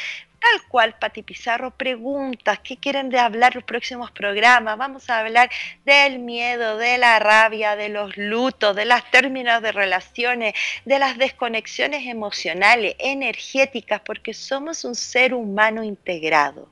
tal 0.45 0.63
cual 0.69 0.95
Pati 0.99 1.23
Pizarro 1.23 1.71
preguntas, 1.71 2.59
¿qué 2.63 2.77
quieren 2.77 3.09
de 3.09 3.19
hablar 3.19 3.55
los 3.55 3.65
próximos 3.65 4.11
programas? 4.11 4.77
Vamos 4.77 5.09
a 5.09 5.21
hablar 5.21 5.51
del 5.85 6.19
miedo, 6.19 6.77
de 6.77 6.99
la 6.99 7.19
rabia, 7.19 7.77
de 7.77 7.89
los 7.89 8.17
lutos, 8.17 8.77
de 8.77 8.85
las 8.85 9.11
términos 9.11 9.63
de 9.63 9.73
relaciones, 9.73 10.55
de 10.85 10.99
las 10.99 11.17
desconexiones 11.17 12.07
emocionales, 12.07 12.95
energéticas, 12.99 14.03
porque 14.05 14.35
somos 14.35 14.85
un 14.85 14.95
ser 14.95 15.33
humano 15.33 15.83
integrado. 15.83 16.69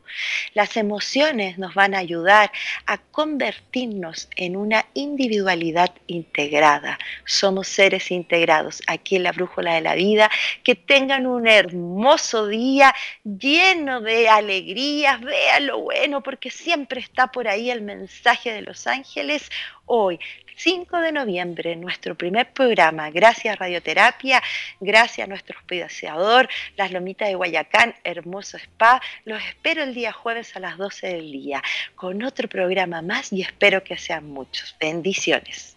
Las 0.52 0.76
emociones 0.76 1.56
nos 1.56 1.74
van 1.74 1.94
a 1.94 1.98
ayudar 1.98 2.52
a 2.86 2.98
convertirnos 2.98 4.28
en 4.36 4.56
una 4.56 4.84
individualidad 4.92 5.92
integrada. 6.06 6.98
Somos 7.24 7.68
seres 7.68 8.10
integrados 8.10 8.82
aquí 8.86 9.16
en 9.16 9.22
la 9.22 9.32
brújula 9.32 9.74
de 9.74 9.80
la 9.80 9.94
vida. 9.94 10.30
Que 10.62 10.74
tengan 10.74 11.26
un 11.26 11.46
hermoso 11.46 12.46
día 12.46 12.94
lleno 13.24 13.61
de 13.62 14.28
alegrías, 14.28 15.20
vea 15.20 15.60
lo 15.60 15.78
bueno, 15.78 16.20
porque 16.20 16.50
siempre 16.50 17.00
está 17.00 17.28
por 17.28 17.46
ahí 17.46 17.70
el 17.70 17.80
mensaje 17.80 18.52
de 18.52 18.60
los 18.60 18.88
ángeles. 18.88 19.48
Hoy, 19.86 20.18
5 20.56 20.98
de 20.98 21.12
noviembre, 21.12 21.76
nuestro 21.76 22.16
primer 22.16 22.52
programa, 22.52 23.10
gracias 23.10 23.56
Radioterapia, 23.56 24.42
gracias 24.80 25.26
a 25.26 25.28
nuestro 25.28 25.56
hospedador, 25.60 26.48
Las 26.76 26.90
Lomitas 26.90 27.28
de 27.28 27.36
Guayacán, 27.36 27.94
hermoso 28.02 28.56
spa. 28.56 29.00
Los 29.24 29.40
espero 29.44 29.84
el 29.84 29.94
día 29.94 30.12
jueves 30.12 30.56
a 30.56 30.60
las 30.60 30.76
12 30.76 31.06
del 31.06 31.30
día 31.30 31.62
con 31.94 32.20
otro 32.24 32.48
programa 32.48 33.00
más 33.00 33.32
y 33.32 33.42
espero 33.42 33.84
que 33.84 33.96
sean 33.96 34.28
muchos. 34.28 34.74
Bendiciones. 34.80 35.76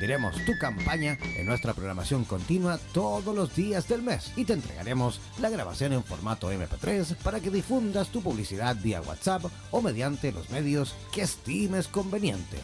Difundiremos 0.00 0.46
tu 0.46 0.56
campaña 0.56 1.18
en 1.36 1.44
nuestra 1.44 1.74
programación 1.74 2.24
continua 2.24 2.78
todos 2.94 3.36
los 3.36 3.54
días 3.54 3.86
del 3.86 4.00
mes 4.00 4.32
y 4.34 4.46
te 4.46 4.54
entregaremos 4.54 5.20
la 5.38 5.50
grabación 5.50 5.92
en 5.92 6.02
formato 6.02 6.50
MP3 6.50 7.16
para 7.16 7.38
que 7.40 7.50
difundas 7.50 8.08
tu 8.08 8.22
publicidad 8.22 8.76
vía 8.82 9.02
WhatsApp 9.02 9.44
o 9.70 9.82
mediante 9.82 10.32
los 10.32 10.48
medios 10.48 10.94
que 11.12 11.20
estimes 11.20 11.86
conveniente. 11.86 12.56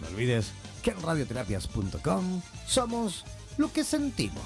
No 0.00 0.06
olvides 0.08 0.52
que 0.82 0.90
en 0.90 1.02
radioterapias.com 1.02 2.42
somos 2.66 3.24
lo 3.56 3.72
que 3.72 3.84
sentimos. 3.84 4.42